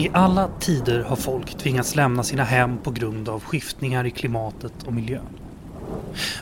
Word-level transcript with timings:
I 0.00 0.10
alla 0.12 0.48
tider 0.60 1.02
har 1.02 1.16
folk 1.16 1.58
tvingats 1.58 1.96
lämna 1.96 2.22
sina 2.22 2.44
hem 2.44 2.78
på 2.78 2.90
grund 2.90 3.28
av 3.28 3.42
skiftningar 3.44 4.06
i 4.06 4.10
klimatet 4.10 4.72
och 4.86 4.92
miljön. 4.92 5.26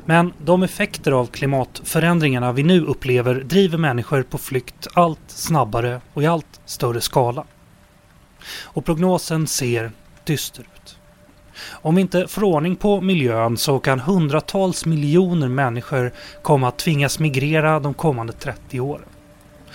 Men 0.05 0.33
de 0.45 0.63
effekter 0.63 1.13
av 1.13 1.27
klimatförändringarna 1.27 2.53
vi 2.53 2.63
nu 2.63 2.85
upplever 2.85 3.35
driver 3.35 3.79
människor 3.79 4.23
på 4.23 4.39
flykt 4.39 4.87
allt 4.95 5.21
snabbare 5.27 6.01
och 6.15 6.23
i 6.23 6.27
allt 6.27 6.61
större 6.65 7.01
skala. 7.01 7.45
Och 8.63 8.85
prognosen 8.85 9.47
ser 9.47 9.93
dyster 10.25 10.63
ut. 10.63 10.99
Om 11.71 11.95
vi 11.95 12.01
inte 12.01 12.29
får 12.29 12.45
ordning 12.45 12.77
på 12.77 13.01
miljön 13.01 13.57
så 13.57 13.79
kan 13.79 14.01
hundratals 14.01 14.87
miljoner 14.87 15.49
människor 15.49 16.13
komma 16.43 16.69
att 16.69 16.79
tvingas 16.79 17.19
migrera 17.19 17.81
de 17.81 17.95
kommande 17.95 18.33
30 18.33 18.81
åren. 18.81 19.09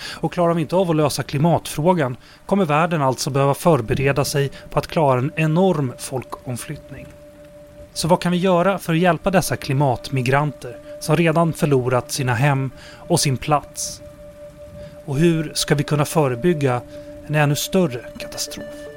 Och 0.00 0.32
klarar 0.32 0.54
vi 0.54 0.60
inte 0.60 0.76
av 0.76 0.90
att 0.90 0.96
lösa 0.96 1.22
klimatfrågan 1.22 2.16
kommer 2.46 2.64
världen 2.64 3.02
alltså 3.02 3.30
behöva 3.30 3.54
förbereda 3.54 4.24
sig 4.24 4.50
på 4.70 4.78
att 4.78 4.86
klara 4.86 5.18
en 5.18 5.32
enorm 5.36 5.92
folkomflyttning. 5.98 7.06
Så 7.92 8.08
vad 8.08 8.20
kan 8.20 8.32
vi 8.32 8.38
göra 8.38 8.78
för 8.78 8.92
att 8.92 8.98
hjälpa 8.98 9.30
dessa 9.30 9.56
klimatmigranter 9.56 10.76
som 11.00 11.16
redan 11.16 11.52
förlorat 11.52 12.12
sina 12.12 12.34
hem 12.34 12.70
och 12.96 13.20
sin 13.20 13.36
plats? 13.36 14.00
Och 15.04 15.16
hur 15.16 15.52
ska 15.54 15.74
vi 15.74 15.84
kunna 15.84 16.04
förebygga 16.04 16.80
en 17.26 17.34
ännu 17.34 17.56
större 17.56 18.00
katastrof? 18.18 18.93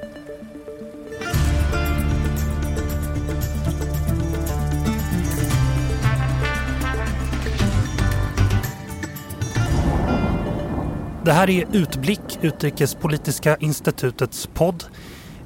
Det 11.28 11.34
här 11.34 11.50
är 11.50 11.66
Utblick, 11.74 12.40
Utrikespolitiska 12.42 13.58
institutets 13.58 14.50
podd. 14.54 14.84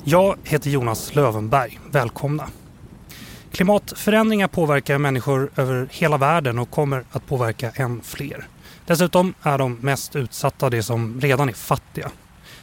Jag 0.03 0.37
heter 0.43 0.69
Jonas 0.69 1.15
Lövenberg. 1.15 1.79
Välkomna! 1.91 2.47
Klimatförändringar 3.51 4.47
påverkar 4.47 4.97
människor 4.97 5.51
över 5.55 5.87
hela 5.91 6.17
världen 6.17 6.59
och 6.59 6.71
kommer 6.71 7.03
att 7.11 7.27
påverka 7.27 7.71
än 7.75 8.01
fler. 8.01 8.47
Dessutom 8.85 9.33
är 9.41 9.57
de 9.57 9.73
mest 9.73 10.15
utsatta 10.15 10.69
de 10.69 10.83
som 10.83 11.21
redan 11.21 11.49
är 11.49 11.53
fattiga. 11.53 12.11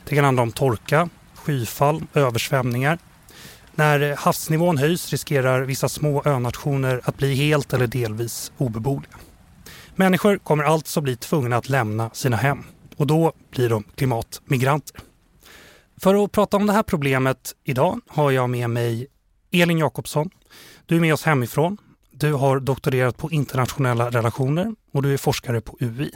Det 0.05 0.15
kan 0.15 0.25
handla 0.25 0.43
om 0.43 0.53
torka, 0.53 1.09
skyfall, 1.35 2.03
översvämningar. 2.15 2.99
När 3.75 4.17
havsnivån 4.17 4.79
höjs 4.79 5.11
riskerar 5.11 5.61
vissa 5.61 5.89
små 5.89 6.23
önationer 6.25 7.01
att 7.05 7.17
bli 7.17 7.35
helt 7.35 7.73
eller 7.73 7.87
delvis 7.87 8.53
obeboeliga. 8.59 9.17
Människor 9.95 10.39
kommer 10.39 10.65
alltså 10.65 11.01
bli 11.01 11.17
tvungna 11.17 11.57
att 11.57 11.69
lämna 11.69 12.11
sina 12.11 12.37
hem 12.37 12.65
och 12.99 13.07
då 13.07 13.33
blir 13.51 13.69
de 13.69 13.85
klimatmigranter. 13.95 15.01
För 16.01 16.25
att 16.25 16.33
prata 16.33 16.57
om 16.57 16.67
det 16.67 16.73
här 16.73 16.83
problemet 16.83 17.55
idag 17.65 18.01
har 18.09 18.31
jag 18.31 18.51
med 18.51 18.71
mig 18.71 19.07
Elin 19.51 19.79
Jakobsson. 19.79 20.31
Du 20.87 20.97
är 20.97 21.01
med 21.01 21.15
oss 21.15 21.23
hemifrån. 21.23 21.79
Du 22.11 22.33
har 22.33 22.61
doktorerat 22.61 23.17
på 23.17 23.31
internationella 23.31 24.11
relationer 24.11 24.75
och 24.93 25.03
du 25.03 25.13
är 25.13 25.17
forskare 25.17 25.61
på 25.61 25.77
UI. 25.81 26.11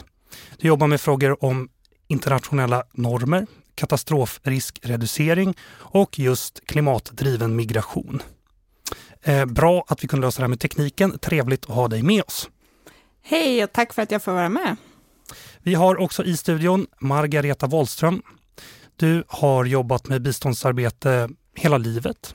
Du 0.59 0.69
jobbar 0.69 0.87
med 0.87 1.01
frågor 1.01 1.45
om 1.45 1.69
internationella 2.09 2.85
normer, 2.93 3.47
katastrofriskreducering 3.75 5.55
och 5.75 6.19
just 6.19 6.67
klimatdriven 6.67 7.57
migration. 7.57 8.23
Eh, 9.23 9.45
bra 9.45 9.85
att 9.89 10.05
vi 10.05 10.09
kunde 10.09 10.27
lösa 10.27 10.39
det 10.39 10.45
här 10.45 10.49
med 10.49 10.61
tekniken. 10.61 11.19
Trevligt 11.19 11.65
att 11.65 11.75
ha 11.75 11.89
dig 11.89 12.03
med 12.03 12.23
oss. 12.23 12.51
Hej 13.23 13.65
och 13.65 13.73
tack 13.73 13.93
för 13.93 14.03
att 14.03 14.11
jag 14.11 14.23
får 14.23 14.33
vara 14.33 14.49
med. 14.49 14.77
Vi 15.65 15.75
har 15.75 16.01
också 16.01 16.25
i 16.25 16.37
studion 16.37 16.87
Margareta 17.01 17.67
Wallström. 17.67 18.23
Du 18.97 19.25
har 19.29 19.65
jobbat 19.65 20.09
med 20.09 20.23
biståndsarbete 20.23 21.29
hela 21.57 21.79
livet. 21.79 22.35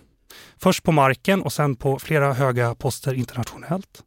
Först 0.57 0.83
på 0.83 0.91
marken 0.91 1.41
och 1.41 1.53
sen 1.53 1.75
på 1.75 1.99
flera 1.99 2.33
höga 2.33 2.75
poster 2.75 3.13
internationellt. 3.13 4.03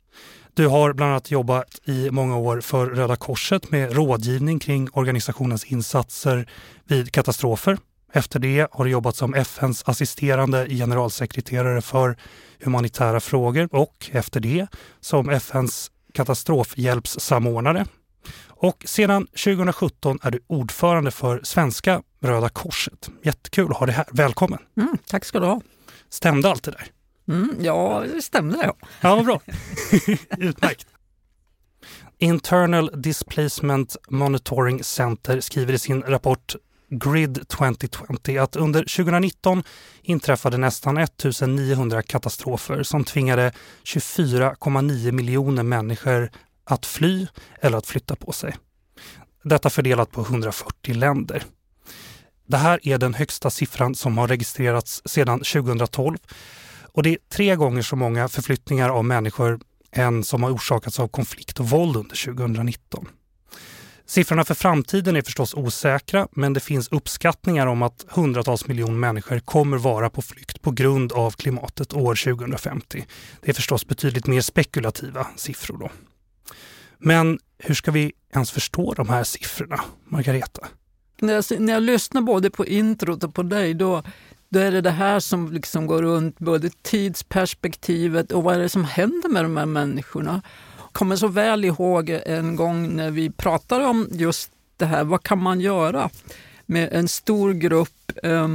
Du 0.54 0.66
har 0.66 0.92
bland 0.92 1.10
annat 1.10 1.30
jobbat 1.30 1.80
i 1.84 2.10
många 2.10 2.36
år 2.36 2.60
för 2.60 2.86
Röda 2.86 3.16
Korset 3.16 3.70
med 3.70 3.92
rådgivning 3.92 4.58
kring 4.58 4.88
organisationens 4.92 5.64
insatser 5.64 6.48
vid 6.84 7.12
katastrofer. 7.12 7.78
Efter 8.12 8.38
det 8.38 8.68
har 8.72 8.84
du 8.84 8.90
jobbat 8.90 9.16
som 9.16 9.34
FNs 9.34 9.82
assisterande 9.86 10.66
generalsekreterare 10.68 11.82
för 11.82 12.16
humanitära 12.60 13.20
frågor 13.20 13.68
och 13.72 14.10
efter 14.12 14.40
det 14.40 14.66
som 15.00 15.30
FNs 15.30 15.90
katastrofhjälpssamordnare 16.14 17.86
och 18.62 18.84
sedan 18.86 19.26
2017 19.26 20.18
är 20.22 20.30
du 20.30 20.40
ordförande 20.46 21.10
för 21.10 21.40
Svenska 21.42 22.02
Röda 22.20 22.48
Korset. 22.48 23.10
Jättekul 23.22 23.70
att 23.70 23.76
ha 23.76 23.86
dig 23.86 23.94
här. 23.94 24.06
Välkommen! 24.12 24.58
Mm, 24.76 24.98
tack 25.06 25.24
ska 25.24 25.40
du 25.40 25.46
ha! 25.46 25.60
Stämde 26.08 26.50
allt 26.50 26.62
det 26.62 26.70
där? 26.70 26.86
Mm, 27.28 27.56
ja, 27.60 28.04
det 28.14 28.22
stämde 28.22 28.58
ja. 28.62 28.88
Ja, 29.00 29.22
bra. 29.22 29.40
Utmärkt. 30.38 30.86
Internal 32.18 32.90
Displacement 33.02 33.96
Monitoring 34.08 34.84
Center 34.84 35.40
skriver 35.40 35.72
i 35.72 35.78
sin 35.78 36.02
rapport 36.02 36.56
Grid 36.88 37.48
2020 37.48 38.38
att 38.38 38.56
under 38.56 38.80
2019 38.80 39.62
inträffade 40.02 40.56
nästan 40.56 40.98
1900 40.98 42.02
katastrofer 42.02 42.82
som 42.82 43.04
tvingade 43.04 43.52
24,9 43.84 45.12
miljoner 45.12 45.62
människor 45.62 46.30
att 46.72 46.86
fly 46.86 47.26
eller 47.60 47.78
att 47.78 47.86
flytta 47.86 48.16
på 48.16 48.32
sig. 48.32 48.56
Detta 49.44 49.70
fördelat 49.70 50.10
på 50.10 50.20
140 50.20 50.94
länder. 50.94 51.44
Det 52.46 52.56
här 52.56 52.80
är 52.82 52.98
den 52.98 53.14
högsta 53.14 53.50
siffran 53.50 53.94
som 53.94 54.18
har 54.18 54.28
registrerats 54.28 55.02
sedan 55.04 55.38
2012 55.38 56.18
och 56.92 57.02
det 57.02 57.10
är 57.10 57.18
tre 57.32 57.56
gånger 57.56 57.82
så 57.82 57.96
många 57.96 58.28
förflyttningar 58.28 58.88
av 58.88 59.04
människor 59.04 59.60
än 59.92 60.24
som 60.24 60.42
har 60.42 60.50
orsakats 60.50 61.00
av 61.00 61.08
konflikt 61.08 61.60
och 61.60 61.70
våld 61.70 61.96
under 61.96 62.24
2019. 62.24 63.08
Siffrorna 64.06 64.44
för 64.44 64.54
framtiden 64.54 65.16
är 65.16 65.22
förstås 65.22 65.54
osäkra 65.54 66.28
men 66.32 66.52
det 66.52 66.60
finns 66.60 66.88
uppskattningar 66.88 67.66
om 67.66 67.82
att 67.82 68.04
hundratals 68.08 68.66
miljoner 68.66 68.98
människor 68.98 69.38
kommer 69.38 69.76
vara 69.78 70.10
på 70.10 70.22
flykt 70.22 70.62
på 70.62 70.70
grund 70.70 71.12
av 71.12 71.30
klimatet 71.30 71.92
år 71.92 72.14
2050. 72.14 73.04
Det 73.40 73.50
är 73.50 73.54
förstås 73.54 73.86
betydligt 73.86 74.26
mer 74.26 74.40
spekulativa 74.40 75.26
siffror 75.36 75.76
då. 75.78 75.90
Men 77.00 77.38
hur 77.58 77.74
ska 77.74 77.90
vi 77.90 78.12
ens 78.34 78.50
förstå 78.50 78.94
de 78.94 79.08
här 79.08 79.24
siffrorna, 79.24 79.80
Margareta? 80.04 80.66
När 81.20 81.34
jag, 81.34 81.60
när 81.60 81.72
jag 81.72 81.82
lyssnar 81.82 82.20
både 82.20 82.50
på 82.50 82.66
introt 82.66 83.24
och 83.24 83.34
på 83.34 83.42
dig, 83.42 83.74
då, 83.74 84.02
då 84.48 84.60
är 84.60 84.72
det 84.72 84.80
det 84.80 84.90
här 84.90 85.20
som 85.20 85.52
liksom 85.52 85.86
går 85.86 86.02
runt 86.02 86.38
både 86.38 86.70
tidsperspektivet 86.82 88.32
och 88.32 88.42
vad 88.42 88.54
är 88.54 88.58
det 88.58 88.68
som 88.68 88.84
händer 88.84 89.28
med 89.28 89.44
de 89.44 89.56
här 89.56 89.66
människorna. 89.66 90.42
Jag 90.78 90.92
kommer 90.92 91.16
så 91.16 91.28
väl 91.28 91.64
ihåg 91.64 92.10
en 92.26 92.56
gång 92.56 92.96
när 92.96 93.10
vi 93.10 93.30
pratade 93.30 93.84
om 93.84 94.08
just 94.12 94.50
det 94.76 94.86
här, 94.86 95.04
vad 95.04 95.22
kan 95.22 95.42
man 95.42 95.60
göra 95.60 96.10
med 96.66 96.88
en 96.92 97.08
stor 97.08 97.52
grupp 97.52 98.12
eh, 98.22 98.48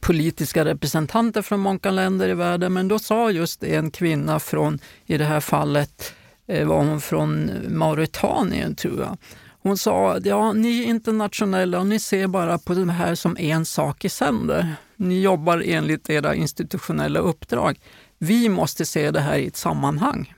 politiska 0.00 0.64
representanter 0.64 1.42
från 1.42 1.60
många 1.60 1.90
länder 1.90 2.28
i 2.28 2.34
världen. 2.34 2.72
Men 2.72 2.88
då 2.88 2.98
sa 2.98 3.30
just 3.30 3.64
en 3.64 3.90
kvinna 3.90 4.40
från, 4.40 4.78
i 5.06 5.18
det 5.18 5.24
här 5.24 5.40
fallet, 5.40 6.14
Eh, 6.14 6.23
Eh, 6.46 6.66
var 6.66 6.76
hon 6.76 7.00
från 7.00 7.50
Mauritanien 7.68 8.74
tror 8.74 9.00
jag. 9.00 9.16
Hon 9.62 9.78
sa 9.78 10.12
att 10.12 10.26
ja, 10.26 10.52
ni 10.52 10.82
är 10.82 10.86
internationella 10.86 11.80
och 11.80 11.86
ni 11.86 12.00
ser 12.00 12.26
bara 12.26 12.58
på 12.58 12.74
det 12.74 12.92
här 12.92 13.14
som 13.14 13.36
en 13.36 13.64
sak 13.64 14.04
i 14.04 14.08
sänder. 14.08 14.76
Ni 14.96 15.20
jobbar 15.20 15.62
enligt 15.66 16.10
era 16.10 16.34
institutionella 16.34 17.20
uppdrag. 17.20 17.80
Vi 18.18 18.48
måste 18.48 18.86
se 18.86 19.10
det 19.10 19.20
här 19.20 19.38
i 19.38 19.46
ett 19.46 19.56
sammanhang. 19.56 20.34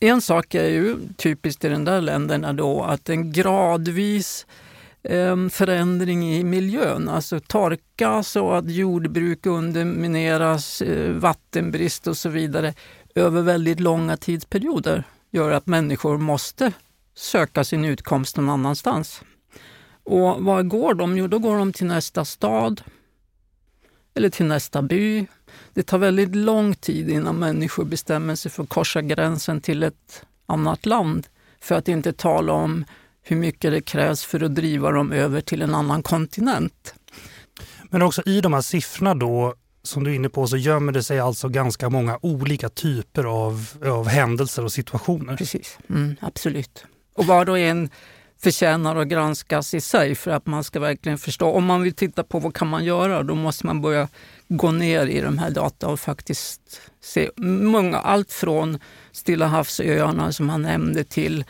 En 0.00 0.20
sak 0.20 0.54
är 0.54 0.68
ju 0.68 0.96
typiskt 1.16 1.64
i 1.64 1.68
de 1.68 1.84
där 1.84 2.00
länderna 2.00 2.52
då 2.52 2.82
att 2.82 3.08
en 3.08 3.32
gradvis 3.32 4.46
eh, 5.02 5.48
förändring 5.48 6.34
i 6.34 6.44
miljön, 6.44 7.08
alltså 7.08 7.40
torka 7.40 8.22
så 8.22 8.52
att 8.52 8.70
jordbruk 8.70 9.46
undermineras, 9.46 10.82
eh, 10.82 11.10
vattenbrist 11.10 12.06
och 12.06 12.16
så 12.16 12.28
vidare 12.28 12.74
över 13.14 13.42
väldigt 13.42 13.80
långa 13.80 14.16
tidsperioder 14.16 15.04
gör 15.32 15.50
att 15.50 15.66
människor 15.66 16.18
måste 16.18 16.72
söka 17.14 17.64
sin 17.64 17.84
utkomst 17.84 18.36
någon 18.36 18.48
annanstans. 18.48 19.22
Och 20.04 20.44
var 20.44 20.62
går 20.62 20.94
de? 20.94 21.18
Jo, 21.18 21.26
då 21.26 21.38
går 21.38 21.58
de 21.58 21.72
till 21.72 21.86
nästa 21.86 22.24
stad 22.24 22.82
eller 24.14 24.30
till 24.30 24.46
nästa 24.46 24.82
by. 24.82 25.26
Det 25.74 25.82
tar 25.82 25.98
väldigt 25.98 26.34
lång 26.34 26.74
tid 26.74 27.10
innan 27.10 27.36
människor 27.36 27.84
bestämmer 27.84 28.34
sig 28.34 28.50
för 28.50 28.62
att 28.62 28.68
korsa 28.68 29.02
gränsen 29.02 29.60
till 29.60 29.82
ett 29.82 30.24
annat 30.46 30.86
land. 30.86 31.26
För 31.60 31.74
att 31.74 31.88
inte 31.88 32.12
tala 32.12 32.52
om 32.52 32.84
hur 33.22 33.36
mycket 33.36 33.72
det 33.72 33.80
krävs 33.80 34.24
för 34.24 34.42
att 34.42 34.54
driva 34.54 34.90
dem 34.90 35.12
över 35.12 35.40
till 35.40 35.62
en 35.62 35.74
annan 35.74 36.02
kontinent. 36.02 36.94
Men 37.90 38.02
också 38.02 38.22
i 38.26 38.40
de 38.40 38.52
här 38.52 38.60
siffrorna 38.60 39.14
då 39.14 39.54
som 39.82 40.04
du 40.04 40.10
är 40.10 40.14
inne 40.14 40.28
på 40.28 40.46
så 40.46 40.56
gömmer 40.56 40.92
det 40.92 41.02
sig 41.02 41.20
alltså 41.20 41.48
ganska 41.48 41.90
många 41.90 42.18
olika 42.22 42.68
typer 42.68 43.24
av, 43.24 43.66
av 43.84 44.08
händelser 44.08 44.64
och 44.64 44.72
situationer. 44.72 45.36
Precis, 45.36 45.78
mm, 45.88 46.16
absolut. 46.20 46.84
Och 47.14 47.26
var 47.26 47.48
och 47.50 47.58
en 47.58 47.90
förtjänar 48.42 48.96
att 48.96 49.08
granskas 49.08 49.74
i 49.74 49.80
sig 49.80 50.14
för 50.14 50.30
att 50.30 50.46
man 50.46 50.64
ska 50.64 50.80
verkligen 50.80 51.18
förstå. 51.18 51.50
Om 51.50 51.64
man 51.64 51.82
vill 51.82 51.94
titta 51.94 52.24
på 52.24 52.38
vad 52.38 52.54
kan 52.54 52.68
man 52.68 52.84
göra, 52.84 53.22
då 53.22 53.34
måste 53.34 53.66
man 53.66 53.80
börja 53.80 54.08
gå 54.48 54.70
ner 54.70 55.06
i 55.06 55.20
de 55.20 55.38
här 55.38 55.50
data 55.50 55.88
och 55.88 56.00
faktiskt 56.00 56.80
se 57.00 57.30
många, 57.36 57.98
allt 57.98 58.32
från 58.32 58.78
Stilla 59.12 59.46
havsöarna 59.46 60.32
som 60.32 60.48
han 60.48 60.62
nämnde 60.62 61.04
till 61.04 61.40
eh, 61.40 61.46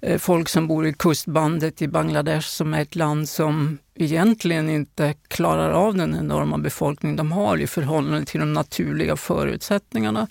Eh, 0.00 0.18
folk 0.18 0.48
som 0.48 0.66
bor 0.66 0.86
i 0.86 0.92
kustbandet 0.92 1.82
i 1.82 1.88
Bangladesh 1.88 2.48
som 2.48 2.74
är 2.74 2.82
ett 2.82 2.96
land 2.96 3.28
som 3.28 3.78
egentligen 3.94 4.70
inte 4.70 5.14
klarar 5.28 5.70
av 5.70 5.94
den 5.94 6.14
enorma 6.14 6.58
befolkning 6.58 7.16
de 7.16 7.32
har 7.32 7.58
i 7.58 7.66
förhållande 7.66 8.24
till 8.24 8.40
de 8.40 8.52
naturliga 8.52 9.16
förutsättningarna. 9.16 10.26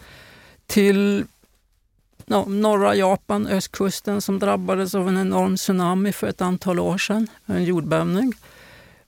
Till 0.68 1.26
no, 2.26 2.46
norra 2.50 2.96
Japan, 2.96 3.48
östkusten, 3.48 4.22
som 4.22 4.40
drabbades 4.40 4.96
av 4.96 5.08
en 5.08 5.18
enorm 5.18 5.56
tsunami 5.56 6.12
för 6.12 6.28
ett 6.28 6.42
antal 6.42 6.80
år 6.80 6.98
sedan, 6.98 7.28
en 7.46 7.64
jordbävning. 7.64 8.34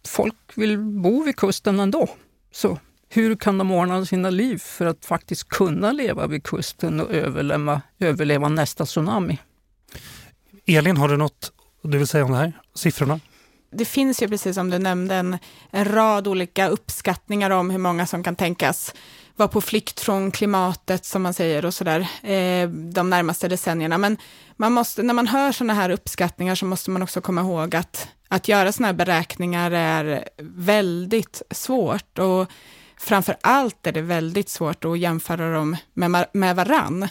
Folk 0.07 0.35
vill 0.55 0.77
bo 0.77 1.23
vid 1.23 1.35
kusten 1.35 1.79
ändå. 1.79 2.09
Så 2.51 2.79
hur 3.09 3.35
kan 3.35 3.57
de 3.57 3.71
ordna 3.71 4.05
sina 4.05 4.29
liv 4.29 4.57
för 4.57 4.85
att 4.85 5.05
faktiskt 5.05 5.49
kunna 5.49 5.91
leva 5.91 6.27
vid 6.27 6.43
kusten 6.43 6.99
och 6.99 7.11
överleva, 7.11 7.81
överleva 7.99 8.49
nästa 8.49 8.85
tsunami? 8.85 9.37
Elin, 10.69 10.97
har 10.97 11.07
du 11.07 11.17
något 11.17 11.51
du 11.81 11.97
vill 11.97 12.07
säga 12.07 12.25
om 12.25 12.31
det 12.31 12.37
här? 12.37 12.53
Siffrorna? 12.75 13.19
Det 13.71 13.85
finns 13.85 14.21
ju, 14.21 14.27
precis 14.27 14.55
som 14.55 14.69
du 14.69 14.79
nämnde, 14.79 15.15
en, 15.15 15.37
en 15.71 15.85
rad 15.85 16.27
olika 16.27 16.67
uppskattningar 16.67 17.49
om 17.49 17.69
hur 17.69 17.77
många 17.77 18.05
som 18.05 18.23
kan 18.23 18.35
tänkas 18.35 18.93
vara 19.35 19.49
på 19.49 19.61
flykt 19.61 19.99
från 19.99 20.31
klimatet, 20.31 21.05
som 21.05 21.21
man 21.21 21.33
säger, 21.33 21.65
och 21.65 21.73
sådär, 21.73 21.99
eh, 22.23 22.69
de 22.69 23.09
närmaste 23.09 23.47
decennierna. 23.47 23.97
Men 23.97 24.17
man 24.57 24.73
måste, 24.73 25.03
när 25.03 25.13
man 25.13 25.27
hör 25.27 25.51
sådana 25.51 25.73
här 25.73 25.89
uppskattningar 25.89 26.55
så 26.55 26.65
måste 26.65 26.91
man 26.91 27.01
också 27.01 27.21
komma 27.21 27.41
ihåg 27.41 27.75
att, 27.75 28.07
att 28.27 28.47
göra 28.47 28.71
sådana 28.71 28.87
här 28.87 28.93
beräkningar 28.93 29.71
är 29.71 30.29
väldigt 30.41 31.41
svårt. 31.51 32.19
Och 32.19 32.47
framför 32.97 33.35
allt 33.41 33.87
är 33.87 33.91
det 33.91 34.01
väldigt 34.01 34.49
svårt 34.49 34.85
att 34.85 34.99
jämföra 34.99 35.53
dem 35.53 35.77
med, 35.93 36.25
med 36.33 36.55
varann. 36.55 37.09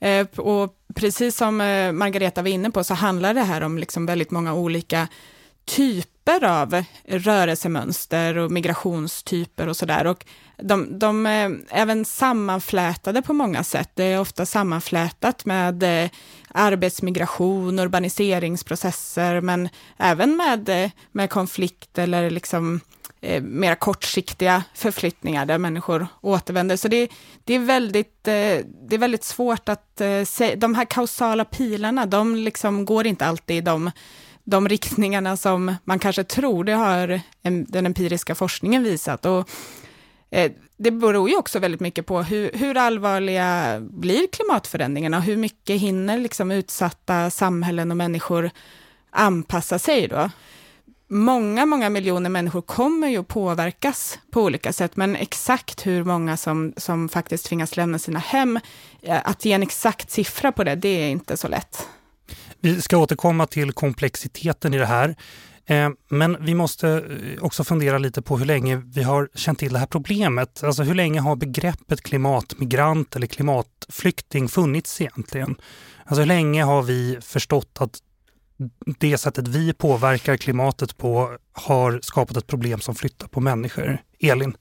Eh, 0.00 0.26
och 0.36 0.74
precis 0.94 1.36
som 1.36 1.60
eh, 1.60 1.92
Margareta 1.92 2.42
var 2.42 2.48
inne 2.48 2.70
på 2.70 2.84
så 2.84 2.94
handlar 2.94 3.34
det 3.34 3.42
här 3.42 3.60
om 3.60 3.78
liksom 3.78 4.06
väldigt 4.06 4.30
många 4.30 4.54
olika 4.54 5.08
typer 5.66 6.44
av 6.44 6.84
rörelsemönster 7.04 8.38
och 8.38 8.50
migrationstyper 8.50 9.68
och 9.68 9.76
sådär. 9.76 10.06
Och 10.06 10.26
de, 10.56 10.98
de 10.98 11.26
är 11.26 11.58
även 11.70 12.04
sammanflätade 12.04 13.22
på 13.22 13.32
många 13.32 13.64
sätt. 13.64 13.90
Det 13.94 14.04
är 14.04 14.20
ofta 14.20 14.46
sammanflätat 14.46 15.44
med 15.44 15.82
eh, 15.82 16.10
arbetsmigration, 16.48 17.78
urbaniseringsprocesser, 17.78 19.40
men 19.40 19.68
även 19.96 20.36
med, 20.36 20.68
eh, 20.68 20.90
med 21.12 21.30
konflikt 21.30 21.98
eller 21.98 22.30
liksom 22.30 22.80
eh, 23.26 23.42
mera 23.42 23.74
kortsiktiga 23.74 24.64
förflyttningar 24.74 25.46
där 25.46 25.58
människor 25.58 26.06
återvänder. 26.20 26.76
Så 26.76 26.88
det, 26.88 27.08
det, 27.44 27.54
är, 27.54 27.58
väldigt, 27.58 28.28
eh, 28.28 28.58
det 28.88 28.94
är 28.94 28.98
väldigt 28.98 29.24
svårt 29.24 29.68
att 29.68 30.00
eh, 30.00 30.24
säga, 30.24 30.56
de 30.56 30.74
här 30.74 30.84
kausala 30.84 31.44
pilarna, 31.44 32.06
de 32.06 32.36
liksom 32.36 32.84
går 32.84 33.06
inte 33.06 33.26
alltid 33.26 33.56
i 33.56 33.60
de 33.60 33.90
de 34.46 34.68
riktningarna 34.68 35.36
som 35.36 35.74
man 35.84 35.98
kanske 35.98 36.24
tror, 36.24 36.64
det 36.64 36.72
har 36.72 37.20
den 37.42 37.86
empiriska 37.86 38.34
forskningen 38.34 38.82
visat. 38.82 39.26
Och, 39.26 39.48
eh, 40.30 40.52
det 40.76 40.90
beror 40.90 41.28
ju 41.28 41.36
också 41.36 41.58
väldigt 41.58 41.80
mycket 41.80 42.06
på 42.06 42.22
hur, 42.22 42.50
hur 42.54 42.76
allvarliga 42.76 43.80
blir 43.80 44.26
klimatförändringarna, 44.32 45.20
hur 45.20 45.36
mycket 45.36 45.80
hinner 45.80 46.18
liksom 46.18 46.50
utsatta 46.50 47.30
samhällen 47.30 47.90
och 47.90 47.96
människor 47.96 48.50
anpassa 49.10 49.78
sig 49.78 50.08
då. 50.08 50.30
Många, 51.08 51.66
många 51.66 51.90
miljoner 51.90 52.30
människor 52.30 52.62
kommer 52.62 53.08
ju 53.08 53.24
påverkas 53.24 54.18
på 54.30 54.42
olika 54.42 54.72
sätt, 54.72 54.96
men 54.96 55.16
exakt 55.16 55.86
hur 55.86 56.04
många 56.04 56.36
som, 56.36 56.72
som 56.76 57.08
faktiskt 57.08 57.46
tvingas 57.46 57.76
lämna 57.76 57.98
sina 57.98 58.18
hem, 58.18 58.60
eh, 59.02 59.20
att 59.24 59.44
ge 59.44 59.52
en 59.52 59.62
exakt 59.62 60.10
siffra 60.10 60.52
på 60.52 60.64
det, 60.64 60.74
det 60.74 60.88
är 60.88 61.08
inte 61.08 61.36
så 61.36 61.48
lätt. 61.48 61.88
Vi 62.60 62.82
ska 62.82 62.96
återkomma 62.98 63.46
till 63.46 63.72
komplexiteten 63.72 64.74
i 64.74 64.78
det 64.78 64.86
här. 64.86 65.16
Eh, 65.66 65.90
men 66.08 66.36
vi 66.40 66.54
måste 66.54 66.88
eh, 66.88 67.44
också 67.44 67.64
fundera 67.64 67.98
lite 67.98 68.22
på 68.22 68.38
hur 68.38 68.46
länge 68.46 68.76
vi 68.76 69.02
har 69.02 69.28
känt 69.34 69.58
till 69.58 69.72
det 69.72 69.78
här 69.78 69.86
problemet. 69.86 70.64
Alltså 70.64 70.82
hur 70.82 70.94
länge 70.94 71.20
har 71.20 71.36
begreppet 71.36 72.00
klimatmigrant 72.00 73.16
eller 73.16 73.26
klimatflykting 73.26 74.48
funnits 74.48 75.00
egentligen? 75.00 75.56
Alltså 76.04 76.20
hur 76.20 76.26
länge 76.26 76.62
har 76.64 76.82
vi 76.82 77.18
förstått 77.20 77.76
att 77.80 78.00
det 78.98 79.18
sättet 79.18 79.48
vi 79.48 79.72
påverkar 79.72 80.36
klimatet 80.36 80.96
på 80.96 81.36
har 81.52 82.00
skapat 82.02 82.36
ett 82.36 82.46
problem 82.46 82.80
som 82.80 82.94
flyttar 82.94 83.28
på 83.28 83.40
människor? 83.40 83.98
Elin? 84.20 84.56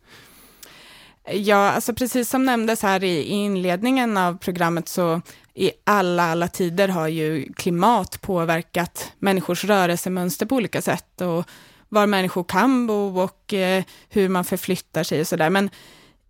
Ja, 1.31 1.71
alltså 1.71 1.93
precis 1.93 2.29
som 2.29 2.45
nämndes 2.45 2.81
här 2.81 3.03
i 3.03 3.21
inledningen 3.21 4.17
av 4.17 4.37
programmet 4.37 4.87
så 4.87 5.21
i 5.53 5.71
alla, 5.83 6.23
alla 6.23 6.47
tider 6.47 6.87
har 6.87 7.07
ju 7.07 7.53
klimat 7.53 8.21
påverkat 8.21 9.11
människors 9.19 9.63
rörelsemönster 9.63 10.45
på 10.45 10.55
olika 10.55 10.81
sätt 10.81 11.21
och 11.21 11.45
var 11.89 12.07
människor 12.07 12.43
kan 12.43 12.87
bo 12.87 13.19
och 13.19 13.53
eh, 13.53 13.83
hur 14.09 14.29
man 14.29 14.45
förflyttar 14.45 15.03
sig 15.03 15.21
och 15.21 15.27
sådär. 15.27 15.49
Men 15.49 15.69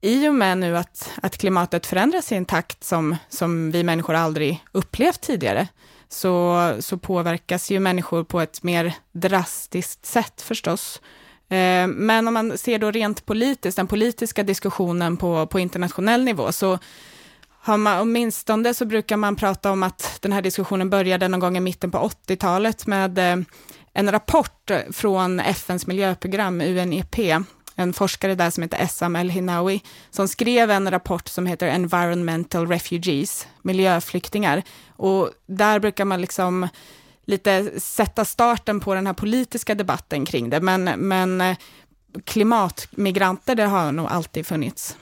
i 0.01 0.27
och 0.29 0.35
med 0.35 0.57
nu 0.57 0.77
att, 0.77 1.11
att 1.21 1.37
klimatet 1.37 1.85
förändras 1.85 2.31
i 2.31 2.35
en 2.35 2.45
takt 2.45 2.83
som, 2.83 3.15
som 3.29 3.71
vi 3.71 3.83
människor 3.83 4.13
aldrig 4.13 4.65
upplevt 4.71 5.21
tidigare, 5.21 5.67
så, 6.09 6.75
så 6.79 6.97
påverkas 6.97 7.71
ju 7.71 7.79
människor 7.79 8.23
på 8.23 8.41
ett 8.41 8.63
mer 8.63 8.93
drastiskt 9.11 10.05
sätt 10.05 10.41
förstås. 10.41 11.01
Eh, 11.49 11.87
men 11.87 12.27
om 12.27 12.33
man 12.33 12.57
ser 12.57 12.79
då 12.79 12.91
rent 12.91 13.25
politiskt, 13.25 13.75
den 13.75 13.87
politiska 13.87 14.43
diskussionen 14.43 15.17
på, 15.17 15.47
på 15.47 15.59
internationell 15.59 16.23
nivå, 16.23 16.51
så 16.51 16.79
har 17.49 17.77
man, 17.77 18.01
åtminstone 18.01 18.73
så 18.73 18.85
brukar 18.85 19.17
man 19.17 19.35
prata 19.35 19.71
om 19.71 19.83
att 19.83 20.17
den 20.21 20.31
här 20.31 20.41
diskussionen 20.41 20.89
började 20.89 21.27
någon 21.27 21.39
gång 21.39 21.57
i 21.57 21.59
mitten 21.59 21.91
på 21.91 21.97
80-talet 21.97 22.87
med 22.87 23.17
eh, 23.17 23.37
en 23.93 24.11
rapport 24.11 24.71
från 24.91 25.39
FNs 25.39 25.87
miljöprogram, 25.87 26.61
UNEP, 26.61 27.15
en 27.75 27.93
forskare 27.93 28.35
där 28.35 28.49
som 28.49 28.63
heter 28.63 28.77
Essam 28.77 29.15
El-Hinawi, 29.15 29.81
som 30.09 30.27
skrev 30.27 30.71
en 30.71 30.91
rapport 30.91 31.27
som 31.27 31.45
heter 31.45 31.67
Environmental 31.67 32.67
Refugees, 32.67 33.47
miljöflyktingar. 33.61 34.63
Och 34.89 35.29
där 35.45 35.79
brukar 35.79 36.05
man 36.05 36.21
liksom 36.21 36.67
lite 37.25 37.79
sätta 37.79 38.25
starten 38.25 38.79
på 38.79 38.93
den 38.93 39.07
här 39.07 39.13
politiska 39.13 39.75
debatten 39.75 40.25
kring 40.25 40.49
det, 40.49 40.61
men, 40.61 40.83
men 40.83 41.41
eh, 41.41 41.57
klimatmigranter, 42.23 43.55
det 43.55 43.65
har 43.65 43.91
nog 43.91 44.07
alltid 44.07 44.47
funnits. 44.47 44.97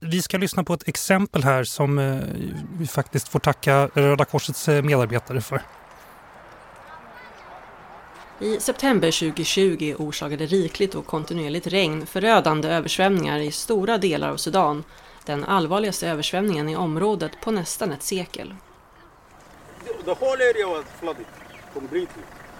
Vi 0.00 0.22
ska 0.22 0.38
lyssna 0.38 0.64
på 0.64 0.74
ett 0.74 0.88
exempel 0.88 1.44
här 1.44 1.64
som 1.64 1.98
eh, 1.98 2.16
vi 2.78 2.86
faktiskt 2.86 3.28
får 3.28 3.38
tacka 3.38 3.86
Röda 3.94 4.24
Korsets 4.24 4.68
eh, 4.68 4.82
medarbetare 4.82 5.40
för. 5.40 5.62
I 8.40 8.60
september 8.60 9.10
2020 9.10 9.94
orsakade 9.98 10.46
rikligt 10.46 10.94
och 10.94 11.06
kontinuerligt 11.06 11.66
regn 11.66 12.06
förödande 12.06 12.68
översvämningar 12.68 13.38
i 13.38 13.50
stora 13.50 13.98
delar 13.98 14.30
av 14.30 14.36
Sudan. 14.36 14.84
Den 15.24 15.44
allvarligaste 15.44 16.08
översvämningen 16.08 16.68
i 16.68 16.76
området 16.76 17.32
på 17.40 17.50
nästan 17.50 17.92
ett 17.92 18.02
sekel. 18.02 18.54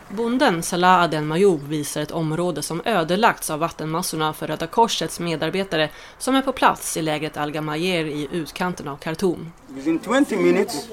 Bonden 0.09 0.63
Salah 0.63 1.03
Aden 1.03 1.27
Mayoub 1.27 1.69
visar 1.69 2.01
ett 2.01 2.11
område 2.11 2.63
som 2.63 2.83
ödelagts 2.85 3.51
av 3.51 3.59
vattenmassorna 3.59 4.33
för 4.33 4.47
Röda 4.47 4.67
Korsets 4.67 5.21
medarbetare 5.21 5.91
som 6.19 6.35
är 6.35 6.43
på 6.43 6.53
plats 6.53 6.97
i 6.97 7.03
lägret 7.03 7.37
Al-Gamayer 7.37 8.05
i 8.05 8.29
utkanten 8.33 8.89
av 8.89 8.97
Khartoum. 8.97 9.53
Within 9.69 10.01
20 10.29 10.37
minutes 10.37 10.89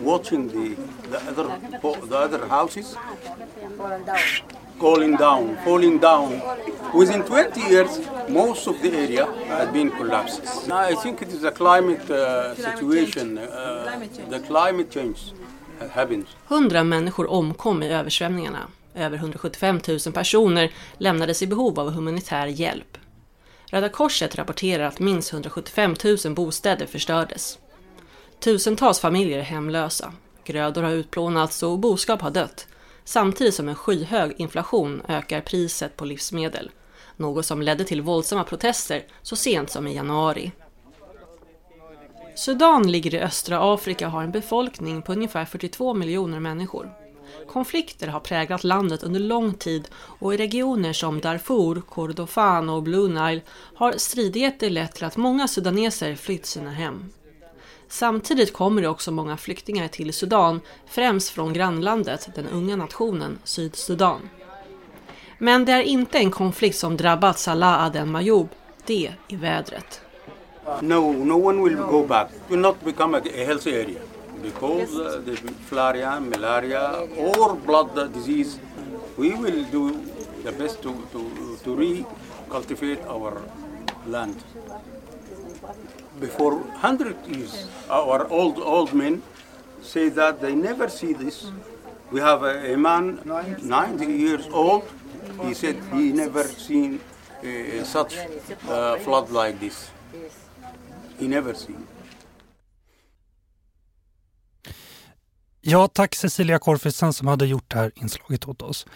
watching 0.00 0.48
the, 0.48 0.76
the, 1.10 1.18
other, 1.28 1.46
the 2.08 2.16
other 2.16 2.46
houses 2.48 2.96
falling 4.78 5.16
down, 5.16 5.56
falling 5.64 5.98
down. 5.98 6.40
Within 6.94 7.22
20 7.22 7.60
years, 7.60 8.00
most 8.28 8.66
of 8.66 8.82
the 8.82 8.90
area 8.92 9.26
had 9.46 9.72
been 9.72 9.90
collapsed. 9.90 10.70
I 10.70 10.94
think 10.94 11.22
it 11.22 11.28
is 11.28 11.44
a 11.44 11.50
climate 11.50 12.10
uh, 12.10 12.54
situation, 12.54 13.38
uh, 13.38 14.00
the 14.30 14.40
climate 14.40 14.90
change. 14.90 15.18
happens. 15.90 16.26
100 16.48 16.84
människor 16.84 17.30
omkom 17.30 17.82
i 17.82 17.92
översvämningarna. 17.92 18.68
Över 18.94 19.16
175 19.16 19.80
000 19.88 19.98
personer 20.14 20.72
lämnades 20.98 21.42
i 21.42 21.46
behov 21.46 21.80
av 21.80 21.90
humanitär 21.90 22.46
hjälp. 22.46 22.98
Röda 23.70 23.88
Korset 23.88 24.34
rapporterar 24.34 24.84
att 24.84 25.00
minst 25.00 25.32
175 25.32 25.94
000 26.24 26.34
bostäder 26.34 26.86
förstördes. 26.86 27.58
Tusentals 28.44 29.00
familjer 29.00 29.38
är 29.38 29.42
hemlösa. 29.42 30.12
Grödor 30.44 30.82
har 30.82 30.90
utplånats 30.90 31.62
och 31.62 31.78
boskap 31.78 32.20
har 32.20 32.30
dött. 32.30 32.66
Samtidigt 33.04 33.54
som 33.54 33.68
en 33.68 33.74
skyhög 33.74 34.34
inflation 34.36 35.02
ökar 35.08 35.40
priset 35.40 35.96
på 35.96 36.04
livsmedel. 36.04 36.70
Något 37.16 37.46
som 37.46 37.62
ledde 37.62 37.84
till 37.84 38.02
våldsamma 38.02 38.44
protester 38.44 39.04
så 39.22 39.36
sent 39.36 39.70
som 39.70 39.86
i 39.86 39.94
januari. 39.94 40.52
Sudan 42.36 42.92
ligger 42.92 43.14
i 43.14 43.20
östra 43.20 43.74
Afrika 43.74 44.06
och 44.06 44.12
har 44.12 44.22
en 44.22 44.32
befolkning 44.32 45.02
på 45.02 45.12
ungefär 45.12 45.44
42 45.44 45.94
miljoner 45.94 46.40
människor. 46.40 46.92
Konflikter 47.48 48.08
har 48.08 48.20
präglat 48.20 48.64
landet 48.64 49.02
under 49.02 49.20
lång 49.20 49.54
tid 49.54 49.88
och 49.94 50.34
i 50.34 50.36
regioner 50.36 50.92
som 50.92 51.20
Darfur, 51.20 51.80
Kordofan 51.80 52.70
och 52.70 52.82
Blue 52.82 53.08
Nile 53.08 53.42
har 53.74 53.94
stridigheter 53.96 54.70
lett 54.70 54.94
till 54.94 55.04
att 55.04 55.16
många 55.16 55.48
sudaneser 55.48 56.14
flytt 56.14 56.46
sina 56.46 56.70
hem. 56.70 57.10
Samtidigt 57.94 58.52
kommer 58.52 58.82
det 58.82 58.88
också 58.88 59.10
många 59.10 59.36
flyktingar 59.36 59.88
till 59.88 60.12
Sudan, 60.12 60.60
främst 60.86 61.30
från 61.30 61.52
grannlandet, 61.52 62.28
den 62.34 62.48
unga 62.48 62.76
nationen 62.76 63.38
Sydsudan. 63.44 64.28
Men 65.38 65.64
det 65.64 65.72
är 65.72 65.82
inte 65.82 66.18
en 66.18 66.30
konflikt 66.30 66.76
som 66.76 66.96
drabbat 66.96 67.38
Salah 67.38 67.84
Aden 67.84 68.10
Mayoub, 68.10 68.48
det 68.86 69.12
är 69.28 69.36
vädret. 69.36 70.00
No, 70.80 71.12
no 71.24 71.48
one 71.48 71.62
will 71.64 71.76
go 71.76 72.06
back. 72.06 72.30
It 72.30 72.50
will 72.50 72.60
not 72.60 72.84
become 72.84 73.18
a, 73.18 73.20
a 73.34 73.44
healthy 73.44 73.70
area 73.70 74.00
because 74.42 74.94
uh, 74.94 75.24
the 75.24 75.38
malaria, 75.70 76.20
malaria, 76.20 76.90
or 77.16 77.56
blood 77.66 78.14
disease. 78.14 78.58
We 79.16 79.28
will 79.28 79.64
do 79.72 79.90
the 80.44 80.52
best 80.52 80.82
to, 80.82 80.94
to, 81.12 81.30
to 81.64 81.76
recultivate 81.76 83.06
our 83.08 83.42
land. 84.06 84.36
Before 86.20 86.56
100 86.56 87.16
years, 87.26 87.66
our 87.90 88.26
old, 88.30 88.58
old 88.58 88.92
men 88.94 89.22
say 89.82 90.10
that 90.10 90.40
they 90.40 90.54
never 90.54 90.88
see 90.88 91.12
this. 91.14 91.46
We 92.10 92.20
have 92.20 92.42
a, 92.42 92.74
a 92.74 92.76
man, 92.76 93.18
90 93.62 94.06
years 94.06 94.48
old, 94.52 94.82
he 95.42 95.54
said 95.54 95.76
he 95.92 96.12
never 96.12 96.44
seen 96.44 97.00
uh, 97.42 97.84
such 97.84 98.16
uh, 98.68 98.96
flood 98.98 99.30
like 99.30 99.58
this. 99.58 99.90
He 101.18 101.28
never 101.28 101.54
seen. 101.54 101.86
Ja, 105.60 105.88
tack 105.88 106.14
Cecilia 106.14 106.58
Korfisen 106.58 107.12
som 107.12 107.28
hade 107.28 107.46
gjort 107.46 107.70
det 107.70 107.76
här 107.76 107.92
inslaget 107.94 108.48
åt 108.48 108.62
oss. 108.62 108.86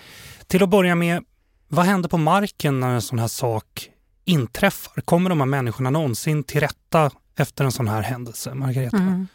Till 0.47 0.63
att 0.63 0.69
börja 0.69 0.95
med, 0.95 1.25
vad 1.69 1.85
händer 1.85 2.09
på 2.09 2.19
marken 2.19 2.81
när 2.81 2.89
en 2.89 3.03
sån 3.03 3.19
här 3.19 3.29
sak 3.29 3.91
inträffar? 4.29 5.01
Kommer 5.01 5.31
de 5.31 5.41
här 5.41 5.47
människorna 5.47 5.91
någonsin 5.91 6.45
till 6.45 6.61
rätta 6.61 7.11
efter 7.37 7.65
en 7.65 7.73
sån 7.73 7.89
här 7.89 8.03
händelse, 8.03 8.55
Margareta? 8.55 8.97
Mm. 8.97 9.27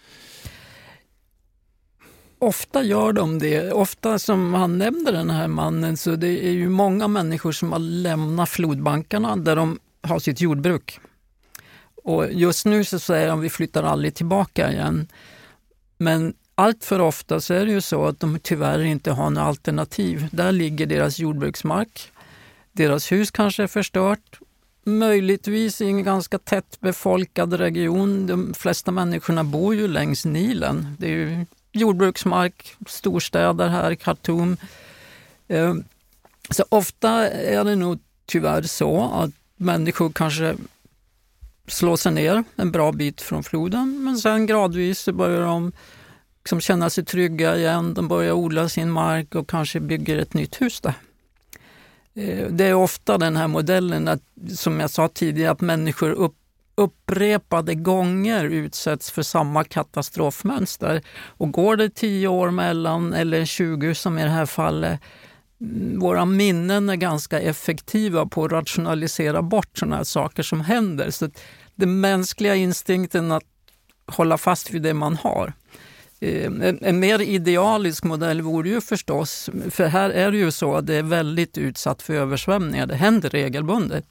Ofta 2.39 2.83
gör 2.83 3.13
de 3.13 3.39
det. 3.39 3.71
Ofta 3.71 4.19
som 4.19 4.53
han 4.53 4.77
nämnde 4.77 5.11
den 5.11 5.29
här 5.29 5.47
mannen 5.47 5.97
så 5.97 6.15
det 6.15 6.45
är 6.45 6.51
ju 6.51 6.69
många 6.69 7.07
människor 7.07 7.51
som 7.51 7.71
har 7.71 7.79
lämnat 7.79 8.49
flodbankarna 8.49 9.35
där 9.35 9.55
de 9.55 9.79
har 10.01 10.19
sitt 10.19 10.41
jordbruk. 10.41 10.99
Och 12.03 12.31
just 12.31 12.65
nu 12.65 12.83
så 12.83 12.99
säger 12.99 13.27
de 13.27 13.39
att 13.39 13.45
vi 13.45 13.49
flyttar 13.49 13.83
aldrig 13.83 14.15
tillbaka 14.15 14.71
igen. 14.71 15.07
Men 15.97 16.33
allt 16.55 16.83
för 16.83 17.01
ofta 17.01 17.41
så 17.41 17.53
är 17.53 17.65
det 17.65 17.71
ju 17.71 17.81
så 17.81 18.05
att 18.05 18.19
de 18.19 18.39
tyvärr 18.39 18.83
inte 18.83 19.11
har 19.11 19.29
något 19.29 19.41
alternativ. 19.41 20.27
Där 20.31 20.51
ligger 20.51 20.85
deras 20.85 21.19
jordbruksmark. 21.19 22.11
Deras 22.71 23.11
hus 23.11 23.31
kanske 23.31 23.63
är 23.63 23.67
förstört. 23.67 24.39
Möjligtvis 24.85 25.81
i 25.81 25.85
en 25.85 26.03
ganska 26.03 26.39
tätt 26.39 26.79
befolkad 26.79 27.53
region. 27.53 28.27
De 28.27 28.53
flesta 28.53 28.91
människorna 28.91 29.43
bor 29.43 29.75
ju 29.75 29.87
längs 29.87 30.25
Nilen. 30.25 30.95
Det 30.99 31.05
är 31.05 31.11
ju 31.11 31.45
jordbruksmark, 31.71 32.75
storstäder 32.87 33.69
här, 33.69 33.95
Khartoum. 33.95 34.57
Eh, 35.47 35.75
så 36.49 36.65
ofta 36.69 37.09
är 37.29 37.63
det 37.63 37.75
nog 37.75 37.99
tyvärr 38.25 38.61
så 38.61 39.11
att 39.13 39.31
människor 39.57 40.09
kanske 40.09 40.55
slår 41.67 41.95
sig 41.95 42.11
ner 42.11 42.43
en 42.55 42.71
bra 42.71 42.91
bit 42.91 43.21
från 43.21 43.43
floden 43.43 44.03
men 44.03 44.17
sen 44.17 44.45
gradvis 44.45 44.99
så 44.99 45.13
börjar 45.13 45.41
de 45.41 45.71
liksom 46.39 46.61
känna 46.61 46.89
sig 46.89 47.05
trygga 47.05 47.57
igen. 47.57 47.93
De 47.93 48.07
börjar 48.07 48.31
odla 48.31 48.69
sin 48.69 48.91
mark 48.91 49.35
och 49.35 49.49
kanske 49.49 49.79
bygger 49.79 50.17
ett 50.17 50.33
nytt 50.33 50.61
hus 50.61 50.81
där. 50.81 50.93
Eh, 52.15 52.47
det 52.47 52.65
är 52.65 52.73
ofta 52.73 53.17
den 53.17 53.35
här 53.35 53.47
modellen, 53.47 54.07
att, 54.07 54.21
som 54.55 54.79
jag 54.79 54.89
sa 54.89 55.07
tidigare, 55.07 55.51
att 55.51 55.61
människor 55.61 56.11
upp, 56.11 56.35
upprepade 56.75 57.75
gånger 57.75 58.45
utsätts 58.45 59.11
för 59.11 59.23
samma 59.23 59.63
katastrofmönster. 59.63 61.01
Och 61.27 61.51
går 61.51 61.75
det 61.75 61.89
10 61.89 62.27
år 62.27 62.51
mellan, 62.51 63.13
eller 63.13 63.45
20 63.45 63.95
som 63.95 64.19
i 64.19 64.23
det 64.23 64.29
här 64.29 64.45
fallet, 64.45 64.99
mm, 65.61 65.99
våra 65.99 66.25
minnen 66.25 66.89
är 66.89 66.95
ganska 66.95 67.39
effektiva 67.39 68.25
på 68.25 68.45
att 68.45 68.51
rationalisera 68.51 69.41
bort 69.41 69.77
sådana 69.77 69.95
här 69.95 70.03
saker 70.03 70.43
som 70.43 70.61
händer. 70.61 71.11
Så 71.11 71.29
den 71.75 71.99
mänskliga 71.99 72.55
instinkten 72.55 73.31
att 73.31 73.43
hålla 74.07 74.37
fast 74.37 74.71
vid 74.71 74.81
det 74.81 74.93
man 74.93 75.15
har. 75.15 75.53
Ehm, 76.23 76.77
en, 76.81 76.99
mer 76.99 77.21
idealisk 77.21 78.03
modell 78.03 78.41
vore 78.41 78.69
ju 78.69 78.81
förstås, 78.81 79.49
för 79.71 79.85
här 79.85 80.09
är 80.09 80.31
det 80.31 80.37
ju 80.37 80.51
så 80.51 80.75
att 80.75 80.87
det 80.87 80.95
är 80.95 81.03
väldigt 81.03 81.57
utsatt 81.57 82.01
för 82.01 82.13
översvämningar. 82.13 82.85
Det 82.85 82.95
händer 82.95 83.29
regelbundet. 83.29 84.05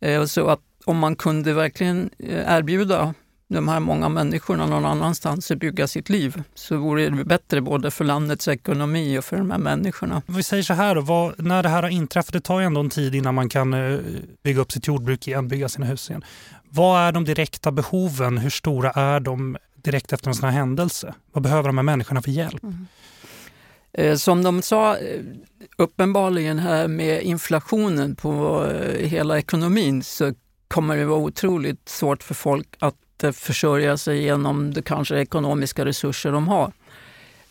Ehm, 0.00 0.28
så 0.28 0.48
att 0.48 0.60
om 0.84 0.98
man 0.98 1.16
kunde 1.16 1.52
verkligen 1.52 2.10
eh, 2.18 2.56
erbjuda 2.56 3.14
de 3.48 3.68
här 3.68 3.80
många 3.80 4.08
människorna 4.08 4.66
någon 4.66 4.84
annanstans 4.84 5.50
att 5.50 5.58
bygga 5.58 5.86
sitt 5.86 6.08
liv 6.08 6.42
så 6.54 6.76
vore 6.76 7.10
det 7.10 7.24
bättre 7.24 7.60
både 7.60 7.90
för 7.90 8.04
landets 8.04 8.48
ekonomi 8.48 9.18
och 9.18 9.24
för 9.24 9.36
de 9.36 9.50
här 9.50 9.58
människorna. 9.58 10.22
Vi 10.26 10.42
säger 10.42 10.62
så 10.62 10.74
här 10.74 10.94
då, 10.94 11.00
vad, 11.00 11.44
när 11.44 11.62
det 11.62 11.68
här 11.68 11.82
har 11.82 11.90
inträffat, 11.90 12.32
det 12.32 12.40
tar 12.40 12.60
ju 12.60 12.66
ändå 12.66 12.80
en 12.80 12.90
tid 12.90 13.14
innan 13.14 13.34
man 13.34 13.48
kan 13.48 13.74
eh, 13.74 13.98
bygga 14.42 14.60
upp 14.60 14.72
sitt 14.72 14.86
jordbruk 14.86 15.28
igen, 15.28 15.48
bygga 15.48 15.68
sina 15.68 15.86
hus 15.86 16.10
igen. 16.10 16.24
Vad 16.72 17.00
är 17.00 17.12
de 17.12 17.24
direkta 17.24 17.72
behoven? 17.72 18.38
Hur 18.38 18.50
stora 18.50 18.90
är 18.90 19.20
de 19.20 19.56
direkt 19.84 20.12
efter 20.12 20.28
en 20.28 20.34
sån 20.34 20.48
här 20.48 20.58
händelse? 20.58 21.14
Vad 21.32 21.42
behöver 21.42 21.68
de 21.68 21.78
här 21.78 21.82
människorna 21.82 22.22
för 22.22 22.30
hjälp? 22.30 22.62
Mm. 22.62 22.86
Eh, 23.92 24.16
som 24.16 24.42
de 24.42 24.62
sa, 24.62 24.96
eh, 24.96 25.20
uppenbarligen 25.76 26.58
här 26.58 26.88
med 26.88 27.22
inflationen 27.22 28.16
på 28.16 28.64
eh, 28.66 29.06
hela 29.08 29.38
ekonomin 29.38 30.02
så 30.02 30.34
kommer 30.68 30.96
det 30.96 31.04
vara 31.04 31.18
otroligt 31.18 31.88
svårt 31.88 32.22
för 32.22 32.34
folk 32.34 32.68
att 32.78 32.96
försörja 33.32 33.96
sig 33.96 34.22
genom 34.22 34.74
de 34.74 34.82
kanske 34.82 35.16
ekonomiska 35.16 35.84
resurser 35.84 36.32
de 36.32 36.48
har. 36.48 36.72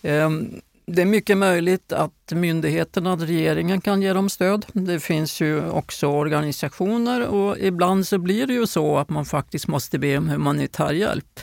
Ehm, 0.01 0.61
det 0.85 1.01
är 1.01 1.05
mycket 1.05 1.37
möjligt 1.37 1.93
att 1.93 2.31
myndigheterna, 2.31 3.15
regeringen 3.15 3.81
kan 3.81 4.01
ge 4.01 4.13
dem 4.13 4.29
stöd. 4.29 4.65
Det 4.73 4.99
finns 4.99 5.41
ju 5.41 5.69
också 5.69 6.07
organisationer 6.07 7.27
och 7.27 7.57
ibland 7.59 8.07
så 8.07 8.17
blir 8.17 8.47
det 8.47 8.53
ju 8.53 8.67
så 8.67 8.97
att 8.97 9.09
man 9.09 9.25
faktiskt 9.25 9.67
måste 9.67 9.99
be 9.99 10.17
om 10.17 10.29
humanitär 10.29 10.93
hjälp. 10.93 11.39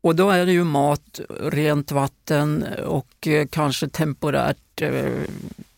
Och 0.00 0.16
då 0.16 0.30
är 0.30 0.46
det 0.46 0.52
ju 0.52 0.64
mat, 0.64 1.20
rent 1.40 1.92
vatten 1.92 2.66
och 2.86 3.26
eh, 3.26 3.46
kanske 3.46 3.88
temporärt 3.88 4.82
eh, 4.82 5.22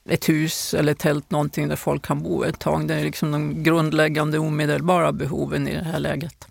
ett 0.09 0.29
hus 0.29 0.75
eller 0.75 0.95
tält, 0.95 1.31
någonting 1.31 1.69
där 1.69 1.77
folk 1.77 2.07
kan 2.07 2.23
bo 2.23 2.45
ett 2.45 2.59
tag. 2.59 2.89
Det 2.89 2.95
är 2.95 3.05
liksom 3.05 3.33
de 3.33 3.63
grundläggande 3.63 4.39
omedelbara 4.39 5.13
behoven 5.13 5.69
i 5.69 5.75
det 5.75 5.85
här 5.85 5.99
läget. 5.99 6.49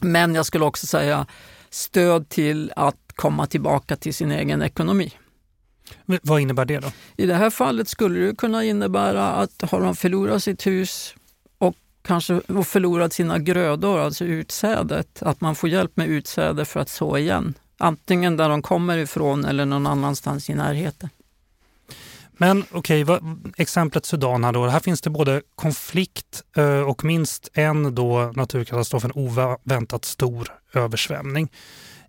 Men 0.00 0.34
jag 0.34 0.46
skulle 0.46 0.64
också 0.64 0.86
säga 0.86 1.26
stöd 1.70 2.28
till 2.28 2.72
att 2.76 2.96
komma 3.14 3.46
tillbaka 3.46 3.96
till 3.96 4.14
sin 4.14 4.30
egen 4.32 4.62
ekonomi. 4.62 5.12
Men 6.04 6.18
vad 6.22 6.40
innebär 6.40 6.64
det 6.64 6.78
då? 6.78 6.92
I 7.16 7.26
det 7.26 7.34
här 7.34 7.50
fallet 7.50 7.88
skulle 7.88 8.20
det 8.20 8.36
kunna 8.36 8.64
innebära 8.64 9.26
att 9.26 9.70
har 9.70 9.80
de 9.80 9.96
förlorat 9.96 10.42
sitt 10.42 10.66
hus 10.66 11.14
kanske 12.02 12.40
förlorat 12.64 13.12
sina 13.12 13.38
grödor, 13.38 14.00
alltså 14.00 14.24
utsädet. 14.24 15.22
Att 15.22 15.40
man 15.40 15.54
får 15.54 15.68
hjälp 15.68 15.96
med 15.96 16.08
utsäde 16.08 16.64
för 16.64 16.80
att 16.80 16.88
så 16.88 17.18
igen. 17.18 17.54
Antingen 17.78 18.36
där 18.36 18.48
de 18.48 18.62
kommer 18.62 18.98
ifrån 18.98 19.44
eller 19.44 19.64
någon 19.64 19.86
annanstans 19.86 20.50
i 20.50 20.54
närheten. 20.54 21.08
Men 22.32 22.64
okej, 22.72 23.02
okay, 23.02 23.18
exemplet 23.56 24.06
Sudan 24.06 24.44
här 24.44 24.52
då. 24.52 24.66
Här 24.66 24.80
finns 24.80 25.00
det 25.00 25.10
både 25.10 25.42
konflikt 25.54 26.42
eh, 26.56 26.80
och 26.80 27.04
minst 27.04 27.48
en 27.52 27.94
då 27.94 28.32
naturkatastrof, 28.34 29.04
en 29.04 29.12
oväntat 29.14 30.04
stor 30.04 30.48
översvämning. 30.74 31.48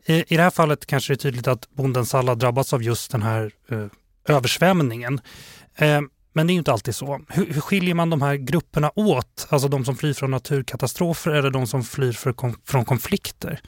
I, 0.05 0.13
I 0.27 0.37
det 0.37 0.43
här 0.43 0.49
fallet 0.49 0.85
kanske 0.85 1.13
det 1.13 1.15
är 1.15 1.17
tydligt 1.17 1.47
att 1.47 1.69
bonden 1.69 2.05
Salla 2.05 2.35
drabbats 2.35 2.73
av 2.73 2.83
just 2.83 3.11
den 3.11 3.21
här 3.21 3.51
eh, 3.69 3.85
översvämningen. 4.27 5.21
Eh, 5.75 6.01
men 6.33 6.47
det 6.47 6.53
är 6.53 6.55
inte 6.55 6.71
alltid 6.71 6.95
så. 6.95 7.21
Hur, 7.29 7.45
hur, 7.45 7.61
skiljer 7.61 7.95
man 7.95 8.09
de 8.09 8.21
här 8.21 8.35
grupperna 8.35 8.91
åt? 8.95 9.47
Alltså 9.49 9.67
de 9.67 9.85
som 9.85 9.95
flyr 9.95 10.13
från 10.13 10.31
naturkatastrofer 10.31 11.31
eller 11.31 11.49
de 11.49 11.67
som 11.67 11.83
flyr 11.83 12.11
för, 12.11 12.33
från 12.65 12.85
konflikter? 12.85 13.61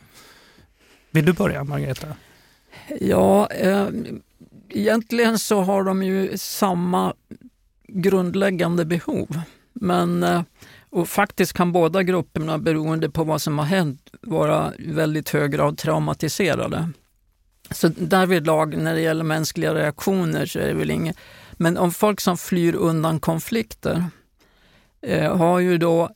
Vill 1.12 1.26
du 1.26 1.34
börja, 1.34 1.64
Margareta? 1.64 2.08
Ja, 3.00 3.50
eh, 3.52 3.88
egentligen 4.70 5.40
så 5.40 5.62
har 5.62 5.84
de 5.84 6.04
ju 6.04 6.38
samma 6.38 7.14
grundläggande 7.88 8.86
behov. 8.86 9.42
Men 9.74 10.24
eh, 10.24 10.42
och 10.90 11.10
faktiskt 11.10 11.54
kan 11.54 11.72
båda 11.72 12.04
grupperna, 12.04 12.58
beroende 12.58 13.10
på 13.10 13.24
vad 13.24 13.42
som 13.42 13.60
har 13.60 13.66
hänt, 13.66 14.10
vara 14.22 14.74
i 14.76 14.92
väldigt 14.92 15.30
hög 15.30 15.52
grad 15.52 15.78
traumatiserade. 15.78 16.90
Så 17.72 17.88
därvidlag, 17.88 18.78
när 18.78 18.94
det 18.94 19.02
gäller 19.02 19.24
mänskliga 19.24 19.74
reaktioner, 19.74 20.46
så 20.46 20.60
är 20.60 20.68
det 20.68 20.74
väl 20.74 20.92
inget 20.92 21.18
men 21.58 21.78
om 21.78 21.92
folk 21.92 22.22
som 22.22 22.38
flyr 22.38 22.76
undan 22.76 23.20
konflikter 23.20 24.06
eh, 25.02 25.38
har 25.38 25.60
ju 25.60 25.78
då 25.78 26.10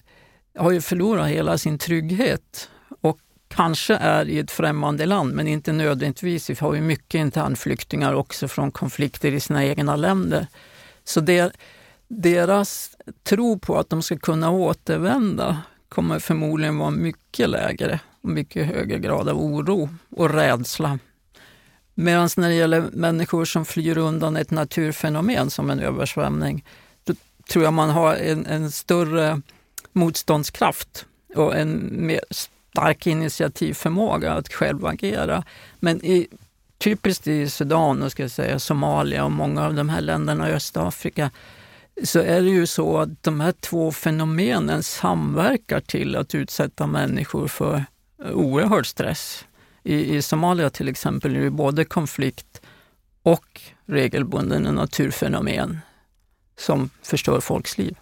har 0.58 0.72
ju 0.72 0.82
förlorat 0.82 1.27
hela 1.27 1.58
sin 1.58 1.77
trygghet 1.77 2.70
och 3.01 3.20
kanske 3.48 3.96
är 3.96 4.29
i 4.29 4.39
ett 4.39 4.51
främmande 4.51 5.06
land, 5.06 5.34
men 5.34 5.48
inte 5.48 5.74
nödvändigtvis. 5.74 6.50
Vi 6.50 6.56
har 6.60 6.75
ju 6.75 6.82
mycket 6.82 7.20
internflyktingar 7.20 8.13
också 8.13 8.48
från 8.48 8.72
konflikter 8.72 9.32
i 9.32 9.39
sina 9.39 9.65
egna 9.65 9.96
länder. 9.96 10.48
Så 11.03 11.20
det, 11.20 11.51
deras 12.08 12.91
tro 13.24 13.60
på 13.60 13.77
att 13.77 13.89
de 13.89 14.01
ska 14.01 14.17
kunna 14.17 14.51
återvända 14.51 15.62
kommer 15.89 16.20
förmodligen 16.20 16.77
vara 16.77 16.91
mycket 16.91 17.50
lägre 17.50 18.00
och 18.22 18.29
mycket 18.29 18.67
högre 18.67 19.00
grad 19.00 19.29
av 19.29 19.38
oro 19.38 19.89
och 20.10 20.29
rädsla. 20.34 21.00
Medan 22.00 22.30
när 22.38 22.50
det 22.50 22.56
gäller 22.56 22.82
människor 22.94 23.46
som 23.46 23.66
flyr 23.66 23.98
undan 23.98 24.38
ett 24.38 24.51
naturfenomen 24.51 25.50
som 25.50 25.70
en 25.70 25.80
översvämning, 25.80 26.66
då 27.04 27.13
tror 27.50 27.63
jag 27.63 27.74
man 27.74 27.89
har 27.89 28.16
en, 28.16 28.46
en 28.46 28.72
större 28.72 29.42
motståndskraft 29.92 31.06
och 31.36 31.56
en 31.56 31.89
mer 31.92 32.22
stark 32.32 33.08
initiativförmåga 33.08 34.34
att 34.34 34.54
själv 34.54 34.86
agera. 34.86 35.44
Men 35.80 36.06
i, 36.06 36.27
typiskt 36.77 37.27
i 37.27 37.50
Sudan 37.50 38.04
och 38.04 38.12
ska 38.12 38.24
jag 38.24 38.32
säga, 38.32 38.60
Somalia 38.60 39.25
och 39.25 39.32
många 39.32 39.66
av 39.66 39.74
de 39.74 39.89
här 39.89 40.01
länderna 40.01 40.50
i 40.50 40.54
Östafrika 40.54 41.32
så 42.04 42.20
är 42.20 42.42
det 42.42 42.50
ju 42.50 42.68
så 42.68 42.98
att 42.98 43.24
de 43.24 43.39
här 43.39 43.51
två 43.51 43.92
fenomenen 43.92 44.84
samverkar 44.84 45.80
till 45.80 46.16
att 46.16 46.36
utsätta 46.36 46.88
människor 46.88 47.48
för 47.48 47.86
oerhörd 48.34 48.88
stress. 48.88 49.46
I, 49.88 50.15
i 50.15 50.22
Somalia 50.22 50.70
till 50.70 50.88
exempel 50.88 51.36
är 51.36 51.41
det 51.41 51.50
både 51.50 51.86
konflikt 51.86 52.62
och 53.24 53.62
regelbunden 53.86 54.63
naturfenomen 54.63 55.79
som 56.58 56.89
förstör 57.01 57.39
folks 57.39 57.77
liv. 57.77 57.98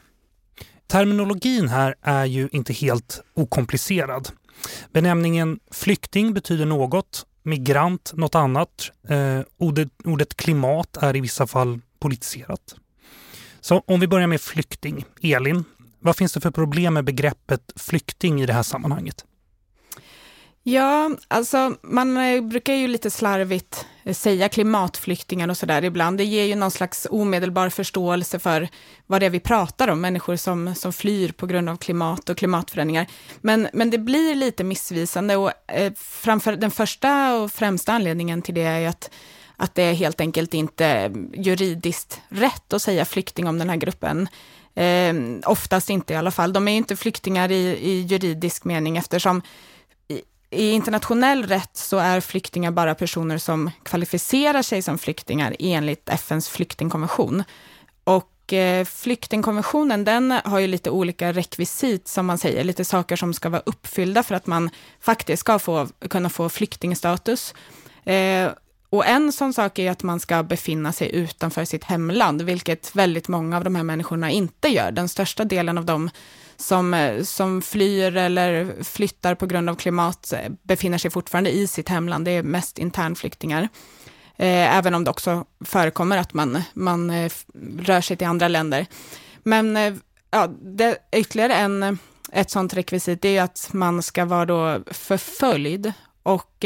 Terminologin 0.87 1.67
här 1.67 1.95
är 2.01 2.25
ju 2.25 2.49
inte 2.51 2.73
helt 2.73 3.23
okomplicerad. 3.33 4.29
Benämningen 4.91 5.59
flykting 5.71 6.33
betyder 6.33 6.65
något, 6.65 7.25
migrant 7.43 8.13
något 8.15 8.35
annat. 8.35 8.91
Eh, 9.09 9.39
ordet, 9.57 9.89
ordet 10.03 10.37
klimat 10.37 10.97
är 10.97 11.15
i 11.15 11.21
vissa 11.21 11.47
fall 11.47 11.79
politiserat. 11.99 12.75
Så 13.61 13.83
om 13.87 13.99
vi 13.99 14.07
börjar 14.07 14.27
med 14.27 14.41
flykting. 14.41 15.05
Elin, 15.21 15.63
vad 15.99 16.15
finns 16.15 16.33
det 16.33 16.41
för 16.41 16.51
problem 16.51 16.93
med 16.93 17.05
begreppet 17.05 17.73
flykting 17.75 18.41
i 18.41 18.45
det 18.45 18.53
här 18.53 18.63
sammanhanget? 18.63 19.25
Ja, 20.67 21.11
alltså 21.27 21.75
man 21.81 22.17
eh, 22.17 22.41
brukar 22.41 22.73
ju 22.73 22.87
lite 22.87 23.11
slarvigt 23.11 23.85
eh, 24.03 24.13
säga 24.13 24.49
klimatflyktingar 24.49 25.47
och 25.47 25.57
sådär 25.57 25.83
ibland. 25.83 26.17
Det 26.17 26.23
ger 26.23 26.43
ju 26.43 26.55
någon 26.55 26.71
slags 26.71 27.07
omedelbar 27.09 27.69
förståelse 27.69 28.39
för 28.39 28.67
vad 29.05 29.21
det 29.21 29.25
är 29.25 29.29
vi 29.29 29.39
pratar 29.39 29.87
om, 29.87 30.01
människor 30.01 30.35
som, 30.35 30.75
som 30.75 30.93
flyr 30.93 31.31
på 31.31 31.47
grund 31.47 31.69
av 31.69 31.77
klimat 31.77 32.29
och 32.29 32.37
klimatförändringar. 32.37 33.07
Men, 33.41 33.67
men 33.73 33.89
det 33.89 33.97
blir 33.97 34.35
lite 34.35 34.63
missvisande 34.63 35.35
och 35.37 35.51
eh, 35.67 35.93
framför 35.97 36.55
den 36.55 36.71
första 36.71 37.35
och 37.35 37.51
främsta 37.51 37.93
anledningen 37.93 38.41
till 38.41 38.55
det 38.55 38.63
är 38.63 38.87
att 38.87 39.09
att 39.57 39.75
det 39.75 39.83
är 39.83 39.93
helt 39.93 40.21
enkelt 40.21 40.53
inte 40.53 40.87
eh, 40.87 41.11
juridiskt 41.33 42.21
rätt 42.29 42.73
att 42.73 42.81
säga 42.81 43.05
flykting 43.05 43.47
om 43.47 43.59
den 43.59 43.69
här 43.69 43.77
gruppen. 43.77 44.27
Eh, 44.75 45.13
oftast 45.45 45.89
inte 45.89 46.13
i 46.13 46.15
alla 46.15 46.31
fall. 46.31 46.53
De 46.53 46.67
är 46.67 46.71
ju 46.71 46.77
inte 46.77 46.95
flyktingar 46.95 47.51
i, 47.51 47.77
i 47.81 48.01
juridisk 48.01 48.63
mening 48.63 48.97
eftersom 48.97 49.41
i 50.49 50.71
internationell 50.71 51.43
rätt 51.43 51.77
så 51.77 51.97
är 51.97 52.19
flyktingar 52.19 52.71
bara 52.71 52.95
personer 52.95 53.37
som 53.37 53.71
kvalificerar 53.83 54.61
sig 54.61 54.81
som 54.81 54.97
flyktingar 54.97 55.55
enligt 55.59 56.09
FNs 56.09 56.49
flyktingkonvention. 56.49 57.43
Och 58.03 58.53
eh, 58.53 58.85
flyktingkonventionen 58.85 60.03
den 60.03 60.31
har 60.31 60.59
ju 60.59 60.67
lite 60.67 60.89
olika 60.89 61.33
rekvisit 61.33 62.07
som 62.07 62.25
man 62.25 62.37
säger, 62.37 62.63
lite 62.63 62.85
saker 62.85 63.15
som 63.15 63.33
ska 63.33 63.49
vara 63.49 63.63
uppfyllda 63.65 64.23
för 64.23 64.35
att 64.35 64.47
man 64.47 64.69
faktiskt 64.99 65.39
ska 65.39 65.59
få, 65.59 65.87
kunna 66.09 66.29
få 66.29 66.49
flyktingstatus. 66.49 67.53
Eh, 68.03 68.51
och 68.89 69.05
en 69.05 69.31
sån 69.31 69.53
sak 69.53 69.79
är 69.79 69.91
att 69.91 70.03
man 70.03 70.19
ska 70.19 70.43
befinna 70.43 70.93
sig 70.93 71.15
utanför 71.15 71.65
sitt 71.65 71.83
hemland, 71.83 72.41
vilket 72.41 72.95
väldigt 72.95 73.27
många 73.27 73.57
av 73.57 73.63
de 73.63 73.75
här 73.75 73.83
människorna 73.83 74.31
inte 74.31 74.67
gör. 74.67 74.91
Den 74.91 75.09
största 75.09 75.43
delen 75.43 75.77
av 75.77 75.85
dem 75.85 76.09
som, 76.57 76.93
eh, 76.93 77.23
som 77.23 77.61
flyr 77.61 78.17
eller 78.17 78.83
flyttar 78.83 79.35
på 79.35 79.45
grund 79.45 79.69
av 79.69 79.75
klimat 79.75 80.33
eh, 80.33 80.51
befinner 80.63 80.97
sig 80.97 81.11
fortfarande 81.11 81.51
i 81.55 81.67
sitt 81.67 81.89
hemland. 81.89 82.25
Det 82.25 82.31
är 82.31 82.43
mest 82.43 82.77
internflyktingar. 82.77 83.69
Eh, 84.37 84.77
även 84.77 84.95
om 84.95 85.03
det 85.03 85.09
också 85.09 85.45
förekommer 85.65 86.17
att 86.17 86.33
man, 86.33 86.61
man 86.73 87.09
eh, 87.09 87.31
rör 87.79 88.01
sig 88.01 88.17
till 88.17 88.27
andra 88.27 88.47
länder. 88.47 88.85
Men 89.43 89.77
eh, 89.77 89.93
ja, 90.31 90.47
det, 90.61 90.97
ytterligare 91.11 91.53
en, 91.53 91.83
eh, 91.83 91.93
ett 92.31 92.51
sånt 92.51 92.73
rekvisit 92.73 93.25
är 93.25 93.41
att 93.41 93.69
man 93.73 94.03
ska 94.03 94.25
vara 94.25 94.45
då 94.45 94.79
förföljd. 94.87 95.93
Och 96.23 96.65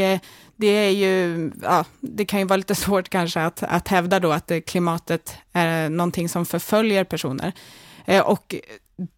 det 0.56 0.68
är 0.68 0.90
ju, 0.90 1.52
ja, 1.64 1.86
det 2.00 2.26
kan 2.26 2.40
ju 2.40 2.46
vara 2.46 2.58
lite 2.58 2.76
svårt 2.86 3.10
kanske 3.10 3.42
att, 3.42 3.64
att 3.64 3.88
hävda 3.88 4.20
då 4.20 4.32
att 4.32 4.52
klimatet 4.66 5.34
är 5.54 5.90
någonting 5.90 6.30
som 6.30 6.46
förföljer 6.46 7.04
personer. 7.04 7.54
och 8.24 8.56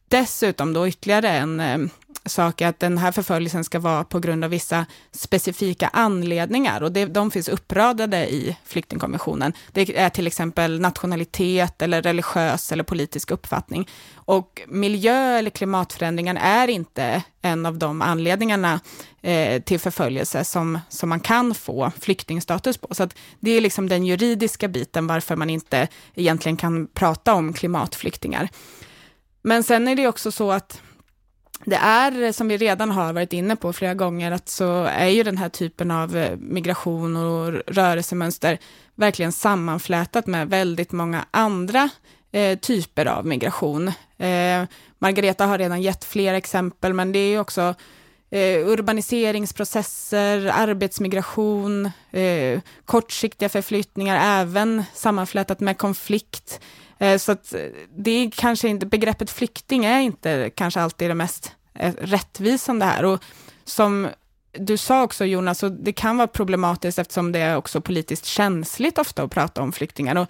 dessutom 0.07 0.73
då 0.73 0.87
ytterligare 0.87 1.29
en 1.29 1.59
eh, 1.59 1.77
sak 2.25 2.61
är 2.61 2.67
att 2.67 2.79
den 2.79 2.97
här 2.97 3.11
förföljelsen 3.11 3.63
ska 3.63 3.79
vara 3.79 4.03
på 4.03 4.19
grund 4.19 4.43
av 4.43 4.49
vissa 4.49 4.85
specifika 5.11 5.87
anledningar 5.87 6.83
och 6.83 6.91
det, 6.91 7.05
de 7.05 7.31
finns 7.31 7.49
uppradade 7.49 8.33
i 8.33 8.57
flyktingkonventionen. 8.65 9.53
Det 9.71 9.97
är 9.97 10.09
till 10.09 10.27
exempel 10.27 10.79
nationalitet 10.79 11.81
eller 11.81 12.01
religiös 12.01 12.71
eller 12.71 12.83
politisk 12.83 13.31
uppfattning. 13.31 13.89
Och 14.13 14.61
miljö 14.67 15.37
eller 15.37 15.49
klimatförändringar 15.49 16.37
är 16.41 16.67
inte 16.67 17.23
en 17.41 17.65
av 17.65 17.77
de 17.77 18.01
anledningarna 18.01 18.79
eh, 19.21 19.61
till 19.61 19.79
förföljelse 19.79 20.43
som, 20.43 20.79
som 20.89 21.09
man 21.09 21.19
kan 21.19 21.55
få 21.55 21.91
flyktingstatus 21.99 22.77
på. 22.77 22.87
Så 22.91 23.09
det 23.39 23.51
är 23.51 23.61
liksom 23.61 23.89
den 23.89 24.05
juridiska 24.05 24.67
biten 24.67 25.07
varför 25.07 25.35
man 25.35 25.49
inte 25.49 25.87
egentligen 26.15 26.57
kan 26.57 26.87
prata 26.87 27.33
om 27.33 27.53
klimatflyktingar. 27.53 28.49
Men 29.41 29.63
sen 29.63 29.87
är 29.87 29.95
det 29.95 30.07
också 30.07 30.31
så 30.31 30.51
att 30.51 30.81
det 31.65 31.75
är, 31.75 32.31
som 32.31 32.47
vi 32.47 32.57
redan 32.57 32.91
har 32.91 33.13
varit 33.13 33.33
inne 33.33 33.55
på 33.55 33.73
flera 33.73 33.93
gånger, 33.93 34.31
att 34.31 34.49
så 34.49 34.83
är 34.83 35.07
ju 35.07 35.23
den 35.23 35.37
här 35.37 35.49
typen 35.49 35.91
av 35.91 36.17
eh, 36.17 36.37
migration 36.37 37.17
och 37.17 37.53
rörelsemönster 37.67 38.57
verkligen 38.95 39.31
sammanflätat 39.31 40.27
med 40.27 40.49
väldigt 40.49 40.91
många 40.91 41.25
andra 41.31 41.89
eh, 42.31 42.59
typer 42.59 43.05
av 43.05 43.25
migration. 43.25 43.87
Eh, 44.17 44.63
Margareta 44.99 45.45
har 45.45 45.57
redan 45.57 45.81
gett 45.81 46.03
flera 46.03 46.37
exempel, 46.37 46.93
men 46.93 47.11
det 47.11 47.19
är 47.19 47.29
ju 47.29 47.39
också 47.39 47.75
eh, 48.31 48.67
urbaniseringsprocesser, 48.67 50.51
arbetsmigration, 50.53 51.91
eh, 52.11 52.59
kortsiktiga 52.85 53.49
förflyttningar, 53.49 54.41
även 54.41 54.83
sammanflätat 54.93 55.59
med 55.59 55.77
konflikt, 55.77 56.59
Eh, 57.01 57.17
så 57.17 57.31
att 57.31 57.53
eh, 57.53 57.61
det 57.97 58.11
är 58.11 58.31
kanske 58.31 58.67
inte, 58.67 58.85
begreppet 58.85 59.31
flykting 59.31 59.85
är 59.85 59.99
inte 59.99 60.51
kanske 60.55 60.81
alltid 60.81 61.09
det 61.09 61.15
mest 61.15 61.55
eh, 61.73 61.93
rättvisande 62.01 62.85
här. 62.85 63.05
Och 63.05 63.23
som 63.63 64.07
du 64.51 64.77
sa 64.77 65.03
också 65.03 65.25
Jonas, 65.25 65.59
så 65.59 65.69
det 65.69 65.93
kan 65.93 66.17
vara 66.17 66.27
problematiskt 66.27 66.99
eftersom 66.99 67.31
det 67.31 67.39
är 67.39 67.57
också 67.57 67.81
politiskt 67.81 68.25
känsligt 68.25 68.97
ofta 68.97 69.23
att 69.23 69.31
prata 69.31 69.61
om 69.61 69.71
flyktingar. 69.71 70.15
Och 70.15 70.27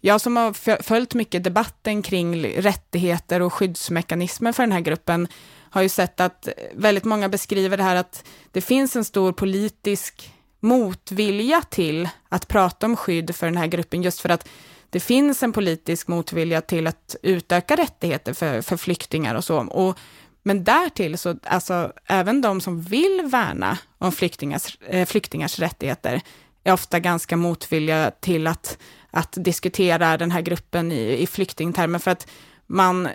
jag 0.00 0.20
som 0.20 0.36
har 0.36 0.82
följt 0.82 1.14
mycket 1.14 1.44
debatten 1.44 2.02
kring 2.02 2.46
rättigheter 2.46 3.42
och 3.42 3.52
skyddsmekanismer 3.52 4.52
för 4.52 4.62
den 4.62 4.72
här 4.72 4.80
gruppen 4.80 5.28
har 5.70 5.82
ju 5.82 5.88
sett 5.88 6.20
att 6.20 6.48
väldigt 6.74 7.04
många 7.04 7.28
beskriver 7.28 7.76
det 7.76 7.82
här 7.82 7.96
att 7.96 8.24
det 8.52 8.60
finns 8.60 8.96
en 8.96 9.04
stor 9.04 9.32
politisk 9.32 10.32
motvilja 10.60 11.62
till 11.62 12.08
att 12.28 12.48
prata 12.48 12.86
om 12.86 12.96
skydd 12.96 13.36
för 13.36 13.46
den 13.46 13.56
här 13.56 13.66
gruppen, 13.66 14.02
just 14.02 14.20
för 14.20 14.28
att 14.28 14.48
det 14.90 15.00
finns 15.00 15.42
en 15.42 15.52
politisk 15.52 16.08
motvilja 16.08 16.60
till 16.60 16.86
att 16.86 17.16
utöka 17.22 17.76
rättigheter 17.76 18.32
för, 18.32 18.62
för 18.62 18.76
flyktingar 18.76 19.34
och 19.34 19.44
så. 19.44 19.58
Och, 19.58 19.98
men 20.42 20.64
därtill 20.64 21.18
så, 21.18 21.36
alltså 21.42 21.92
även 22.06 22.40
de 22.40 22.60
som 22.60 22.82
vill 22.82 23.22
värna 23.24 23.78
om 23.98 24.12
flyktingars, 24.12 24.78
eh, 24.86 25.06
flyktingars 25.06 25.58
rättigheter 25.58 26.20
är 26.64 26.72
ofta 26.72 27.00
ganska 27.00 27.36
motvilliga 27.36 28.10
till 28.20 28.46
att, 28.46 28.78
att 29.10 29.32
diskutera 29.36 30.16
den 30.16 30.30
här 30.30 30.40
gruppen 30.40 30.92
i, 30.92 31.22
i 31.22 31.26
flyktingtermer, 31.26 31.98
för 31.98 32.10
att 32.10 32.26
man, 32.66 33.08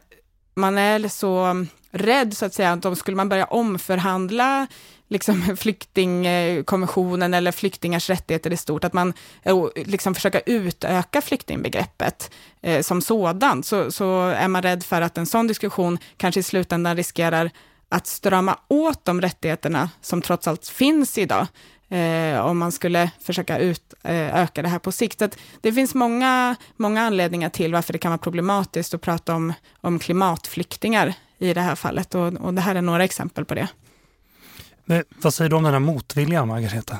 man 0.55 0.77
är 0.77 1.07
så 1.07 1.65
rädd, 1.95 2.37
så 2.37 2.45
att 2.45 2.53
säga, 2.53 2.71
att 2.71 2.85
om 2.85 2.95
skulle 2.95 3.17
man 3.17 3.29
börja 3.29 3.45
omförhandla 3.45 4.67
liksom 5.07 5.57
flyktingkonventionen 5.57 7.33
eller 7.33 7.51
flyktingars 7.51 8.09
rättigheter 8.09 8.53
i 8.53 8.57
stort, 8.57 8.83
att 8.83 8.93
man 8.93 9.13
eh, 9.43 9.63
liksom 9.75 10.15
försöka 10.15 10.39
utöka 10.39 11.21
flyktingbegreppet 11.21 12.31
eh, 12.61 12.81
som 12.81 13.01
sådant, 13.01 13.65
så, 13.65 13.91
så 13.91 14.27
är 14.27 14.47
man 14.47 14.61
rädd 14.61 14.83
för 14.83 15.01
att 15.01 15.17
en 15.17 15.25
sån 15.25 15.47
diskussion 15.47 15.97
kanske 16.17 16.39
i 16.39 16.43
slutändan 16.43 16.95
riskerar 16.95 17.51
att 17.89 18.07
strama 18.07 18.59
åt 18.67 19.05
de 19.05 19.21
rättigheterna 19.21 19.89
som 20.01 20.21
trots 20.21 20.47
allt 20.47 20.67
finns 20.67 21.17
idag, 21.17 21.47
eh, 21.89 22.45
om 22.45 22.57
man 22.57 22.71
skulle 22.71 23.11
försöka 23.21 23.59
utöka 23.59 24.61
eh, 24.61 24.63
det 24.63 24.67
här 24.67 24.79
på 24.79 24.91
sikt. 24.91 25.19
Så 25.19 25.29
det 25.61 25.73
finns 25.73 25.95
många, 25.95 26.55
många 26.75 27.01
anledningar 27.01 27.49
till 27.49 27.73
varför 27.73 27.93
det 27.93 27.99
kan 27.99 28.11
vara 28.11 28.17
problematiskt 28.17 28.93
att 28.93 29.01
prata 29.01 29.35
om, 29.35 29.53
om 29.81 29.99
klimatflyktingar 29.99 31.13
i 31.37 31.53
det 31.53 31.61
här 31.61 31.75
fallet, 31.75 32.15
och, 32.15 32.33
och 32.33 32.53
det 32.53 32.61
här 32.61 32.75
är 32.75 32.81
några 32.81 33.03
exempel 33.03 33.45
på 33.45 33.55
det. 33.55 33.67
Men, 34.85 35.03
vad 35.21 35.33
säger 35.33 35.49
du 35.49 35.55
om 35.55 35.63
den 35.63 35.73
här 35.73 35.79
motviljan, 35.79 36.47
Margareta? 36.47 36.97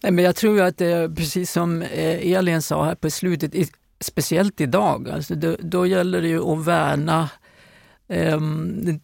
Nej, 0.00 0.12
men 0.12 0.24
jag 0.24 0.36
tror 0.36 0.60
att 0.60 0.78
det 0.78 0.86
är 0.86 1.08
precis 1.08 1.52
som 1.52 1.82
eh, 1.82 2.32
Elin 2.32 2.62
sa 2.62 2.84
här 2.84 2.94
på 2.94 3.10
slutet, 3.10 3.70
speciellt 4.00 4.60
idag, 4.60 5.08
alltså 5.08 5.34
då, 5.34 5.56
då 5.60 5.86
gäller 5.86 6.22
det 6.22 6.28
ju 6.28 6.52
att 6.52 6.64
värna 6.64 7.28
eh, 8.08 8.40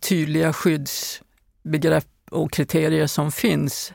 tydliga 0.00 0.52
skyddsbegrepp 0.52 2.06
och 2.30 2.52
kriterier 2.52 3.06
som 3.06 3.32
finns. 3.32 3.92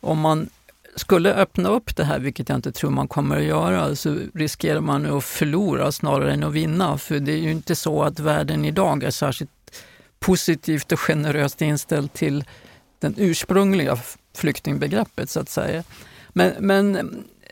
Om 0.00 0.18
man 0.18 0.50
skulle 0.96 1.34
öppna 1.34 1.68
upp 1.68 1.96
det 1.96 2.04
här, 2.04 2.18
vilket 2.18 2.48
jag 2.48 2.58
inte 2.58 2.72
tror 2.72 2.90
man 2.90 3.08
kommer 3.08 3.36
att 3.36 3.42
göra, 3.42 3.96
så 3.96 4.18
riskerar 4.34 4.80
man 4.80 5.06
att 5.06 5.24
förlora 5.24 5.92
snarare 5.92 6.32
än 6.32 6.44
att 6.44 6.52
vinna. 6.52 6.98
För 6.98 7.20
det 7.20 7.32
är 7.32 7.38
ju 7.38 7.50
inte 7.50 7.76
så 7.76 8.02
att 8.02 8.20
världen 8.20 8.64
idag 8.64 9.04
är 9.04 9.10
särskilt 9.10 9.50
positivt 10.18 10.92
och 10.92 11.00
generöst 11.00 11.62
inställd 11.62 12.12
till 12.12 12.44
den 12.98 13.14
ursprungliga 13.16 13.98
flyktingbegreppet 14.36 15.30
så 15.30 15.40
att 15.40 15.48
säga. 15.48 15.84
Men, 16.28 16.52
men 16.58 16.96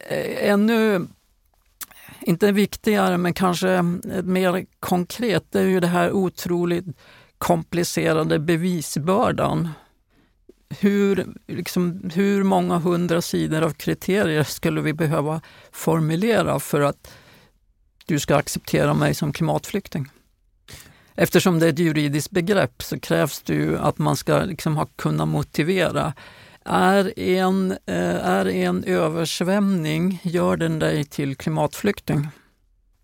eh, 0.09 0.51
ännu, 0.51 1.07
inte 2.21 2.53
viktigare, 2.53 3.19
men 3.19 3.35
kanske 3.35 3.83
mer 4.23 4.67
konkret, 4.81 5.45
det 5.51 5.61
är 5.61 5.65
ju 5.65 5.81
det 5.81 5.87
här 5.87 6.13
otroligt 6.13 6.87
komplicerade 7.39 8.39
bevisbördan. 8.39 9.69
Hur, 10.81 11.27
liksom, 11.47 12.11
hur 12.15 12.43
många 12.43 12.79
hundra 12.79 13.23
sidor 13.23 13.63
av 13.63 13.71
kriterier 13.71 14.43
skulle 14.43 14.81
vi 14.81 14.93
behöva 14.93 15.41
formulera 15.73 16.61
för 16.61 16.81
att 16.81 17.11
du 18.07 18.19
ska 18.19 18.37
acceptera 18.37 18.95
mig 18.95 19.15
som 19.15 19.33
klimatflykting? 19.33 20.07
Eftersom 21.15 21.59
det 21.59 21.67
är 21.67 21.71
ett 21.71 21.79
juridiskt 21.79 22.31
begrepp 22.31 22.83
så 22.83 23.01
krävs 23.01 23.43
det 23.43 23.55
ju 23.55 23.79
att 23.79 23.99
man 23.99 24.17
ska 24.17 24.39
liksom 24.45 24.77
ha, 24.77 24.87
kunna 24.97 25.27
motivera. 25.27 26.13
Är 26.65 27.19
en, 27.19 27.71
eh, 27.71 28.27
är 28.27 28.47
en 28.47 28.85
översvämning, 28.85 30.21
gör 30.23 30.57
den 30.57 30.79
dig 30.79 31.05
till 31.05 31.37
klimatflykting? 31.37 32.29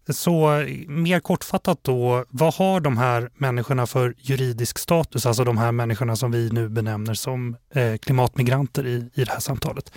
Så 0.09 0.65
mer 0.89 1.21
kortfattat 1.21 1.79
då, 1.85 2.25
vad 2.29 2.55
har 2.55 2.81
de 2.81 2.97
här 2.97 3.31
människorna 3.35 3.87
för 3.87 4.15
juridisk 4.19 4.79
status? 4.79 5.27
Alltså 5.27 5.45
de 5.45 5.59
här 5.59 5.73
människorna 5.73 6.17
som 6.17 6.31
vi 6.31 6.51
nu 6.51 6.69
benämner 6.69 7.15
som 7.15 7.57
eh, 7.75 7.97
klimatmigranter 7.97 8.87
i, 8.87 9.11
i 9.15 9.25
det 9.25 9.31
här 9.31 9.41
samtalet. 9.41 9.93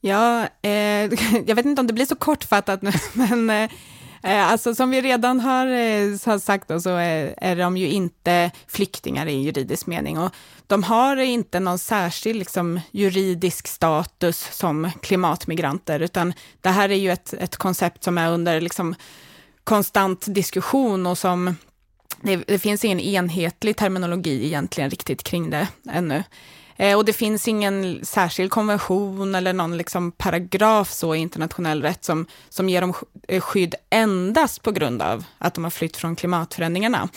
Ja, 0.00 0.48
eh, 0.62 0.70
jag 1.46 1.54
vet 1.54 1.66
inte 1.66 1.80
om 1.80 1.86
det 1.86 1.92
blir 1.92 2.06
så 2.06 2.16
kortfattat 2.16 2.82
nu, 2.82 2.92
men 3.12 3.50
eh, 3.50 3.70
Eh, 4.22 4.50
alltså 4.50 4.74
som 4.74 4.90
vi 4.90 5.00
redan 5.00 5.40
har, 5.40 5.66
eh, 5.66 6.10
har 6.26 6.38
sagt 6.38 6.68
då, 6.68 6.80
så 6.80 6.90
är, 6.90 7.34
är 7.36 7.56
de 7.56 7.76
ju 7.76 7.88
inte 7.88 8.50
flyktingar 8.66 9.26
i 9.26 9.42
juridisk 9.42 9.86
mening 9.86 10.18
och 10.18 10.34
de 10.66 10.82
har 10.82 11.16
inte 11.16 11.60
någon 11.60 11.78
särskild 11.78 12.38
liksom, 12.38 12.80
juridisk 12.90 13.68
status 13.68 14.48
som 14.52 14.90
klimatmigranter, 15.02 16.00
utan 16.00 16.32
det 16.60 16.68
här 16.68 16.88
är 16.88 16.96
ju 16.96 17.10
ett, 17.10 17.32
ett 17.32 17.56
koncept 17.56 18.04
som 18.04 18.18
är 18.18 18.30
under 18.30 18.60
liksom, 18.60 18.94
konstant 19.64 20.34
diskussion 20.34 21.06
och 21.06 21.18
som 21.18 21.54
det, 22.22 22.36
det 22.36 22.58
finns 22.58 22.84
ingen 22.84 23.00
enhetlig 23.00 23.76
terminologi 23.76 24.46
egentligen 24.46 24.90
riktigt 24.90 25.22
kring 25.22 25.50
det 25.50 25.68
ännu. 25.90 26.22
Eh, 26.78 26.96
och 26.96 27.04
det 27.04 27.12
finns 27.12 27.48
ingen 27.48 28.04
särskild 28.04 28.50
konvention 28.50 29.34
eller 29.34 29.52
någon 29.52 29.76
liksom 29.76 30.12
paragraf 30.12 30.92
så 30.92 31.14
i 31.14 31.18
internationell 31.18 31.82
rätt 31.82 32.04
som, 32.04 32.26
som 32.48 32.68
ger 32.68 32.80
dem 32.80 32.94
eh, 33.28 33.40
skydd 33.40 33.74
endast 33.90 34.62
på 34.62 34.70
grund 34.70 35.02
av 35.02 35.24
att 35.38 35.54
de 35.54 35.64
har 35.64 35.70
flytt 35.70 35.96
från 35.96 36.16
klimatförändringarna. 36.16 37.08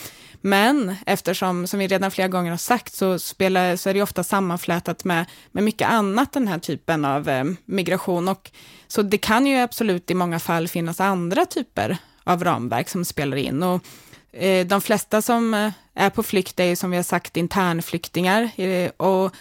Men 0.41 0.95
eftersom, 1.05 1.67
som 1.67 1.79
vi 1.79 1.87
redan 1.87 2.11
flera 2.11 2.27
gånger 2.27 2.51
har 2.51 2.57
sagt, 2.57 2.93
så, 2.93 3.19
spelar, 3.19 3.75
så 3.75 3.89
är 3.89 3.93
det 3.93 4.01
ofta 4.01 4.23
sammanflätat 4.23 5.03
med, 5.03 5.25
med 5.51 5.63
mycket 5.63 5.87
annat, 5.87 6.33
den 6.33 6.47
här 6.47 6.59
typen 6.59 7.05
av 7.05 7.29
eh, 7.29 7.43
migration. 7.65 8.27
Och, 8.27 8.51
så 8.87 9.01
det 9.01 9.17
kan 9.17 9.45
ju 9.45 9.57
absolut 9.57 10.11
i 10.11 10.13
många 10.13 10.39
fall 10.39 10.67
finnas 10.67 10.99
andra 10.99 11.45
typer 11.45 11.97
av 12.23 12.43
ramverk 12.43 12.89
som 12.89 13.05
spelar 13.05 13.37
in. 13.37 13.63
Och, 13.63 13.85
eh, 14.33 14.67
de 14.67 14.81
flesta 14.81 15.21
som 15.21 15.53
eh, 15.53 15.71
är 15.93 16.09
på 16.09 16.23
flykt 16.23 16.59
är 16.59 16.65
ju, 16.65 16.75
som 16.75 16.91
vi 16.91 16.97
har 16.97 17.03
sagt 17.03 17.37
internflyktingar. 17.37 18.49
Och 18.97 19.35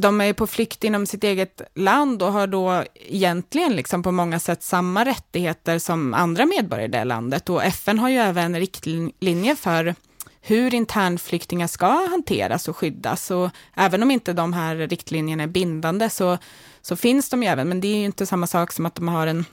de 0.00 0.20
är 0.20 0.32
på 0.32 0.46
flykt 0.46 0.84
inom 0.84 1.06
sitt 1.06 1.24
eget 1.24 1.62
land 1.74 2.22
och 2.22 2.32
har 2.32 2.46
då 2.46 2.84
egentligen 2.94 3.76
liksom 3.76 4.02
på 4.02 4.12
många 4.12 4.40
sätt 4.40 4.62
samma 4.62 5.04
rättigheter 5.04 5.78
som 5.78 6.14
andra 6.14 6.46
medborgare 6.46 6.84
i 6.84 6.88
det 6.88 7.04
landet. 7.04 7.48
Och 7.48 7.64
FN 7.64 7.98
har 7.98 8.08
ju 8.08 8.16
även 8.16 8.56
riktlinjer 8.56 9.54
för 9.54 9.94
hur 10.40 10.74
internflyktingar 10.74 11.66
ska 11.66 12.08
hanteras 12.10 12.68
och 12.68 12.76
skyddas. 12.76 13.30
Och 13.30 13.50
även 13.74 14.02
om 14.02 14.10
inte 14.10 14.32
de 14.32 14.52
här 14.52 14.76
riktlinjerna 14.76 15.42
är 15.42 15.46
bindande 15.46 16.10
så, 16.10 16.38
så 16.82 16.96
finns 16.96 17.30
de 17.30 17.42
ju 17.42 17.48
även, 17.48 17.68
men 17.68 17.80
det 17.80 17.88
är 17.88 17.96
ju 17.96 18.04
inte 18.04 18.26
samma 18.26 18.46
sak 18.46 18.72
som 18.72 18.86
att 18.86 18.94
de 18.94 19.08
har 19.08 19.26
en 19.26 19.44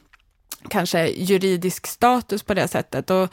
kanske 0.69 1.07
juridisk 1.07 1.87
status 1.87 2.43
på 2.43 2.53
det 2.53 2.67
sättet. 2.67 3.09
Och 3.09 3.29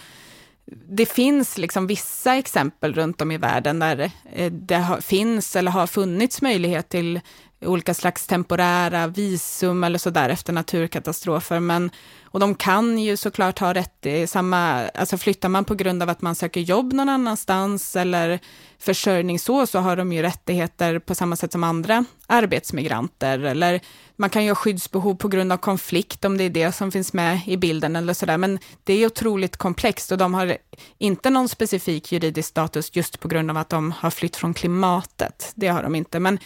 det 0.89 1.07
finns 1.07 1.59
liksom 1.59 1.87
vissa 1.87 2.37
exempel 2.37 2.95
runt 2.95 3.21
om 3.21 3.31
i 3.31 3.39
världen 3.39 3.79
där 3.79 4.11
eh, 4.33 4.53
det 4.53 4.75
har, 4.75 5.01
finns 5.01 5.57
eller 5.57 5.71
har 5.71 5.87
funnits 5.87 6.43
möjlighet 6.43 6.89
till 6.89 7.21
olika 7.65 7.95
slags 7.95 8.27
temporära 8.27 9.07
visum 9.07 9.85
eller 9.85 9.99
sådär 9.99 10.29
efter 10.29 10.53
naturkatastrofer. 10.53 11.61
Men, 11.61 11.91
och 12.25 12.41
de 12.41 12.55
kan 12.55 12.99
ju 12.99 13.17
såklart 13.17 13.59
ha 13.59 13.75
rätt 13.75 14.07
i 14.07 14.27
samma, 14.27 14.89
alltså 14.89 15.19
flyttar 15.19 15.49
man 15.49 15.65
på 15.65 15.75
grund 15.75 16.03
av 16.03 16.11
att 16.11 16.23
man 16.23 16.35
söker 16.35 16.61
jobb 16.61 16.93
någon 16.93 17.09
annanstans 17.09 17.97
eller 17.97 18.41
försörjning 18.79 19.39
så, 19.39 19.67
så 19.67 19.79
har 19.79 19.97
de 19.97 20.13
ju 20.13 20.23
rättigheter 20.23 20.99
på 20.99 21.15
samma 21.15 21.37
sätt 21.37 21.53
som 21.53 21.65
andra 21.65 22.05
arbetsmigranter. 22.27 23.39
Eller 23.39 23.81
man 24.17 24.31
kan 24.31 24.45
ju 24.45 24.51
ha 24.51 24.55
skyddsbehov 24.55 25.15
på 25.15 25.29
grund 25.29 25.53
av 25.53 25.57
konflikt, 25.57 26.25
om 26.25 26.39
det 26.39 26.45
är 26.45 26.51
det 26.51 26.73
som 26.73 26.93
finns 26.93 27.13
med 27.13 27.41
i 27.47 27.57
bilden 27.57 27.97
eller 27.97 28.15
sådär. 28.15 28.39
Men 28.39 28.59
det 28.85 28.93
är 28.95 29.07
otroligt 29.07 29.57
komplext 29.57 30.13
och 30.13 30.19
de 30.19 30.35
har 30.35 30.57
inte 30.99 31.31
någon 31.31 31.49
specifik 31.49 32.13
juridisk 32.13 32.49
status 32.49 32.91
just 32.93 33.21
på 33.21 33.29
grund 33.29 33.51
av 33.51 33.57
att 33.57 33.69
de 33.69 33.93
har 33.93 34.11
flytt 34.11 34.37
från 34.37 34.55
klimatet. 34.55 35.53
Det 35.55 35.69
har 35.69 35.83
de 35.83 35.95
inte. 35.95 36.21
Men 36.21 36.39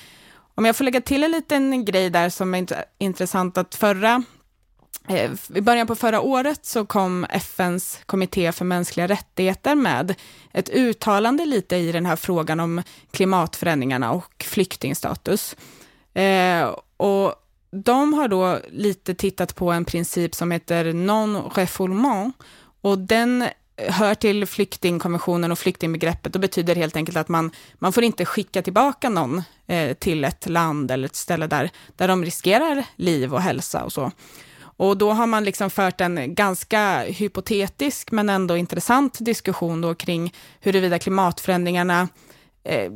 om 0.57 0.64
jag 0.64 0.77
får 0.77 0.85
lägga 0.85 1.01
till 1.01 1.25
en 1.25 1.31
liten 1.31 1.85
grej 1.85 2.11
där 2.11 2.29
som 2.29 2.55
är 2.55 2.66
intressant, 2.99 3.59
att 3.59 3.75
förra 3.75 4.23
eh, 5.09 5.31
i 5.55 5.61
början 5.61 5.87
på 5.87 5.95
förra 5.95 6.21
året 6.21 6.66
så 6.66 6.87
kom 6.87 7.27
FNs 7.31 8.01
kommitté 8.07 8.53
för 8.53 8.64
mänskliga 8.64 9.09
rättigheter 9.09 9.75
med 9.75 10.14
ett 10.53 10.69
uttalande 10.69 11.45
lite 11.45 11.77
i 11.77 11.92
den 11.92 12.07
här 12.07 12.16
frågan 12.16 12.61
om 12.61 12.83
klimatförändringarna 13.11 14.12
och 14.12 14.45
flyktingstatus. 14.45 15.57
Eh, 16.14 16.75
och 16.97 17.35
de 17.71 18.14
har 18.14 18.29
då 18.29 18.59
lite 18.71 19.14
tittat 19.14 19.55
på 19.55 19.73
en 19.73 19.85
princip 19.85 20.35
som 20.35 20.51
heter 20.51 20.85
non-refoulement 20.85 22.33
och 22.81 22.99
den 22.99 23.49
hör 23.77 24.15
till 24.15 24.47
flyktingkonventionen 24.47 25.53
och 25.53 25.59
flyktingbegreppet 25.59 26.35
och 26.35 26.41
betyder 26.41 26.77
helt 26.77 26.97
enkelt 26.97 27.17
att 27.17 27.29
man, 27.29 27.51
man 27.75 27.93
får 27.93 28.05
inte 28.05 28.25
skicka 28.25 28.62
tillbaka 28.62 29.09
någon 29.09 29.43
eh, 29.67 29.95
till 29.95 30.25
ett 30.25 30.49
land 30.49 30.91
eller 30.91 31.07
ett 31.07 31.17
ställe 31.17 31.47
där, 31.47 31.71
där 31.97 32.09
de 32.09 32.25
riskerar 32.25 32.85
liv 32.97 33.35
och 33.35 33.43
hälsa 33.43 33.85
och 33.85 33.93
så. 33.93 34.12
Och 34.59 34.97
då 34.97 35.12
har 35.12 35.27
man 35.27 35.45
liksom 35.45 35.71
fört 35.71 36.01
en 36.01 36.35
ganska 36.35 37.03
hypotetisk 37.03 38.11
men 38.11 38.29
ändå 38.29 38.57
intressant 38.57 39.19
diskussion 39.21 39.81
då 39.81 39.95
kring 39.95 40.35
huruvida 40.61 40.99
klimatförändringarna 40.99 42.09
eh, 42.65 42.93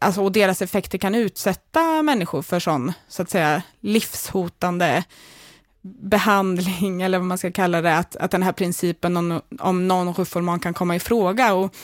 alltså, 0.00 0.22
och 0.22 0.32
deras 0.32 0.62
effekter 0.62 0.98
kan 0.98 1.14
utsätta 1.14 2.02
människor 2.02 2.42
för 2.42 2.60
sån, 2.60 2.92
så 3.08 3.22
att 3.22 3.30
säga, 3.30 3.62
livshotande 3.80 5.04
behandling, 5.82 7.02
eller 7.02 7.18
vad 7.18 7.26
man 7.26 7.38
ska 7.38 7.52
kalla 7.52 7.82
det, 7.82 7.96
att, 7.96 8.16
att 8.16 8.30
den 8.30 8.42
här 8.42 8.52
principen 8.52 9.16
om, 9.16 9.40
om 9.58 9.92
non-refoulement 9.92 10.62
kan 10.62 10.74
komma 10.74 10.96
i 10.96 11.00
fråga. 11.00 11.54
Och 11.54 11.74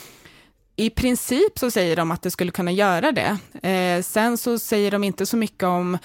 I 0.75 0.89
princip 0.89 1.59
så 1.59 1.71
säger 1.71 1.95
de 1.95 2.11
att 2.11 2.21
det 2.21 2.31
skulle 2.31 2.51
kunna 2.51 2.71
göra 2.71 3.11
det. 3.11 3.37
Eh, 3.69 4.01
sen 4.01 4.37
så 4.37 4.59
säger 4.59 4.91
de 4.91 5.03
inte 5.03 5.25
så 5.25 5.37
mycket 5.37 5.63
om 5.63 5.97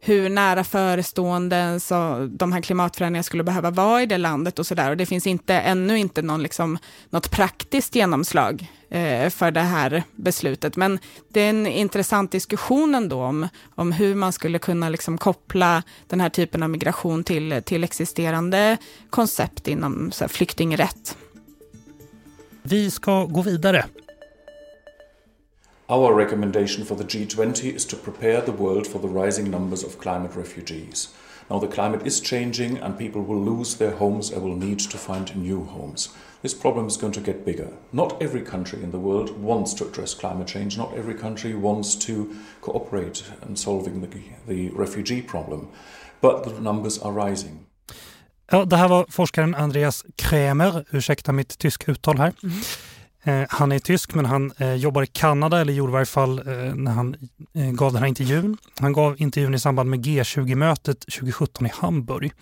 hur 0.00 0.28
nära 0.28 0.64
förestående 0.64 1.80
så 1.80 2.28
de 2.30 2.52
här 2.52 2.60
klimatförändringarna 2.60 3.22
skulle 3.22 3.44
behöva 3.44 3.70
vara 3.70 4.02
i 4.02 4.06
det 4.06 4.18
landet 4.18 4.58
och 4.58 4.66
sådär. 4.66 4.90
Och 4.90 4.96
det 4.96 5.06
finns 5.06 5.26
inte, 5.26 5.54
ännu 5.54 5.98
inte 5.98 6.22
någon, 6.22 6.42
liksom, 6.42 6.78
något 7.10 7.30
praktiskt 7.30 7.94
genomslag 7.94 8.72
eh, 8.90 9.30
för 9.30 9.50
det 9.50 9.60
här 9.60 10.02
beslutet. 10.16 10.76
Men 10.76 10.98
det 11.28 11.40
är 11.40 11.50
en 11.50 11.66
intressant 11.66 12.32
diskussion 12.32 12.94
ändå 12.94 13.22
om, 13.22 13.48
om 13.74 13.92
hur 13.92 14.14
man 14.14 14.32
skulle 14.32 14.58
kunna 14.58 14.88
liksom, 14.88 15.18
koppla 15.18 15.82
den 16.06 16.20
här 16.20 16.30
typen 16.30 16.62
av 16.62 16.70
migration 16.70 17.24
till, 17.24 17.62
till 17.64 17.84
existerande 17.84 18.76
koncept 19.10 19.68
inom 19.68 20.12
så 20.12 20.24
här, 20.24 20.28
flyktingrätt. 20.28 21.16
Vi 22.62 22.90
ska 22.90 23.24
gå 23.24 23.42
vidare 23.42 23.84
Our 25.90 26.12
recommendation 26.12 26.84
for 26.84 26.96
the 26.96 27.04
G20 27.04 27.74
is 27.74 27.86
to 27.86 27.96
prepare 27.96 28.42
the 28.42 28.52
world 28.52 28.86
for 28.86 28.98
the 28.98 29.08
rising 29.08 29.50
numbers 29.50 29.82
of 29.82 29.98
climate 29.98 30.34
refugees. 30.34 31.08
Now 31.48 31.58
the 31.60 31.66
climate 31.66 32.06
is 32.06 32.20
changing 32.20 32.76
and 32.76 32.98
people 32.98 33.22
will 33.22 33.40
lose 33.42 33.76
their 33.76 33.92
homes 33.92 34.30
and 34.30 34.42
will 34.42 34.54
need 34.54 34.80
to 34.80 34.98
find 34.98 35.34
new 35.34 35.64
homes. 35.64 36.10
This 36.42 36.52
problem 36.52 36.88
is 36.88 36.98
going 36.98 37.14
to 37.14 37.22
get 37.22 37.46
bigger. 37.46 37.70
Not 37.90 38.20
every 38.20 38.42
country 38.42 38.82
in 38.82 38.90
the 38.90 38.98
world 38.98 39.30
wants 39.42 39.72
to 39.74 39.88
address 39.88 40.12
climate 40.12 40.46
change. 40.46 40.76
Not 40.76 40.92
every 40.92 41.14
country 41.14 41.54
wants 41.54 41.94
to 42.06 42.36
cooperate 42.60 43.24
in 43.48 43.56
solving 43.56 44.02
the, 44.02 44.08
the 44.46 44.68
refugee 44.76 45.22
problem. 45.22 45.70
But 46.20 46.44
the 46.44 46.60
numbers 46.60 46.98
are 46.98 47.12
rising. 47.12 47.64
Ja, 48.50 48.64
det 48.64 48.76
här 48.76 48.88
var 48.88 49.06
forskaren 49.08 49.54
Andreas 49.54 50.04
Krämer, 50.16 50.84
ursäkta 50.90 51.32
mitt 51.32 51.58
tyska 51.58 51.92
uttal 51.92 52.18
här. 52.18 52.32
Mm. 52.42 52.54
Eh, 53.28 53.44
han 53.48 53.72
är 53.72 53.78
tysk 53.78 54.14
men 54.14 54.24
han 54.24 54.52
eh, 54.58 54.74
jobbar 54.74 55.02
i 55.02 55.06
Kanada, 55.06 55.60
eller 55.60 55.72
gjorde 55.72 55.90
i 55.90 55.92
varje 55.92 56.06
fall 56.06 56.38
eh, 56.38 56.74
när 56.74 56.92
han 56.92 57.16
gav 57.52 57.92
den 57.92 58.02
här 58.02 58.08
intervjun. 58.08 58.56
Han 58.80 58.92
gav 58.92 59.20
intervjun 59.20 59.54
i 59.54 59.58
samband 59.58 59.90
med 59.90 60.06
G20-mötet 60.06 61.00
2017 61.00 61.66
i 61.66 61.70
Hamburg. 61.74 62.32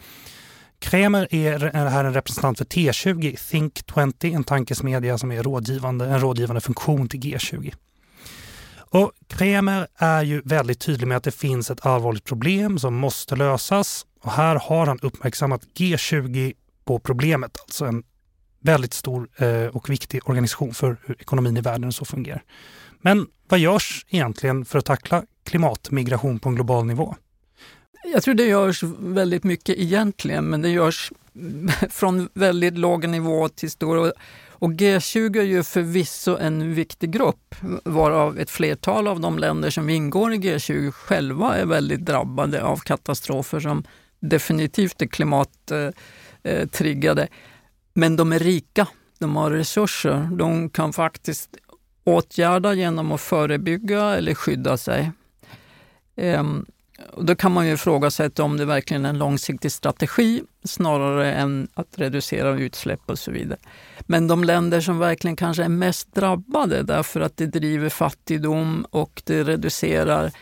Krämer 0.78 1.28
är, 1.30 1.64
är 1.64 1.86
här 1.86 2.04
en 2.04 2.14
representant 2.14 2.58
för 2.58 2.64
T20, 2.64 3.50
Think 3.50 3.82
20, 4.20 4.32
en 4.32 4.44
tankesmedja 4.44 5.18
som 5.18 5.32
är 5.32 5.42
rådgivande, 5.42 6.06
en 6.06 6.20
rådgivande 6.20 6.60
funktion 6.60 7.08
till 7.08 7.20
G20. 7.20 7.74
Och 8.76 9.12
Kremer 9.28 9.86
är 9.96 10.22
ju 10.22 10.42
väldigt 10.44 10.80
tydlig 10.80 11.06
med 11.06 11.16
att 11.16 11.24
det 11.24 11.30
finns 11.30 11.70
ett 11.70 11.86
allvarligt 11.86 12.24
problem 12.24 12.78
som 12.78 12.94
måste 12.94 13.36
lösas. 13.36 14.06
Och 14.22 14.32
här 14.32 14.56
har 14.56 14.86
han 14.86 14.98
uppmärksammat 15.02 15.62
G20 15.78 16.52
på 16.84 16.98
problemet, 16.98 17.58
alltså 17.66 17.84
en 17.84 18.02
väldigt 18.66 18.94
stor 18.94 19.28
eh, 19.36 19.66
och 19.66 19.90
viktig 19.90 20.28
organisation 20.28 20.74
för 20.74 20.96
hur 21.06 21.16
ekonomin 21.20 21.56
i 21.56 21.60
världen 21.60 21.92
så 21.92 22.04
fungerar. 22.04 22.42
Men 23.00 23.26
vad 23.48 23.60
görs 23.60 24.06
egentligen 24.08 24.64
för 24.64 24.78
att 24.78 24.84
tackla 24.84 25.22
klimatmigration 25.44 26.38
på 26.38 26.48
en 26.48 26.54
global 26.54 26.86
nivå? 26.86 27.16
Jag 28.12 28.22
tror 28.22 28.34
det 28.34 28.44
görs 28.44 28.82
väldigt 28.98 29.44
mycket 29.44 29.78
egentligen, 29.78 30.44
men 30.44 30.62
det 30.62 30.68
görs 30.68 31.12
från 31.90 32.28
väldigt 32.34 32.78
låg 32.78 33.08
nivå 33.08 33.48
till 33.48 33.70
stor. 33.70 34.12
Och 34.58 34.70
G20 34.70 35.38
är 35.38 35.42
ju 35.42 35.62
förvisso 35.62 36.36
en 36.36 36.74
viktig 36.74 37.10
grupp, 37.10 37.54
varav 37.84 38.38
ett 38.38 38.50
flertal 38.50 39.08
av 39.08 39.20
de 39.20 39.38
länder 39.38 39.70
som 39.70 39.88
ingår 39.88 40.34
i 40.34 40.36
G20 40.36 40.90
själva 40.90 41.56
är 41.56 41.66
väldigt 41.66 42.04
drabbade 42.04 42.62
av 42.62 42.76
katastrofer 42.76 43.60
som 43.60 43.84
definitivt 44.20 45.02
är 45.02 45.06
klimattriggade. 45.06 47.22
Eh, 47.22 47.28
eh, 47.28 47.30
men 47.98 48.16
de 48.16 48.32
är 48.32 48.38
rika, 48.38 48.88
de 49.18 49.36
har 49.36 49.50
resurser, 49.50 50.28
de 50.32 50.70
kan 50.70 50.92
faktiskt 50.92 51.56
åtgärda 52.04 52.74
genom 52.74 53.12
att 53.12 53.20
förebygga 53.20 54.16
eller 54.16 54.34
skydda 54.34 54.76
sig. 54.76 55.12
Ehm, 56.16 56.66
och 57.12 57.24
då 57.24 57.36
kan 57.36 57.52
man 57.52 57.66
ju 57.66 57.72
ifrågasätta 57.72 58.42
om 58.42 58.56
det 58.56 58.64
verkligen 58.64 59.04
är 59.04 59.08
en 59.08 59.18
långsiktig 59.18 59.72
strategi 59.72 60.42
snarare 60.64 61.32
än 61.32 61.68
att 61.74 61.98
reducera 61.98 62.58
utsläpp 62.58 63.00
och 63.06 63.18
så 63.18 63.30
vidare. 63.30 63.58
Men 64.00 64.28
de 64.28 64.44
länder 64.44 64.80
som 64.80 64.98
verkligen 64.98 65.36
kanske 65.36 65.64
är 65.64 65.68
mest 65.68 66.14
drabbade 66.14 66.82
därför 66.82 67.20
att 67.20 67.36
det 67.36 67.46
driver 67.46 67.88
fattigdom 67.88 68.86
och 68.90 69.22
det 69.24 69.44
reducerar 69.44 70.32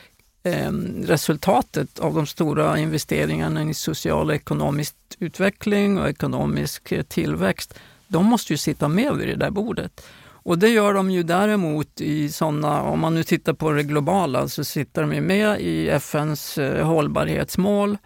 eh, 0.45 0.73
resultatet 1.03 1.99
av 1.99 2.15
de 2.15 2.27
stora 2.27 2.79
investeringarna 2.79 3.63
i 3.63 3.75
social 3.75 4.29
och 4.29 4.35
ekonomisk 4.35 4.95
utveckling 5.19 5.99
och 5.99 6.09
ekonomisk 6.09 6.93
eh, 6.93 7.03
tillväxt, 7.03 7.75
de 8.09 8.27
måste 8.27 8.53
ju 8.53 8.57
sitta 8.57 8.89
med 8.89 9.17
vid 9.17 9.29
det 9.29 9.37
där 9.37 9.51
bordet. 9.51 10.07
Och 10.47 10.59
det 10.59 10.69
gör 10.69 10.95
de 10.95 11.11
ju 11.11 11.23
däremot 11.23 12.01
i 12.01 12.29
sådana, 12.29 12.83
om 12.83 13.01
man 13.01 13.15
nu 13.15 13.25
tittar 13.25 13.53
på 13.53 13.71
det 13.71 13.83
globala, 13.83 14.49
så 14.49 14.65
sitter 14.65 15.03
de 15.03 15.15
ju 15.15 15.21
med 15.21 15.61
i 15.61 15.89
FNs 15.89 16.59
eh, 16.59 16.87
hållbarhetsmål. 16.87 17.99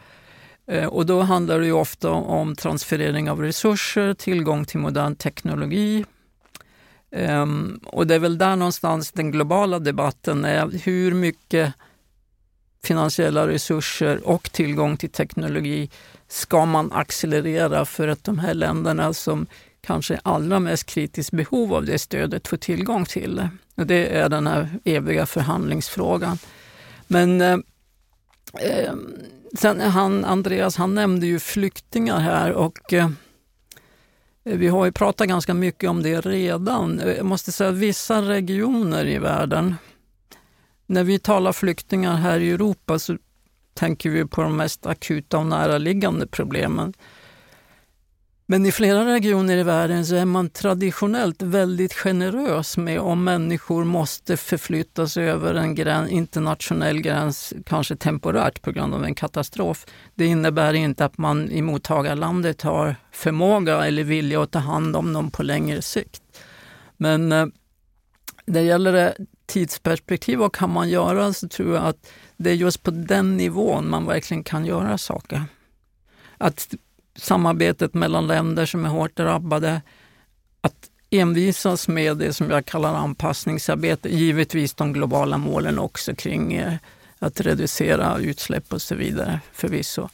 Eh, 0.66 0.86
och 0.86 1.06
då 1.06 1.20
handlar 1.20 1.60
det 1.60 1.66
ju 1.66 1.72
ofta 1.72 2.10
om 2.10 2.56
transferering 2.56 3.30
av 3.30 3.42
resurser, 3.42 4.14
tillgång 4.14 4.64
till 4.64 4.78
modern 4.78 5.16
teknologi. 5.16 6.04
Ehm, 7.12 7.80
och 7.86 8.06
det 8.06 8.14
är 8.14 8.18
väl 8.18 8.38
där 8.38 8.56
någonstans 8.56 9.12
den 9.12 9.30
globala 9.30 9.78
debatten 9.78 10.44
är. 10.44 10.84
Hur 10.84 11.14
mycket 11.14 11.74
finansiella 12.84 13.48
resurser 13.48 14.28
och 14.28 14.52
tillgång 14.52 14.96
till 14.96 15.10
teknologi 15.10 15.90
ska 16.28 16.66
man 16.66 16.92
accelerera 16.92 17.84
för 17.84 18.08
att 18.08 18.24
de 18.24 18.38
här 18.38 18.54
länderna 18.54 19.14
som 19.14 19.46
kanske 19.80 20.14
är 20.14 20.20
allra 20.24 20.60
mest 20.60 20.86
kritiskt 20.86 21.30
behov 21.30 21.74
av 21.74 21.84
det 21.84 21.98
stödet 21.98 22.48
får 22.48 22.56
tillgång 22.56 23.04
till 23.04 23.36
det. 23.36 23.50
Och 23.74 23.86
det 23.86 24.16
är 24.16 24.28
den 24.28 24.46
här 24.46 24.68
eviga 24.84 25.26
förhandlingsfrågan. 25.26 26.38
Men 27.06 27.40
eh, 27.40 27.58
eh 28.60 28.92
sen 29.58 29.80
han, 29.80 30.24
Andreas 30.24 30.76
han 30.76 30.94
nämnde 30.94 31.26
ju 31.26 31.38
flyktingar 31.38 32.18
här 32.18 32.52
och 32.52 32.92
eh, 32.92 33.10
vi 34.44 34.68
har 34.68 34.84
ju 34.84 34.92
pratat 34.92 35.28
ganska 35.28 35.54
mycket 35.54 35.90
om 35.90 36.02
det 36.02 36.20
redan. 36.20 37.02
Jag 37.16 37.26
måste 37.26 37.52
säga 37.52 37.70
att 37.70 37.76
vissa 37.76 38.22
regioner 38.22 39.06
i 39.06 39.18
världen, 39.18 39.74
när 40.88 41.04
vi 41.04 41.18
talar 41.18 41.52
flyktingar 41.52 42.16
här 42.16 42.40
i 42.40 42.50
Europa 42.50 42.98
så 42.98 43.16
tänker 43.74 44.10
vi 44.10 44.24
på 44.24 44.42
de 44.42 44.56
mest 44.56 44.86
akuta 44.86 45.38
och 45.38 45.46
näraliggande 45.46 46.26
problemen. 46.26 46.94
Men 48.50 48.66
i 48.66 48.72
flera 48.72 49.06
regioner 49.06 49.56
i 49.56 49.62
världen 49.62 50.06
så 50.06 50.14
är 50.14 50.24
man 50.24 50.50
traditionellt 50.50 51.42
väldigt 51.42 51.92
generös 51.92 52.76
med 52.76 53.00
om 53.00 53.24
människor 53.24 53.84
måste 53.84 54.36
förflyttas 54.36 55.16
över 55.16 55.54
en 55.54 55.74
gräns, 55.74 56.10
internationell 56.10 57.00
gräns, 57.00 57.52
kanske 57.66 57.96
temporärt 57.96 58.62
på 58.62 58.70
grund 58.70 58.94
av 58.94 59.04
en 59.04 59.14
katastrof. 59.14 59.86
Det 60.14 60.26
innebär 60.26 60.74
inte 60.74 61.04
att 61.04 61.18
man 61.18 61.50
i 61.50 61.62
mottagarlandet 61.62 62.62
har 62.62 62.96
förmåga 63.12 63.86
eller 63.86 64.04
vilja 64.04 64.42
att 64.42 64.50
ta 64.50 64.58
hand 64.58 64.96
om 64.96 65.12
dem 65.12 65.30
på 65.30 65.42
längre 65.42 65.82
sikt. 65.82 66.22
Men 66.96 67.32
eh, 67.32 67.46
det 68.46 68.62
gäller 68.62 69.16
tidsperspektiv, 69.48 70.38
vad 70.38 70.52
kan 70.52 70.70
man 70.70 70.88
göra? 70.88 71.32
Så 71.32 71.48
tror 71.48 71.74
jag 71.74 71.84
att 71.84 72.10
det 72.36 72.50
är 72.50 72.54
just 72.54 72.82
på 72.82 72.90
den 72.90 73.36
nivån 73.36 73.90
man 73.90 74.06
verkligen 74.06 74.44
kan 74.44 74.66
göra 74.66 74.98
saker. 74.98 75.44
Att 76.38 76.74
samarbetet 77.16 77.94
mellan 77.94 78.26
länder 78.26 78.66
som 78.66 78.84
är 78.84 78.88
hårt 78.88 79.16
drabbade, 79.16 79.82
att 80.60 80.90
envisas 81.10 81.88
med 81.88 82.16
det 82.16 82.32
som 82.32 82.50
jag 82.50 82.66
kallar 82.66 82.94
anpassningsarbete, 82.94 84.08
givetvis 84.08 84.74
de 84.74 84.92
globala 84.92 85.38
målen 85.38 85.78
också 85.78 86.14
kring 86.14 86.54
eh, 86.54 86.74
att 87.18 87.40
reducera 87.40 88.18
utsläpp 88.18 88.72
och 88.72 88.82
så 88.82 88.94
vidare 88.94 89.40
förvisso. 89.52 90.08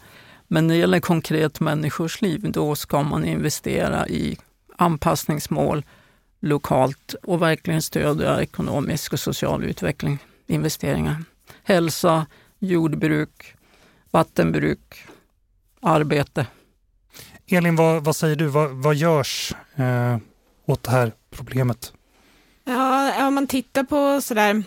Men 0.49 0.66
när 0.66 0.75
det 0.75 0.81
gäller 0.81 1.01
konkret 1.01 1.61
människors 1.61 2.23
liv, 2.23 2.40
då 2.53 2.75
ska 2.75 3.03
man 3.03 3.25
investera 3.25 4.09
i 4.09 4.38
anpassningsmål 4.77 5.85
lokalt 6.44 7.14
och 7.22 7.42
verkligen 7.42 7.83
stödja 7.83 8.42
ekonomisk 8.42 9.12
och 9.12 9.20
social 9.20 9.64
utveckling, 9.64 10.18
investeringar. 10.46 11.24
Hälsa, 11.62 12.26
jordbruk, 12.59 13.54
vattenbruk, 14.11 15.07
arbete. 15.80 16.46
Elin, 17.46 17.76
vad, 17.76 18.04
vad 18.04 18.16
säger 18.16 18.37
du? 18.37 18.46
Vad, 18.46 18.70
vad 18.70 18.94
görs 18.94 19.54
eh, 19.76 20.16
åt 20.66 20.83
det 20.83 20.90
här 20.90 21.12
problemet? 21.30 21.92
Ja, 22.64 23.26
om 23.26 23.35
man 23.35 23.46
tittar 23.46 23.85
på 23.85 24.20
sådär 24.20 24.62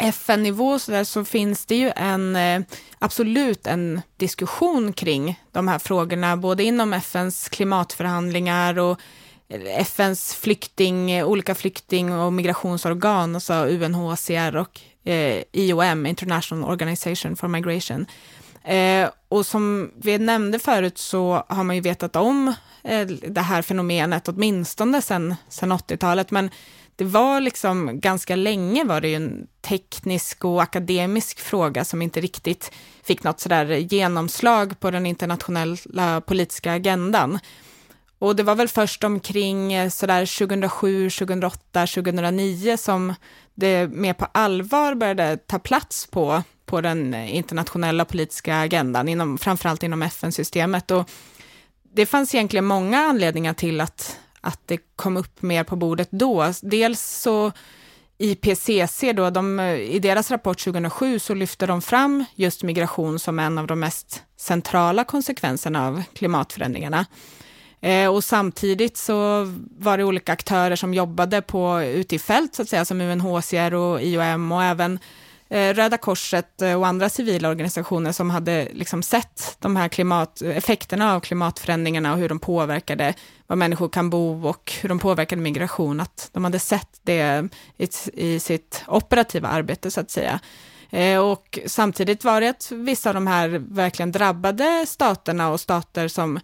FN-nivå 0.00 0.78
så, 0.78 0.92
där, 0.92 1.04
så 1.04 1.24
finns 1.24 1.66
det 1.66 1.76
ju 1.76 1.92
en, 1.96 2.36
eh, 2.36 2.60
absolut 2.98 3.66
en 3.66 4.00
diskussion 4.16 4.92
kring 4.92 5.40
de 5.52 5.68
här 5.68 5.78
frågorna, 5.78 6.36
både 6.36 6.62
inom 6.62 6.92
FNs 6.92 7.48
klimatförhandlingar 7.48 8.78
och 8.78 9.00
FNs 9.78 10.34
flykting, 10.34 11.10
eh, 11.10 11.26
olika 11.26 11.54
flykting 11.54 12.12
och 12.12 12.32
migrationsorgan, 12.32 13.34
alltså 13.34 13.54
UNHCR 13.54 14.56
och 14.56 14.80
eh, 15.04 15.42
IOM, 15.52 16.06
International 16.06 16.70
Organization 16.70 17.36
for 17.36 17.48
Migration. 17.48 18.06
Eh, 18.64 19.10
och 19.28 19.46
som 19.46 19.90
vi 19.96 20.18
nämnde 20.18 20.58
förut 20.58 20.98
så 20.98 21.44
har 21.48 21.64
man 21.64 21.76
ju 21.76 21.82
vetat 21.82 22.16
om 22.16 22.54
eh, 22.84 23.06
det 23.06 23.40
här 23.40 23.62
fenomenet 23.62 24.28
åtminstone 24.28 25.02
sedan, 25.02 25.34
sedan 25.48 25.72
80-talet, 25.72 26.30
men 26.30 26.50
det 26.96 27.04
var 27.04 27.40
liksom 27.40 28.00
ganska 28.00 28.36
länge 28.36 28.84
var 28.84 29.00
det 29.00 29.08
ju 29.08 29.14
en 29.14 29.46
teknisk 29.60 30.44
och 30.44 30.62
akademisk 30.62 31.40
fråga 31.40 31.84
som 31.84 32.02
inte 32.02 32.20
riktigt 32.20 32.72
fick 33.02 33.22
något 33.22 33.40
sådär 33.40 33.66
genomslag 33.66 34.80
på 34.80 34.90
den 34.90 35.06
internationella 35.06 36.20
politiska 36.20 36.72
agendan. 36.72 37.38
Och 38.18 38.36
det 38.36 38.42
var 38.42 38.54
väl 38.54 38.68
först 38.68 39.04
omkring 39.04 39.72
eh, 39.72 39.90
sådär 39.90 40.38
2007, 40.38 41.10
2008, 41.10 41.86
2009 41.86 42.76
som 42.76 43.14
det 43.54 43.88
mer 43.88 44.12
på 44.12 44.26
allvar 44.32 44.94
började 44.94 45.36
ta 45.36 45.58
plats 45.58 46.06
på 46.06 46.42
på 46.66 46.80
den 46.80 47.14
internationella 47.14 48.04
politiska 48.04 48.60
agendan, 48.60 49.08
inom, 49.08 49.38
framförallt 49.38 49.82
inom 49.82 50.02
FN-systemet. 50.02 50.90
Och 50.90 51.10
det 51.94 52.06
fanns 52.06 52.34
egentligen 52.34 52.64
många 52.64 52.98
anledningar 52.98 53.54
till 53.54 53.80
att, 53.80 54.18
att 54.40 54.60
det 54.66 54.78
kom 54.96 55.16
upp 55.16 55.42
mer 55.42 55.64
på 55.64 55.76
bordet 55.76 56.08
då. 56.10 56.52
Dels 56.62 57.00
så 57.00 57.52
IPCC, 58.18 59.04
då, 59.14 59.30
de, 59.30 59.60
i 59.60 59.98
deras 59.98 60.30
rapport 60.30 60.64
2007 60.64 61.18
så 61.18 61.34
lyfte 61.34 61.66
de 61.66 61.82
fram 61.82 62.24
just 62.34 62.62
migration 62.62 63.18
som 63.18 63.38
en 63.38 63.58
av 63.58 63.66
de 63.66 63.80
mest 63.80 64.22
centrala 64.36 65.04
konsekvenserna 65.04 65.86
av 65.86 66.02
klimatförändringarna. 66.14 67.06
Eh, 67.84 68.08
och 68.08 68.24
samtidigt 68.24 68.96
så 68.96 69.44
var 69.78 69.98
det 69.98 70.04
olika 70.04 70.32
aktörer 70.32 70.76
som 70.76 70.94
jobbade 70.94 71.42
på, 71.42 71.82
ute 71.82 72.14
i 72.14 72.18
fält, 72.18 72.54
så 72.54 72.62
att 72.62 72.68
säga, 72.68 72.84
som 72.84 73.00
UNHCR 73.00 73.74
och 73.74 74.02
IOM 74.02 74.52
och 74.52 74.62
även 74.62 74.98
eh, 75.48 75.74
Röda 75.74 75.96
Korset 75.96 76.62
eh, 76.62 76.74
och 76.74 76.86
andra 76.86 77.08
civila 77.08 77.48
organisationer 77.48 78.12
som 78.12 78.30
hade 78.30 78.68
liksom 78.72 79.02
sett 79.02 79.56
de 79.58 79.76
här 79.76 79.88
klimat, 79.88 80.42
effekterna 80.42 81.14
av 81.14 81.20
klimatförändringarna 81.20 82.12
och 82.12 82.18
hur 82.18 82.28
de 82.28 82.38
påverkade 82.38 83.14
var 83.46 83.56
människor 83.56 83.88
kan 83.88 84.10
bo 84.10 84.48
och 84.48 84.72
hur 84.80 84.88
de 84.88 84.98
påverkade 84.98 85.42
migration, 85.42 86.00
att 86.00 86.30
de 86.32 86.44
hade 86.44 86.58
sett 86.58 87.00
det 87.02 87.48
i, 87.78 87.88
i 88.14 88.40
sitt 88.40 88.84
operativa 88.86 89.48
arbete, 89.48 89.90
så 89.90 90.00
att 90.00 90.10
säga. 90.10 90.40
Eh, 90.90 91.18
och 91.18 91.58
samtidigt 91.66 92.24
var 92.24 92.40
det 92.40 92.48
att 92.48 92.72
vissa 92.72 93.10
av 93.10 93.14
de 93.14 93.26
här 93.26 93.48
verkligen 93.68 94.12
drabbade 94.12 94.84
staterna 94.88 95.50
och 95.50 95.60
stater 95.60 96.08
som 96.08 96.40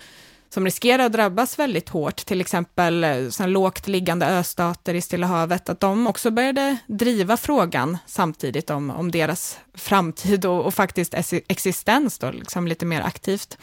som 0.54 0.64
riskerar 0.64 1.06
att 1.06 1.12
drabbas 1.12 1.58
väldigt 1.58 1.88
hårt, 1.88 2.16
till 2.16 2.40
exempel 2.40 3.04
eh, 3.04 3.46
lågt 3.46 3.88
liggande 3.88 4.26
östater 4.26 4.94
i 4.94 5.00
Stilla 5.00 5.26
havet, 5.26 5.68
att 5.68 5.80
de 5.80 6.06
också 6.06 6.30
började 6.30 6.76
driva 6.86 7.36
frågan 7.36 7.98
samtidigt 8.06 8.70
om, 8.70 8.90
om 8.90 9.10
deras 9.10 9.58
framtid 9.74 10.44
och, 10.46 10.64
och 10.66 10.74
faktiskt 10.74 11.14
existens 11.48 12.18
då, 12.18 12.30
liksom 12.30 12.68
lite 12.68 12.86
mer 12.86 13.00
aktivt. 13.00 13.58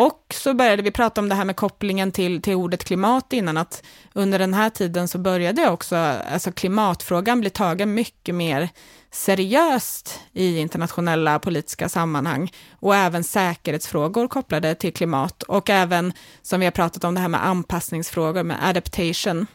Och 0.00 0.34
så 0.34 0.54
började 0.54 0.82
vi 0.82 0.90
prata 0.90 1.20
om 1.20 1.28
det 1.28 1.34
här 1.34 1.44
med 1.44 1.56
kopplingen 1.56 2.12
till, 2.12 2.42
till 2.42 2.54
ordet 2.54 2.84
klimat 2.84 3.32
innan, 3.32 3.56
att 3.56 3.82
under 4.12 4.38
den 4.38 4.54
här 4.54 4.70
tiden 4.70 5.08
så 5.08 5.18
började 5.18 5.70
också 5.70 5.96
alltså 5.96 6.52
klimatfrågan 6.52 7.40
bli 7.40 7.50
tagen 7.50 7.94
mycket 7.94 8.34
mer 8.34 8.68
seriöst 9.10 10.20
i 10.32 10.58
internationella 10.58 11.38
politiska 11.38 11.88
sammanhang. 11.88 12.52
Och 12.72 12.96
även 12.96 13.24
säkerhetsfrågor 13.24 14.28
kopplade 14.28 14.74
till 14.74 14.92
klimat. 14.92 15.42
Och 15.42 15.70
även 15.70 16.12
som 16.42 16.60
vi 16.60 16.66
har 16.66 16.70
pratat 16.72 17.04
om 17.04 17.14
det 17.14 17.20
här 17.20 17.28
med 17.28 17.46
anpassningsfrågor 17.46 18.42
med 18.42 18.68
adaptation. 18.68 19.46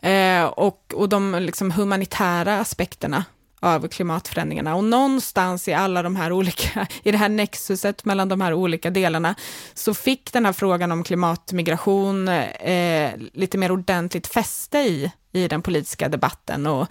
Eh, 0.00 0.44
och, 0.44 0.94
och 0.94 1.08
de 1.08 1.34
liksom 1.40 1.70
humanitära 1.70 2.58
aspekterna 2.60 3.24
av 3.66 3.88
klimatförändringarna. 3.88 4.74
Och 4.74 4.84
någonstans 4.84 5.68
i 5.68 5.72
alla 5.72 6.02
de 6.02 6.16
här 6.16 6.32
olika, 6.32 6.86
i 7.02 7.12
det 7.12 7.18
här 7.18 7.28
nexuset 7.28 8.04
mellan 8.04 8.28
de 8.28 8.40
här 8.40 8.52
olika 8.52 8.90
delarna, 8.90 9.34
så 9.74 9.94
fick 9.94 10.32
den 10.32 10.46
här 10.46 10.52
frågan 10.52 10.92
om 10.92 11.04
klimatmigration 11.04 12.28
eh, 12.28 13.10
lite 13.32 13.58
mer 13.58 13.72
ordentligt 13.72 14.26
fäste 14.26 14.78
i, 14.78 15.12
i 15.32 15.48
den 15.48 15.62
politiska 15.62 16.08
debatten. 16.08 16.66
Och, 16.66 16.88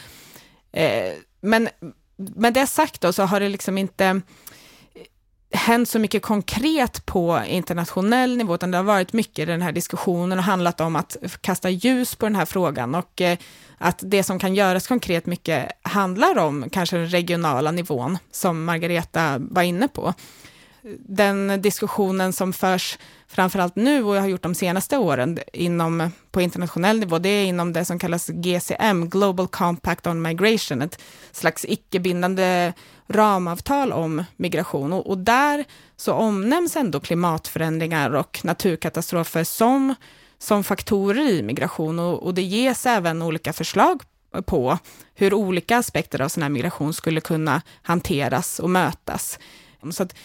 eh, 0.72 1.14
men 1.42 1.70
med 2.16 2.54
det 2.54 2.68
sagt 2.68 3.02
då, 3.02 3.14
så 3.14 3.24
har 3.24 3.40
det 3.40 3.50
liksom 3.50 3.78
inte 3.78 4.22
hänt 5.51 5.89
så 5.89 5.99
mycket 5.99 6.21
konkret 6.21 7.05
på 7.05 7.41
internationell 7.47 8.38
nivå, 8.38 8.55
utan 8.55 8.71
det 8.71 8.77
har 8.77 8.84
varit 8.84 9.13
mycket 9.13 9.39
i 9.39 9.45
den 9.45 9.62
här 9.62 9.71
diskussionen 9.71 10.38
och 10.38 10.43
handlat 10.43 10.81
om 10.81 10.95
att 10.95 11.17
kasta 11.41 11.69
ljus 11.69 12.15
på 12.15 12.25
den 12.25 12.36
här 12.36 12.45
frågan 12.45 12.95
och 12.95 13.21
eh, 13.21 13.38
att 13.77 13.99
det 14.01 14.23
som 14.23 14.39
kan 14.39 14.55
göras 14.55 14.88
konkret 14.88 15.25
mycket 15.25 15.71
handlar 15.81 16.38
om 16.38 16.69
kanske 16.71 16.97
den 16.97 17.10
regionala 17.10 17.71
nivån, 17.71 18.17
som 18.31 18.65
Margareta 18.65 19.38
var 19.39 19.63
inne 19.63 19.88
på. 19.88 20.13
Den 20.99 21.62
diskussionen 21.62 22.34
som 22.34 22.53
förs 22.53 22.97
framförallt 23.27 23.75
nu 23.75 24.03
och 24.03 24.15
jag 24.15 24.21
har 24.21 24.27
gjort 24.27 24.41
de 24.41 24.55
senaste 24.55 24.97
åren 24.97 25.39
inom, 25.53 26.12
på 26.31 26.41
internationell 26.41 26.99
nivå, 26.99 27.19
det 27.19 27.29
är 27.29 27.45
inom 27.45 27.73
det 27.73 27.86
som 27.86 27.99
kallas 27.99 28.27
GCM, 28.27 29.10
Global 29.10 29.47
Compact 29.47 30.08
on 30.08 30.21
Migration, 30.21 30.81
ett 30.81 31.01
slags 31.31 31.65
icke-bindande 31.69 32.73
ramavtal 33.08 33.91
om 33.91 34.24
migration. 34.36 34.94
Och, 34.94 35.10
och, 35.10 35.18
där 35.18 35.65
så 35.96 36.13
omnämns 36.13 36.76
ändå 36.76 37.00
klimatförändringar 37.00 38.15
och 38.15 38.39
naturkatastrofer 38.44 39.44
som, 39.44 39.96
som 40.38 40.63
faktorer 40.63 41.30
i 41.30 41.44
migration 41.44 42.00
och, 42.00 42.24
och 42.24 42.34
det 42.34 42.41
ges 42.41 42.86
även 42.86 43.22
olika 43.22 43.54
förslag 43.54 44.02
på 44.46 44.78
hur 45.13 45.34
olika 45.34 45.78
aspekter 45.78 46.22
av 46.22 46.30
sån 46.30 46.44
här 46.44 46.50
migration 46.50 46.94
skulle 46.94 47.22
kunna 47.22 47.62
hanteras 47.82 48.60
och 48.60 48.70
mötas. 48.70 49.39
Så 49.91 50.04
att 50.04 50.15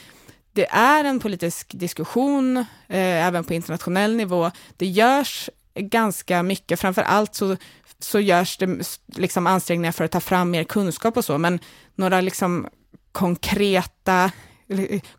det 0.53 0.66
är 0.71 1.05
en 1.05 1.21
politisk 1.21 1.71
diskussion, 1.73 2.57
eh, 2.88 3.27
även 3.27 3.45
på 3.45 3.55
internationell 3.55 4.16
nivå. 4.16 4.51
Det 4.77 4.87
görs 4.87 5.51
ganska 5.74 6.42
mycket, 6.42 6.80
framför 6.80 7.02
allt 7.02 7.35
så, 7.35 7.56
så 7.98 8.20
görs 8.20 8.56
det 8.56 8.98
liksom 9.06 9.46
ansträngningar 9.46 9.92
för 9.92 10.04
att 10.04 10.11
ta 10.11 10.20
fram 10.20 10.50
mer 10.50 10.64
kunskap 10.64 11.16
och 11.16 11.24
så, 11.24 11.38
men 11.38 11.59
några 11.94 12.20
liksom 12.20 12.68
konkreta, 13.12 14.30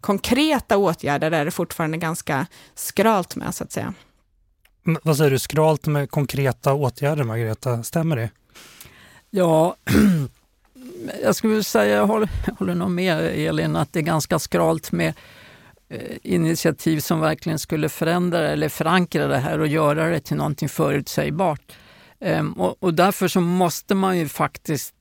konkreta 0.02 0.78
åtgärder 0.78 1.32
är 1.32 1.46
det 1.46 1.52
fortfarande 1.52 1.98
ganska 1.98 2.48
skralt 2.76 3.36
med, 3.36 3.56
så 3.56 3.64
att 3.64 3.72
säga. 3.72 3.94
Vad 5.04 5.18
säger 5.18 5.32
du, 5.32 5.40
skralt 5.40 5.88
med 5.88 6.12
konkreta 6.12 6.74
åtgärder, 6.74 7.24
Margareta? 7.24 7.84
Stämmer 7.84 8.16
det? 8.16 8.30
Ja, 9.30 9.76
jag 11.24 11.36
skulle 11.36 11.64
säga, 11.64 11.96
jag 11.96 12.08
håller, 12.08 12.30
jag 12.46 12.54
håller 12.54 12.76
nog 12.76 12.92
med 12.92 13.48
Elin, 13.48 13.76
att 13.76 13.94
det 13.94 14.00
är 14.00 14.04
ganska 14.04 14.40
skralt 14.40 14.92
med 14.92 15.08
eh, 15.08 15.14
Eh, 15.92 16.18
initiativ 16.24 17.00
som 17.00 17.20
verkligen 17.20 17.60
skulle 17.60 17.90
förändra 17.90 18.40
eller 18.40 18.70
förankra 18.70 19.28
det 19.28 19.38
här 19.38 19.60
och 19.60 19.68
göra 19.68 20.10
det 20.10 20.20
till 20.20 20.38
någonting 20.38 20.70
förutsägbart. 20.70 21.62
Ehm, 22.20 22.54
och, 22.54 22.84
och 22.84 22.94
därför 22.94 23.28
så 23.28 23.42
måste 23.42 23.96
man 23.96 24.18
ju 24.18 24.28
faktiskt 24.28 24.96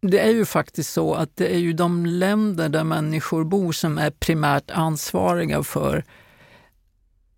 det 0.00 0.18
är 0.18 0.30
ju 0.30 0.44
faktiskt 0.44 0.92
så 0.92 1.14
att 1.14 1.36
det 1.36 1.54
är 1.54 1.58
ju 1.58 1.72
de 1.72 2.06
länder 2.06 2.68
där 2.68 2.84
människor 2.84 3.44
bor 3.44 3.72
som 3.72 3.98
är 3.98 4.10
primärt 4.10 4.70
ansvariga 4.70 5.62
för 5.62 6.04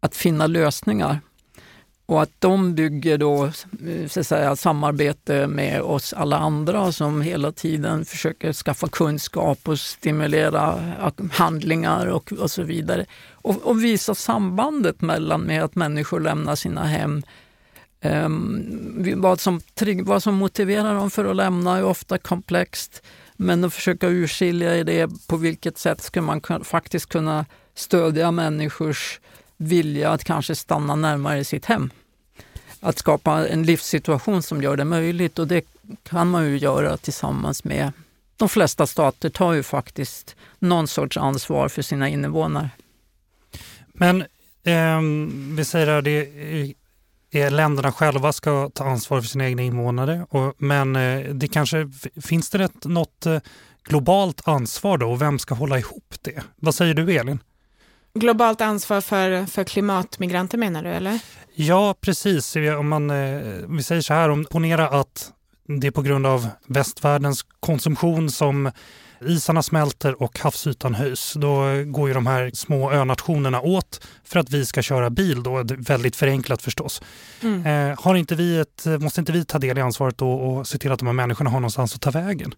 att 0.01 0.17
finna 0.17 0.47
lösningar. 0.47 1.21
Och 2.07 2.23
att 2.23 2.31
de 2.39 2.75
bygger 2.75 3.19
då 3.19 3.51
så 4.09 4.21
att 4.21 4.27
säga, 4.27 4.57
samarbete 4.57 5.47
med 5.47 5.83
oss 5.83 6.13
alla 6.13 6.39
andra 6.39 6.93
som 6.93 7.23
hela 7.23 7.53
tiden 7.53 8.05
försöker 8.05 8.53
skaffa 8.53 8.89
kunskap 8.89 9.59
och 9.69 9.79
stimulera 9.79 10.95
handlingar 11.33 12.07
och, 12.07 12.33
och 12.33 12.51
så 12.51 12.63
vidare. 12.63 13.07
Och, 13.33 13.63
och 13.63 13.85
visa 13.85 14.15
sambandet 14.15 15.01
mellan 15.01 15.41
med 15.41 15.65
att 15.65 15.75
människor 15.75 16.21
lämnar 16.21 16.55
sina 16.55 16.85
hem 16.85 17.23
Um, 18.01 19.15
vad, 19.17 19.41
som, 19.41 19.61
vad 20.05 20.23
som 20.23 20.35
motiverar 20.35 20.95
dem 20.95 21.11
för 21.11 21.25
att 21.25 21.37
lämna 21.37 21.77
är 21.77 21.85
ofta 21.85 22.19
komplext, 22.19 23.03
men 23.37 23.65
att 23.65 23.75
försöka 23.75 24.09
urskilja 24.09 24.77
i 24.77 24.85
det 24.85 25.11
på 25.27 25.37
vilket 25.37 25.79
sätt 25.79 26.03
ska 26.03 26.23
man 26.23 26.41
faktiskt 26.65 27.07
kunna 27.07 27.47
stödja 27.75 28.31
människors 28.31 29.21
vilja 29.57 30.11
att 30.11 30.25
kanske 30.25 30.55
stanna 30.55 30.95
närmare 30.95 31.45
sitt 31.45 31.65
hem. 31.65 31.91
Att 32.81 32.99
skapa 32.99 33.49
en 33.49 33.63
livssituation 33.63 34.43
som 34.43 34.63
gör 34.63 34.77
det 34.77 34.85
möjligt 34.85 35.39
och 35.39 35.47
det 35.47 35.65
kan 36.03 36.31
man 36.31 36.45
ju 36.45 36.59
göra 36.59 36.97
tillsammans 36.97 37.65
med 37.65 37.93
de 38.37 38.49
flesta 38.49 38.87
stater 38.87 39.29
tar 39.29 39.53
ju 39.53 39.63
faktiskt 39.63 40.37
någon 40.59 40.89
sorts 40.89 41.17
ansvar 41.17 41.69
för 41.69 41.83
sina 41.83 42.09
invånare. 42.09 42.71
Men 43.93 44.21
eh, 44.63 45.01
vi 45.57 45.65
säger 45.65 45.87
att 45.87 46.05
det 46.05 46.75
är 47.31 47.51
länderna 47.51 47.93
själva 47.93 48.33
ska 48.33 48.71
ta 48.75 48.85
ansvar 48.85 49.21
för 49.21 49.29
sina 49.29 49.47
egna 49.47 49.63
invånare. 49.63 50.27
Och, 50.31 50.55
men 50.59 50.97
eh, 50.97 51.35
det 51.35 51.49
kanske, 51.49 51.91
finns 52.23 52.51
det 52.51 52.65
ett, 52.65 52.85
något 52.85 53.27
eh, 53.27 53.39
globalt 53.85 54.49
ansvar 54.49 54.99
då 54.99 55.11
och 55.11 55.23
vem 55.23 55.39
ska 55.39 55.55
hålla 55.55 55.79
ihop 55.79 56.15
det? 56.23 56.43
Vad 56.57 56.75
säger 56.75 56.95
du 56.95 57.13
Elin? 57.13 57.39
Globalt 58.19 58.61
ansvar 58.61 59.01
för, 59.01 59.47
för 59.47 59.65
klimatmigranter 59.65 60.59
menar 60.59 60.83
du 60.83 60.89
eller? 60.89 61.21
Ja, 61.55 61.95
precis. 62.01 62.57
Om 62.57 62.89
man, 62.89 63.11
eh, 63.11 63.41
vi 63.69 63.83
säger 63.83 64.03
så 64.03 64.15
här, 64.15 64.29
om 64.29 64.45
ponera 64.45 64.89
att 64.89 65.33
det 65.69 65.87
är 65.87 65.91
på 65.91 66.03
grund 66.03 66.27
av 66.27 66.49
västvärldens 66.67 67.43
konsumtion 67.61 68.31
som 68.31 68.71
isarna 69.21 69.63
smälter 69.63 70.23
och 70.23 70.39
havsytan 70.39 70.95
höjs. 70.95 71.33
Då 71.37 71.85
går 71.85 72.09
ju 72.09 72.15
de 72.15 72.27
här 72.27 72.51
små 72.55 72.93
önationerna 72.93 73.61
åt 73.61 74.07
för 74.25 74.39
att 74.39 74.51
vi 74.51 74.67
ska 74.67 74.83
köra 74.83 75.11
bil 75.11 75.43
då, 75.43 75.65
väldigt 75.79 76.17
förenklat 76.17 76.63
förstås. 76.63 77.03
Mm. 77.43 77.67
Eh, 77.67 77.99
har 78.03 78.15
inte 78.15 78.35
vi 78.35 78.59
ett, 78.59 78.87
måste 79.01 79.21
inte 79.21 79.33
vi 79.33 79.45
ta 79.45 79.59
del 79.59 79.79
i 79.79 79.81
ansvaret 79.81 80.23
och 80.23 80.69
se 80.69 80.79
till 80.79 80.93
att 80.93 80.99
de 80.99 81.07
här 81.07 81.13
människorna 81.13 81.51
har 81.51 81.61
någonstans 81.61 81.95
att 81.95 82.01
ta 82.01 82.11
vägen? 82.11 82.55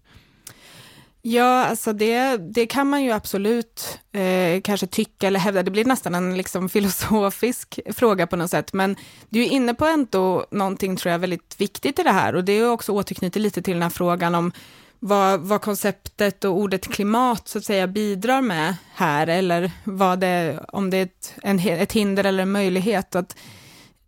Ja, 1.21 1.65
alltså 1.65 1.93
det, 1.93 2.37
det 2.37 2.65
kan 2.65 2.89
man 2.89 3.03
ju 3.03 3.11
absolut 3.11 3.99
eh, 4.11 4.61
kanske 4.61 4.87
tycka 4.87 5.27
eller 5.27 5.39
hävda. 5.39 5.63
Det 5.63 5.71
blir 5.71 5.85
nästan 5.85 6.15
en 6.15 6.37
liksom 6.37 6.69
filosofisk 6.69 7.79
fråga 7.93 8.27
på 8.27 8.35
något 8.35 8.51
sätt. 8.51 8.73
Men 8.73 8.95
du 9.29 9.43
är 9.43 9.47
inne 9.47 9.73
på 9.73 9.85
ändå 9.85 10.45
någonting 10.51 10.95
tror 10.95 11.11
jag 11.11 11.19
väldigt 11.19 11.55
viktigt 11.61 11.99
i 11.99 12.03
det 12.03 12.11
här 12.11 12.35
och 12.35 12.43
det 12.43 12.53
är 12.53 12.71
också 12.71 12.91
återknyter 12.91 13.39
lite 13.39 13.61
till 13.61 13.73
den 13.73 13.83
här 13.83 13.89
frågan 13.89 14.35
om 14.35 14.51
vad, 14.99 15.39
vad 15.39 15.61
konceptet 15.61 16.45
och 16.45 16.57
ordet 16.57 16.87
klimat 16.87 17.47
så 17.47 17.57
att 17.57 17.65
säga 17.65 17.87
bidrar 17.87 18.41
med 18.41 18.75
här 18.95 19.27
eller 19.27 19.71
vad 19.83 20.19
det, 20.19 20.65
om 20.67 20.89
det 20.89 20.97
är 20.97 21.03
ett, 21.03 21.33
en, 21.43 21.59
ett 21.59 21.93
hinder 21.93 22.23
eller 22.23 22.43
en 22.43 22.51
möjlighet. 22.51 23.15
Att, 23.15 23.35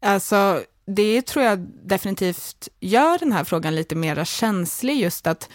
alltså, 0.02 0.62
det 0.86 1.22
tror 1.22 1.46
jag 1.46 1.60
definitivt 1.84 2.70
gör 2.80 3.18
den 3.18 3.32
här 3.32 3.44
frågan 3.44 3.76
lite 3.76 3.96
mer 3.96 4.26
känslig 4.26 4.98
just 4.98 5.28
att 5.28 5.50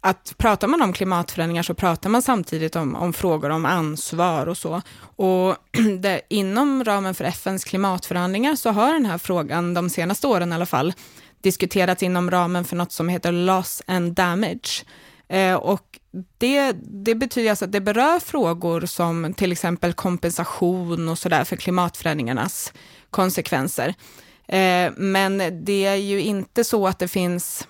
att 0.00 0.34
pratar 0.38 0.68
man 0.68 0.82
om 0.82 0.92
klimatförändringar 0.92 1.62
så 1.62 1.74
pratar 1.74 2.10
man 2.10 2.22
samtidigt 2.22 2.76
om, 2.76 2.94
om 2.96 3.12
frågor 3.12 3.50
om 3.50 3.64
ansvar 3.64 4.46
och 4.46 4.58
så. 4.58 4.82
Och 5.16 5.56
det, 6.00 6.20
inom 6.28 6.84
ramen 6.84 7.14
för 7.14 7.24
FNs 7.24 7.64
klimatförhandlingar 7.64 8.54
så 8.54 8.70
har 8.70 8.92
den 8.92 9.06
här 9.06 9.18
frågan, 9.18 9.74
de 9.74 9.90
senaste 9.90 10.26
åren 10.26 10.52
i 10.52 10.54
alla 10.54 10.66
fall, 10.66 10.92
diskuterats 11.40 12.02
inom 12.02 12.30
ramen 12.30 12.64
för 12.64 12.76
något 12.76 12.92
som 12.92 13.08
heter 13.08 13.32
loss 13.32 13.82
and 13.86 14.12
damage. 14.12 14.84
Eh, 15.28 15.54
och 15.54 15.98
det, 16.38 16.72
det 16.82 17.14
betyder 17.14 17.50
alltså 17.50 17.64
att 17.64 17.72
det 17.72 17.80
berör 17.80 18.18
frågor 18.18 18.80
som 18.80 19.34
till 19.34 19.52
exempel 19.52 19.92
kompensation 19.92 21.08
och 21.08 21.18
sådär 21.18 21.44
för 21.44 21.56
klimatförändringarnas 21.56 22.72
konsekvenser. 23.10 23.94
Eh, 24.48 24.92
men 24.96 25.64
det 25.64 25.86
är 25.86 25.94
ju 25.94 26.20
inte 26.20 26.64
så 26.64 26.86
att 26.86 26.98
det 26.98 27.08
finns 27.08 27.68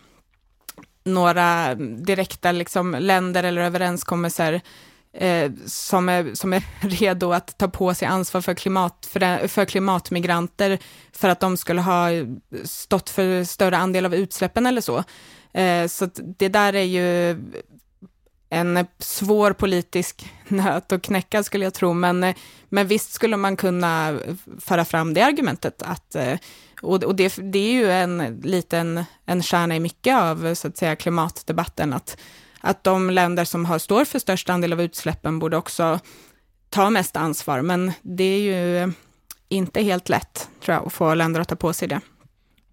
några 1.05 1.74
direkta 1.74 2.53
liksom, 2.53 2.96
länder 2.98 3.42
eller 3.42 3.62
överenskommelser 3.62 4.61
eh, 5.12 5.53
som, 5.66 6.09
är, 6.09 6.34
som 6.34 6.53
är 6.53 6.62
redo 6.80 7.32
att 7.32 7.59
ta 7.59 7.68
på 7.68 7.94
sig 7.94 8.09
ansvar 8.09 8.40
för, 8.40 8.55
klimat, 8.55 9.09
för, 9.11 9.48
för 9.48 9.64
klimatmigranter 9.64 10.78
för 11.12 11.28
att 11.28 11.40
de 11.40 11.57
skulle 11.57 11.80
ha 11.80 12.09
stått 12.64 13.11
för 13.11 13.44
större 13.44 13.76
andel 13.76 14.07
av 14.07 14.14
utsläppen 14.14 14.66
eller 14.66 14.80
så. 14.80 15.05
Eh, 15.53 15.86
så 15.86 16.09
det 16.38 16.48
där 16.48 16.74
är 16.74 16.82
ju 16.82 17.36
en 18.51 18.86
svår 18.98 19.53
politisk 19.53 20.32
nöt 20.48 20.92
att 20.92 21.03
knäcka 21.03 21.42
skulle 21.42 21.64
jag 21.64 21.74
tro, 21.74 21.92
men, 21.92 22.24
eh, 22.24 22.36
men 22.68 22.86
visst 22.86 23.12
skulle 23.12 23.36
man 23.36 23.57
kunna 23.57 24.18
föra 24.61 24.84
fram 24.84 25.14
det 25.14 25.22
argumentet 25.22 25.82
att 25.82 26.14
eh, 26.14 26.38
och, 26.83 27.05
och 27.05 27.16
det, 27.16 27.39
det, 27.43 27.59
är 27.59 27.72
ju 27.72 27.91
en 27.91 28.41
liten 28.45 29.05
en 29.26 29.43
kärna 29.43 29.76
i 29.76 29.81
mycket 29.81 30.16
av 30.16 30.55
så 30.55 30.68
att 30.68 30.76
säga, 30.76 30.97
klimatdebatten, 30.97 31.93
att, 31.93 32.16
att 32.61 32.85
de 32.85 33.11
länder 33.11 33.45
som 33.45 33.64
har, 33.64 33.78
står 33.78 34.05
för 34.05 34.18
störst 34.18 34.51
andel 34.51 34.72
av 34.72 34.83
utsläppen 34.83 35.39
borde 35.39 35.57
också 35.57 36.01
ta 36.70 36.91
mest 36.91 37.16
ansvar, 37.16 37.62
men 37.62 37.93
det 38.03 38.24
är 38.24 38.41
ju 38.41 38.93
inte 39.49 39.83
helt 39.83 40.09
lätt, 40.09 40.49
tror 40.64 40.74
jag, 40.74 40.87
att 40.87 40.93
få 40.93 41.14
länder 41.14 41.41
att 41.41 41.49
ta 41.49 41.57
på 41.57 41.72
sig 41.72 41.89
det. 41.89 42.01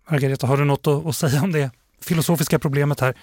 Margareta, 0.09 0.47
har 0.47 0.57
du 0.57 0.65
något 0.65 0.87
att, 0.87 1.05
att 1.05 1.15
säga 1.15 1.41
om 1.41 1.51
det 1.51 1.71
filosofiska 2.01 2.59
problemet 2.59 2.99
här? 2.99 3.15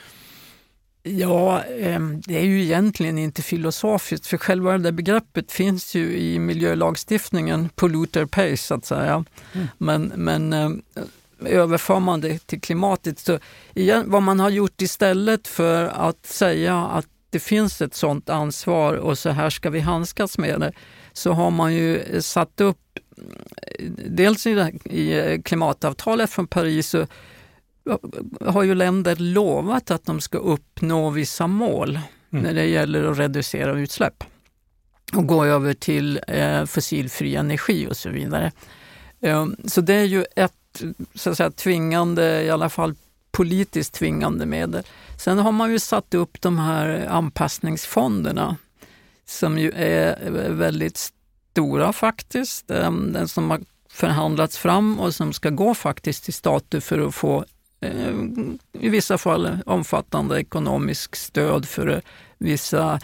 Ja, 1.07 1.63
ehm, 1.63 2.21
det 2.21 2.39
är 2.39 2.45
ju 2.45 2.63
egentligen 2.63 3.19
inte 3.19 3.43
filosofiskt, 3.43 4.27
för 4.27 4.37
själva 4.37 4.73
det 4.73 4.79
där 4.79 4.93
begreppet 4.93 5.53
finns 5.53 5.95
ju 5.95 6.17
i 6.19 6.39
miljölagstiftningen, 6.39 7.69
polluter 7.75 8.27
pays 8.27 8.63
så 8.67 8.75
att 8.75 8.85
säga. 8.85 9.25
Mm. 9.53 9.67
Men, 9.79 10.13
men 10.17 10.53
ehm, 10.53 10.83
överför 11.45 12.01
man 12.01 12.21
det 12.21 12.47
till 12.47 12.61
klimatet, 12.61 13.19
så 13.19 13.39
igen, 13.75 14.05
vad 14.07 14.23
man 14.23 14.41
har 14.41 14.51
gjort 14.51 14.83
istället 14.83 15.49
för 15.49 15.85
att 15.85 16.27
säga 16.27 16.77
att 16.77 17.07
det 17.31 17.41
finns 17.41 17.83
ett 17.83 17.95
sådant 17.95 18.31
ansvar 18.31 18.95
och 18.95 19.19
så 19.19 19.31
här 19.31 19.51
ska 19.51 19.71
vi 19.71 19.81
handskas 19.81 20.39
med 20.39 20.61
det, 20.61 20.73
så 21.13 21.33
har 21.33 21.51
man 21.51 21.75
ju 21.75 22.21
satt 22.23 22.61
upp, 22.61 22.99
dels 24.07 24.47
i, 24.47 24.51
i 24.85 25.43
klimatavtalet 25.45 26.31
från 26.31 26.47
Paris 26.47 26.95
har 28.41 28.63
ju 28.63 28.75
länder 28.75 29.17
lovat 29.17 29.91
att 29.91 30.05
de 30.05 30.21
ska 30.21 30.39
uppnå 30.39 31.11
vissa 31.11 31.47
mål 31.47 31.99
mm. 32.33 32.45
när 32.45 32.55
det 32.55 32.67
gäller 32.67 33.05
att 33.05 33.19
reducera 33.19 33.79
utsläpp 33.79 34.25
och 35.13 35.27
gå 35.27 35.45
över 35.45 35.75
till 35.75 36.21
eh, 36.29 36.65
fossilfri 36.65 37.37
energi 37.37 37.87
och 37.91 37.97
så 37.97 38.11
vidare. 38.11 38.53
Eh, 39.21 39.47
så 39.65 39.81
det 39.81 39.95
är 39.95 40.05
ju 40.05 40.25
ett 40.37 40.83
så 41.15 41.31
att 41.31 41.37
säga, 41.37 41.51
tvingande, 41.51 42.43
i 42.43 42.51
alla 42.51 42.69
fall 42.69 42.95
politiskt 43.31 43.95
tvingande 43.95 44.47
medel. 44.47 44.83
Sen 45.19 45.39
har 45.39 45.53
man 45.53 45.71
ju 45.71 45.79
satt 45.79 46.15
upp 46.15 46.41
de 46.41 46.59
här 46.59 47.07
anpassningsfonderna 47.07 48.57
som 49.27 49.59
ju 49.59 49.73
är 49.77 50.31
väldigt 50.51 51.13
stora 51.51 51.93
faktiskt. 51.93 52.71
Eh, 52.71 52.93
den 52.93 53.29
som 53.29 53.51
har 53.51 53.61
förhandlats 53.91 54.59
fram 54.59 55.01
och 55.01 55.15
som 55.15 55.33
ska 55.33 55.51
gå 55.51 55.75
faktiskt 55.75 56.25
till 56.25 56.35
stater 56.35 56.81
för 56.81 56.99
att 56.99 57.15
få 57.15 57.45
Eh, 57.85 58.15
i 58.73 58.89
vissa 58.89 59.19
fall 59.19 59.59
omfattande 59.67 60.41
ekonomisk 60.41 61.17
stöd 61.17 61.67
för 61.69 61.89
eh, 61.89 61.99
vissa, 62.39 63.01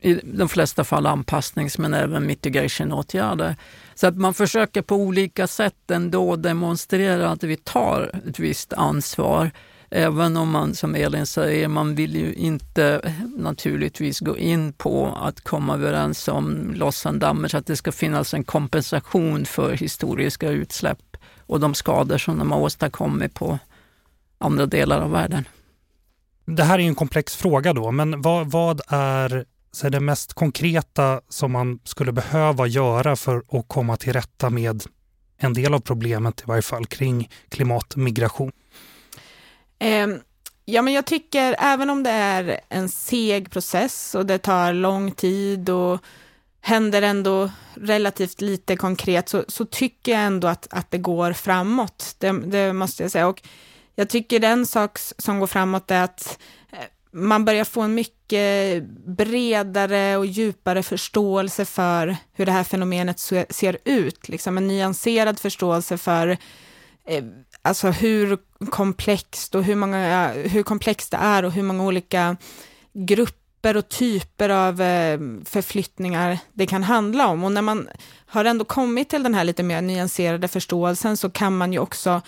i 0.00 0.14
de 0.14 0.48
flesta 0.48 0.84
fall 0.84 1.06
anpassnings 1.06 1.78
men 1.78 1.94
även 1.94 2.26
mitigation-åtgärder. 2.26 3.56
Så 3.94 4.06
att 4.06 4.16
man 4.16 4.34
försöker 4.34 4.82
på 4.82 4.96
olika 4.96 5.46
sätt 5.46 5.90
ändå 5.90 6.36
demonstrera 6.36 7.30
att 7.30 7.42
vi 7.42 7.56
tar 7.56 8.20
ett 8.28 8.38
visst 8.38 8.72
ansvar. 8.72 9.50
Även 9.90 10.36
om 10.36 10.50
man, 10.50 10.74
som 10.74 10.94
Elin 10.94 11.26
säger, 11.26 11.68
man 11.68 11.94
vill 11.94 12.16
ju 12.16 12.34
inte 12.34 13.00
eh, 13.04 13.12
naturligtvis 13.36 14.20
gå 14.20 14.38
in 14.38 14.72
på 14.72 15.18
att 15.22 15.40
komma 15.40 15.74
överens 15.74 16.28
om 16.28 16.74
loss 16.74 17.06
and 17.06 17.20
damage, 17.20 17.54
att 17.54 17.66
det 17.66 17.76
ska 17.76 17.92
finnas 17.92 18.34
en 18.34 18.44
kompensation 18.44 19.44
för 19.44 19.72
historiska 19.72 20.50
utsläpp 20.50 21.16
och 21.46 21.60
de 21.60 21.74
skador 21.74 22.18
som 22.18 22.38
de 22.38 22.52
har 22.52 22.60
åstadkommit 22.60 23.34
på 23.34 23.58
andra 24.38 24.66
delar 24.66 25.00
av 25.00 25.10
världen. 25.10 25.48
Det 26.46 26.64
här 26.64 26.78
är 26.78 26.82
en 26.82 26.94
komplex 26.94 27.36
fråga 27.36 27.72
då, 27.72 27.90
men 27.90 28.22
vad, 28.22 28.50
vad 28.50 28.80
är 28.88 29.44
så 29.72 29.86
är 29.86 29.90
det 29.90 30.00
mest 30.00 30.34
konkreta 30.34 31.20
som 31.28 31.52
man 31.52 31.78
skulle 31.84 32.12
behöva 32.12 32.66
göra 32.66 33.16
för 33.16 33.42
att 33.48 33.68
komma 33.68 33.96
till 33.96 34.12
rätta 34.12 34.50
med 34.50 34.82
en 35.36 35.52
del 35.52 35.74
av 35.74 35.80
problemet 35.80 36.40
i 36.40 36.44
varje 36.46 36.62
fall 36.62 36.86
kring 36.86 37.30
klimatmigration? 37.48 38.52
Um. 39.80 40.20
Ja, 40.66 40.82
men 40.82 40.92
jag 40.92 41.06
tycker 41.06 41.56
även 41.58 41.90
om 41.90 42.02
det 42.02 42.10
är 42.10 42.60
en 42.68 42.88
seg 42.88 43.50
process 43.50 44.14
och 44.14 44.26
det 44.26 44.38
tar 44.38 44.72
lång 44.72 45.10
tid 45.10 45.70
och 45.70 46.00
händer 46.60 47.02
ändå 47.02 47.50
relativt 47.74 48.40
lite 48.40 48.76
konkret 48.76 49.28
så, 49.28 49.44
så 49.48 49.64
tycker 49.64 50.12
jag 50.12 50.20
ändå 50.20 50.48
att, 50.48 50.66
att 50.70 50.90
det 50.90 50.98
går 50.98 51.32
framåt. 51.32 52.16
Det, 52.18 52.32
det 52.32 52.72
måste 52.72 53.02
jag 53.02 53.12
säga. 53.12 53.28
Och 53.28 53.42
jag 53.94 54.08
tycker 54.08 54.40
den 54.40 54.66
sak 54.66 54.98
som 55.18 55.40
går 55.40 55.46
framåt 55.46 55.90
är 55.90 56.02
att 56.02 56.38
eh, 56.72 56.78
man 57.12 57.44
börjar 57.44 57.64
få 57.64 57.80
en 57.80 57.94
mycket 57.94 58.84
bredare 59.06 60.16
och 60.16 60.26
djupare 60.26 60.82
förståelse 60.82 61.64
för 61.64 62.16
hur 62.32 62.46
det 62.46 62.52
här 62.52 62.64
fenomenet 62.64 63.20
ser 63.50 63.78
ut, 63.84 64.28
liksom 64.28 64.58
en 64.58 64.66
nyanserad 64.66 65.38
förståelse 65.40 65.98
för 65.98 66.28
eh, 67.06 67.24
alltså 67.62 67.90
hur 67.90 68.38
komplext 68.70 69.54
och 69.54 69.64
hur, 69.64 69.74
många, 69.74 70.32
hur 70.32 70.62
komplext 70.62 71.10
det 71.10 71.16
är 71.16 71.42
och 71.44 71.52
hur 71.52 71.62
många 71.62 71.84
olika 71.84 72.36
grupper 72.92 73.76
och 73.76 73.88
typer 73.88 74.48
av 74.48 74.80
eh, 74.80 75.18
förflyttningar 75.44 76.38
det 76.52 76.66
kan 76.66 76.82
handla 76.82 77.26
om. 77.26 77.44
Och 77.44 77.52
när 77.52 77.62
man 77.62 77.88
har 78.26 78.44
ändå 78.44 78.64
kommit 78.64 79.08
till 79.08 79.22
den 79.22 79.34
här 79.34 79.44
lite 79.44 79.62
mer 79.62 79.82
nyanserade 79.82 80.48
förståelsen 80.48 81.16
så 81.16 81.30
kan 81.30 81.56
man 81.56 81.72
ju 81.72 81.78
också 81.78 82.22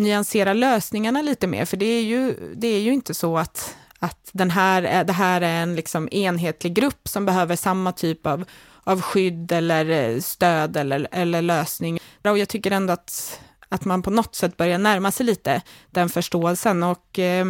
nyansera 0.00 0.52
lösningarna 0.52 1.22
lite 1.22 1.46
mer, 1.46 1.64
för 1.64 1.76
det 1.76 1.86
är 1.86 2.02
ju, 2.02 2.34
det 2.56 2.68
är 2.68 2.80
ju 2.80 2.92
inte 2.92 3.14
så 3.14 3.38
att, 3.38 3.76
att 3.98 4.30
den 4.32 4.50
här, 4.50 5.04
det 5.04 5.12
här 5.12 5.40
är 5.40 5.62
en 5.62 5.76
liksom 5.76 6.08
enhetlig 6.12 6.74
grupp 6.74 7.08
som 7.08 7.26
behöver 7.26 7.56
samma 7.56 7.92
typ 7.92 8.26
av, 8.26 8.44
av 8.84 9.00
skydd 9.00 9.52
eller 9.52 9.90
eh, 9.90 10.20
stöd 10.20 10.76
eller, 10.76 11.08
eller 11.10 11.42
lösning. 11.42 11.98
Och 12.24 12.38
jag 12.38 12.48
tycker 12.48 12.70
ändå 12.70 12.92
att, 12.92 13.40
att 13.68 13.84
man 13.84 14.02
på 14.02 14.10
något 14.10 14.34
sätt 14.34 14.56
börjar 14.56 14.78
närma 14.78 15.10
sig 15.10 15.26
lite 15.26 15.62
den 15.90 16.08
förståelsen. 16.08 16.82
Och, 16.82 17.18
eh, 17.18 17.46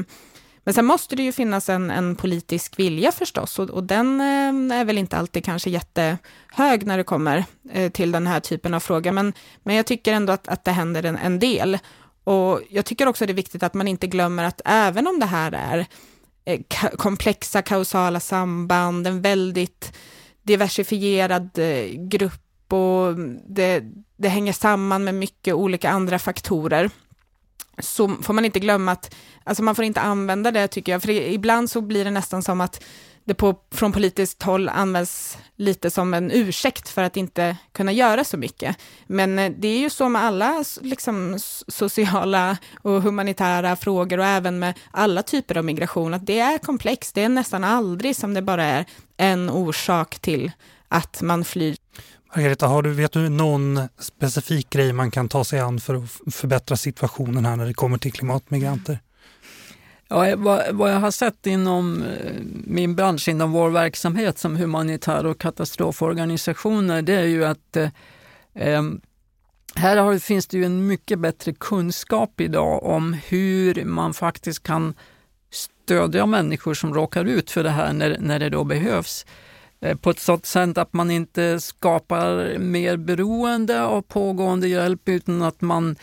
men 0.64 0.74
sen 0.74 0.86
måste 0.86 1.16
det 1.16 1.22
ju 1.22 1.32
finnas 1.32 1.68
en, 1.68 1.90
en 1.90 2.16
politisk 2.16 2.78
vilja 2.78 3.12
förstås 3.12 3.59
och, 3.59 3.70
och 3.70 3.84
den 3.84 4.20
eh, 4.20 4.78
är 4.78 4.84
väl 4.84 4.98
inte 4.98 5.16
alltid 5.16 5.44
kanske 5.44 5.70
jättehög 5.70 6.86
när 6.86 6.96
det 6.96 7.05
kommer 7.05 7.44
eh, 7.72 7.90
till 7.90 8.12
den 8.12 8.26
här 8.26 8.40
typen 8.40 8.74
av 8.74 8.80
frågor. 8.80 9.12
Men, 9.12 9.32
men 9.62 9.76
jag 9.76 9.86
tycker 9.86 10.12
ändå 10.12 10.32
att, 10.32 10.48
att 10.48 10.64
det 10.64 10.72
händer 10.72 11.03
en, 11.03 11.16
en 11.16 11.38
del. 11.38 11.78
Och 12.25 12.61
jag 12.71 12.85
tycker 12.85 13.07
också 13.09 13.27
det 13.27 13.33
är 13.33 13.35
viktigt 13.35 13.62
att 13.62 13.75
man 13.75 13.89
inte 13.89 14.07
glömmer 14.07 14.45
att 14.45 14.61
även 14.64 15.07
om 15.07 15.21
det 15.21 15.27
här 15.27 15.53
är 15.53 15.87
eh, 16.45 16.61
komplexa 16.97 17.62
kausala 17.62 18.21
samband, 18.21 19.07
en 19.07 19.23
väldigt 19.23 19.93
diversifierad 20.43 21.59
eh, 21.59 21.85
grupp 21.85 22.73
och 22.73 23.16
det, 23.47 23.85
det 24.16 24.29
hänger 24.29 24.53
samman 24.53 25.05
med 25.05 25.14
mycket 25.14 25.55
olika 25.55 25.91
andra 25.91 26.18
faktorer, 26.18 26.91
så 27.79 28.09
får 28.09 28.35
man 28.35 28.45
inte 28.45 28.61
glömma 28.61 28.93
att, 28.93 29.14
alltså 29.45 29.62
man 29.62 29.75
får 29.75 29.85
inte 29.85 30.01
använda 30.01 30.51
det 30.51 30.68
tycker 30.68 30.93
jag, 30.93 31.03
för 31.03 31.11
ibland 31.11 31.71
så 31.71 31.81
blir 31.81 32.05
det 32.05 32.11
nästan 32.11 32.43
som 32.43 32.61
att 32.61 32.85
det 33.31 33.35
på, 33.35 33.57
från 33.70 33.93
politiskt 33.93 34.43
håll 34.43 34.68
används 34.68 35.39
lite 35.57 35.91
som 35.91 36.14
en 36.14 36.31
ursäkt 36.31 36.89
för 36.89 37.03
att 37.03 37.16
inte 37.16 37.57
kunna 37.72 37.93
göra 37.93 38.24
så 38.24 38.37
mycket. 38.37 38.76
Men 39.07 39.39
eh, 39.39 39.53
det 39.59 39.68
är 39.68 39.78
ju 39.78 39.91
så 39.91 40.09
med 40.09 40.22
alla 40.22 40.64
liksom, 40.81 41.39
sociala 41.68 42.57
och 42.83 43.03
humanitära 43.03 43.76
frågor 43.76 44.18
och 44.18 44.26
även 44.26 44.59
med 44.59 44.78
alla 44.91 45.22
typer 45.22 45.59
av 45.59 45.64
migration, 45.64 46.14
att 46.14 46.26
det 46.26 46.39
är 46.39 46.59
komplext. 46.59 47.14
Det 47.14 47.22
är 47.22 47.28
nästan 47.28 47.64
aldrig 47.64 48.16
som 48.16 48.35
det 48.35 48.43
bara 48.43 48.64
är 48.64 48.85
en 49.16 49.51
orsak 49.51 50.18
till 50.18 50.53
att 50.89 51.22
man 51.22 51.45
flyr. 51.45 51.76
Margareta, 52.37 52.66
har 52.66 52.83
du, 52.83 52.91
vet 52.91 53.12
du 53.12 53.28
någon 53.28 53.81
specifik 53.99 54.70
grej 54.70 54.93
man 54.93 55.11
kan 55.11 55.28
ta 55.28 55.45
sig 55.45 55.61
an 55.61 55.81
för 55.81 55.95
att 55.95 56.35
förbättra 56.35 56.76
situationen 56.76 57.47
här 57.47 57.57
när 57.57 57.66
det 57.66 57.74
kommer 57.74 57.99
till 57.99 58.12
klimatmigranter? 58.12 58.99
Ja, 60.13 60.37
vad, 60.37 60.75
vad, 60.75 60.93
jag 60.93 61.01
har 61.01 61.11
sett 61.11 61.47
inom 61.47 62.03
eh, 62.03 62.33
min 62.65 62.95
bransch, 62.95 63.29
inom 63.29 63.53
vår 63.53 63.71
verksamhet 63.71 64.39
som 64.39 64.57
humanitär 64.57 65.27
och 65.27 65.41
katastroforganisationer, 65.41 67.03
det 67.03 67.15
är 67.15 67.27
ju 67.27 67.45
att 67.45 67.77
eh, 67.77 67.89
eh, 68.55 68.83
här 69.75 69.97
har, 69.97 70.19
finns 70.19 70.47
det 70.47 70.59
ju 70.59 70.65
en 70.65 70.87
mycket 70.87 71.19
bättre 71.19 71.53
kunskap 71.53 72.41
idag 72.41 72.85
om 72.85 73.13
hur 73.13 73.85
man 73.85 74.15
faktiskt 74.15 74.63
kan 74.63 74.95
stödja 75.51 76.27
människor 76.27 76.75
som 76.75 76.95
råkar 76.95 77.25
ut 77.25 77.51
för 77.51 77.65
det 77.65 77.71
här 77.71 77.93
när, 77.93 78.17
när 78.21 78.39
det 78.39 78.49
då 78.49 78.65
behövs. 78.65 79.27
Eh, 79.81 79.97
på 79.97 80.11
ett 80.11 80.21
sådant 80.21 80.47
sätt 80.47 80.79
att 80.79 80.93
man 80.93 81.11
inte 81.11 81.61
skapar 81.61 82.59
mer 82.59 82.97
beroende 82.97 83.83
av 83.83 84.03
pågående 84.03 84.69
hjälp 84.69 85.09
utan 85.09 85.43
att 85.43 85.61
man 85.61 85.97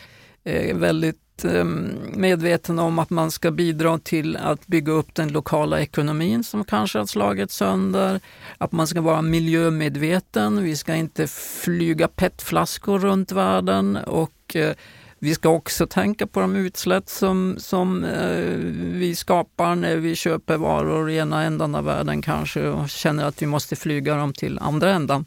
är 0.43 0.73
väldigt 0.73 1.26
Ehm, 1.45 1.95
medveten 2.13 2.79
om 2.79 2.99
att 2.99 3.09
man 3.09 3.31
ska 3.31 3.51
bidra 3.51 3.99
till 3.99 4.37
att 4.37 4.67
bygga 4.67 4.91
upp 4.91 5.15
den 5.15 5.27
lokala 5.27 5.79
ekonomin 5.79 6.43
som 6.43 6.63
kanske 6.63 6.99
har 6.99 7.05
slagits 7.05 7.55
sönder. 7.55 8.19
Att 8.57 8.71
man 8.71 8.87
ska 8.87 9.01
vara 9.01 9.21
miljömedveten. 9.21 10.63
Vi 10.63 10.75
ska 10.75 10.95
inte 10.95 11.27
flyga 11.63 12.07
petflaskor 12.07 12.99
runt 12.99 13.31
världen 13.31 13.95
och 13.95 14.55
eh, 14.55 14.75
vi 15.19 15.35
ska 15.35 15.49
också 15.49 15.87
tänka 15.87 16.27
på 16.27 16.39
de 16.39 16.55
utsläpp 16.55 17.09
som, 17.09 17.55
som 17.57 18.03
eh, 18.03 18.45
vi 18.77 19.15
skapar 19.15 19.75
när 19.75 19.95
vi 19.95 20.15
köper 20.15 20.57
varor 20.57 21.09
i 21.09 21.17
ena 21.17 21.43
ändan 21.43 21.75
av 21.75 21.83
världen 21.83 22.21
kanske 22.21 22.67
och 22.67 22.89
känner 22.89 23.25
att 23.25 23.41
vi 23.41 23.45
måste 23.45 23.75
flyga 23.75 24.15
dem 24.15 24.33
till 24.33 24.59
andra 24.59 24.91
ändan. 24.91 25.25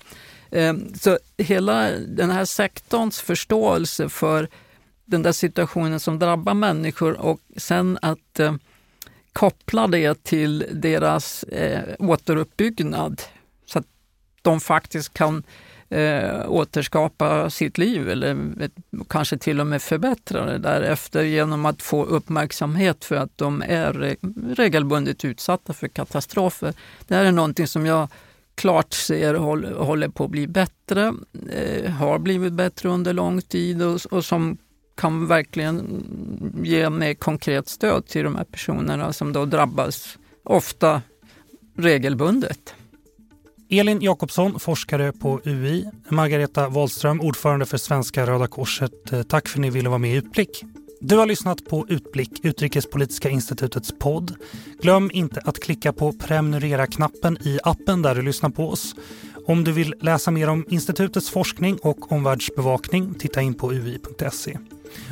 Eh, 0.50 0.74
så 1.00 1.18
hela 1.36 1.90
den 1.90 2.30
här 2.30 2.44
sektorns 2.44 3.20
förståelse 3.20 4.08
för 4.08 4.48
den 5.10 5.22
där 5.22 5.32
situationen 5.32 6.00
som 6.00 6.18
drabbar 6.18 6.54
människor 6.54 7.20
och 7.20 7.40
sen 7.56 7.98
att 8.02 8.40
eh, 8.40 8.54
koppla 9.32 9.86
det 9.86 10.24
till 10.24 10.66
deras 10.72 11.42
eh, 11.42 11.94
återuppbyggnad 11.98 13.22
så 13.66 13.78
att 13.78 13.86
de 14.42 14.60
faktiskt 14.60 15.14
kan 15.14 15.42
eh, 15.88 16.50
återskapa 16.50 17.50
sitt 17.50 17.78
liv 17.78 18.08
eller 18.08 18.62
ett, 18.62 18.72
kanske 19.08 19.38
till 19.38 19.60
och 19.60 19.66
med 19.66 19.82
förbättra 19.82 20.44
det 20.44 20.58
därefter 20.58 21.22
genom 21.22 21.66
att 21.66 21.82
få 21.82 22.04
uppmärksamhet 22.04 23.04
för 23.04 23.16
att 23.16 23.38
de 23.38 23.62
är 23.62 24.02
eh, 24.02 24.14
regelbundet 24.54 25.24
utsatta 25.24 25.72
för 25.72 25.88
katastrofer. 25.88 26.74
Det 27.08 27.14
här 27.14 27.24
är 27.24 27.32
någonting 27.32 27.66
som 27.66 27.86
jag 27.86 28.08
klart 28.54 28.92
ser 28.92 29.34
håller 29.74 30.08
på 30.08 30.24
att 30.24 30.30
bli 30.30 30.46
bättre, 30.46 31.14
eh, 31.52 31.90
har 31.90 32.18
blivit 32.18 32.52
bättre 32.52 32.88
under 32.88 33.12
lång 33.12 33.42
tid 33.42 33.82
och, 33.82 34.00
och 34.10 34.24
som 34.24 34.58
kan 35.00 35.26
verkligen 35.26 36.04
ge 36.64 36.90
mer 36.90 37.14
konkret 37.14 37.68
stöd 37.68 38.06
till 38.06 38.24
de 38.24 38.36
här 38.36 38.44
personerna 38.44 39.12
som 39.12 39.32
då 39.32 39.44
drabbas, 39.44 40.18
ofta 40.44 41.02
regelbundet. 41.76 42.74
Elin 43.70 44.00
Jakobsson, 44.00 44.60
forskare 44.60 45.12
på 45.12 45.40
UI. 45.44 45.84
Margareta 46.08 46.68
Wahlström, 46.68 47.20
ordförande 47.20 47.66
för 47.66 47.78
Svenska 47.78 48.26
Röda 48.26 48.46
Korset. 48.46 49.12
Eh, 49.12 49.22
tack 49.22 49.48
för 49.48 49.58
att 49.58 49.62
ni 49.62 49.70
ville 49.70 49.88
vara 49.88 49.98
med 49.98 50.10
i 50.10 50.16
Utblick. 50.16 50.64
Du 51.00 51.16
har 51.16 51.26
lyssnat 51.26 51.64
på 51.64 51.86
Utblick, 51.88 52.44
Utrikespolitiska 52.44 53.28
institutets 53.28 53.92
podd. 53.98 54.34
Glöm 54.82 55.10
inte 55.12 55.40
att 55.44 55.60
klicka 55.60 55.92
på 55.92 56.12
prenumerera-knappen 56.12 57.38
i 57.40 57.58
appen 57.62 58.02
där 58.02 58.14
du 58.14 58.22
lyssnar 58.22 58.50
på 58.50 58.68
oss. 58.68 58.94
Om 59.46 59.64
du 59.64 59.72
vill 59.72 59.94
läsa 60.00 60.30
mer 60.30 60.48
om 60.48 60.66
institutets 60.68 61.30
forskning 61.30 61.78
och 61.82 62.12
omvärldsbevakning, 62.12 63.14
titta 63.14 63.42
in 63.42 63.54
på 63.54 63.72
ui.se. 63.72 64.58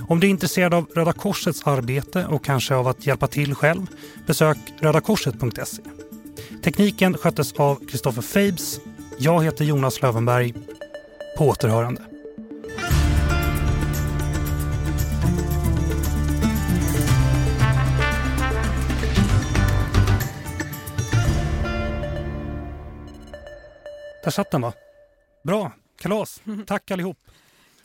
Om 0.09 0.20
du 0.20 0.26
är 0.26 0.31
intresserad 0.31 0.74
av 0.74 0.87
Röda 0.95 1.12
Korsets 1.12 1.62
arbete 1.66 2.26
och 2.26 2.45
kanske 2.45 2.74
av 2.74 2.89
att 2.89 3.07
hjälpa 3.07 3.26
till 3.26 3.55
själv, 3.55 3.87
besök 4.26 4.59
rödakorset.se. 4.81 5.83
Tekniken 6.62 7.14
sköttes 7.14 7.53
av 7.53 7.87
Kristoffer 7.89 8.22
Fabes. 8.22 8.81
Jag 9.18 9.45
heter 9.45 9.64
Jonas 9.64 10.03
Lövenberg. 10.03 10.55
På 11.39 11.49
återhörande. 11.49 12.03
Där 24.24 24.31
satt 24.31 24.51
den 24.51 24.61
va? 24.61 24.72
Bra, 25.45 25.72
kalas. 26.01 26.43
Tack 26.66 26.91
allihop. 26.91 27.18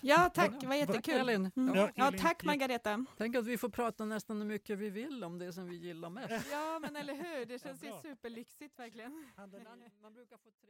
Ja, 0.06 0.30
tack. 0.34 0.52
Det 0.62 0.68
var 0.68 0.76
jättekul. 0.76 1.14
Elin. 1.14 1.52
Mm. 1.56 1.76
Ja, 1.76 1.90
ja, 1.96 2.12
tack 2.20 2.44
Margareta. 2.44 3.06
Tänk 3.18 3.36
att 3.36 3.46
vi 3.46 3.58
får 3.58 3.70
prata 3.70 4.06
nästan 4.06 4.38
hur 4.42 4.48
mycket 4.48 4.78
vi 4.80 4.90
vill 4.90 5.24
om 5.24 5.40
det 5.40 5.54
som 5.54 5.70
vi 5.70 5.76
gillar 5.76 6.10
mest. 6.10 6.52
Ja, 6.52 6.80
men 6.82 6.96
eller 6.96 7.14
hur. 7.14 7.46
Det 7.46 7.60
känns 7.62 7.84
ju 7.84 7.92
superlyxigt 8.02 8.80
verkligen. 8.80 9.26
Man, 9.38 9.52
man 10.02 10.14
brukar 10.14 10.38
få 10.38 10.50
tre. 10.62 10.70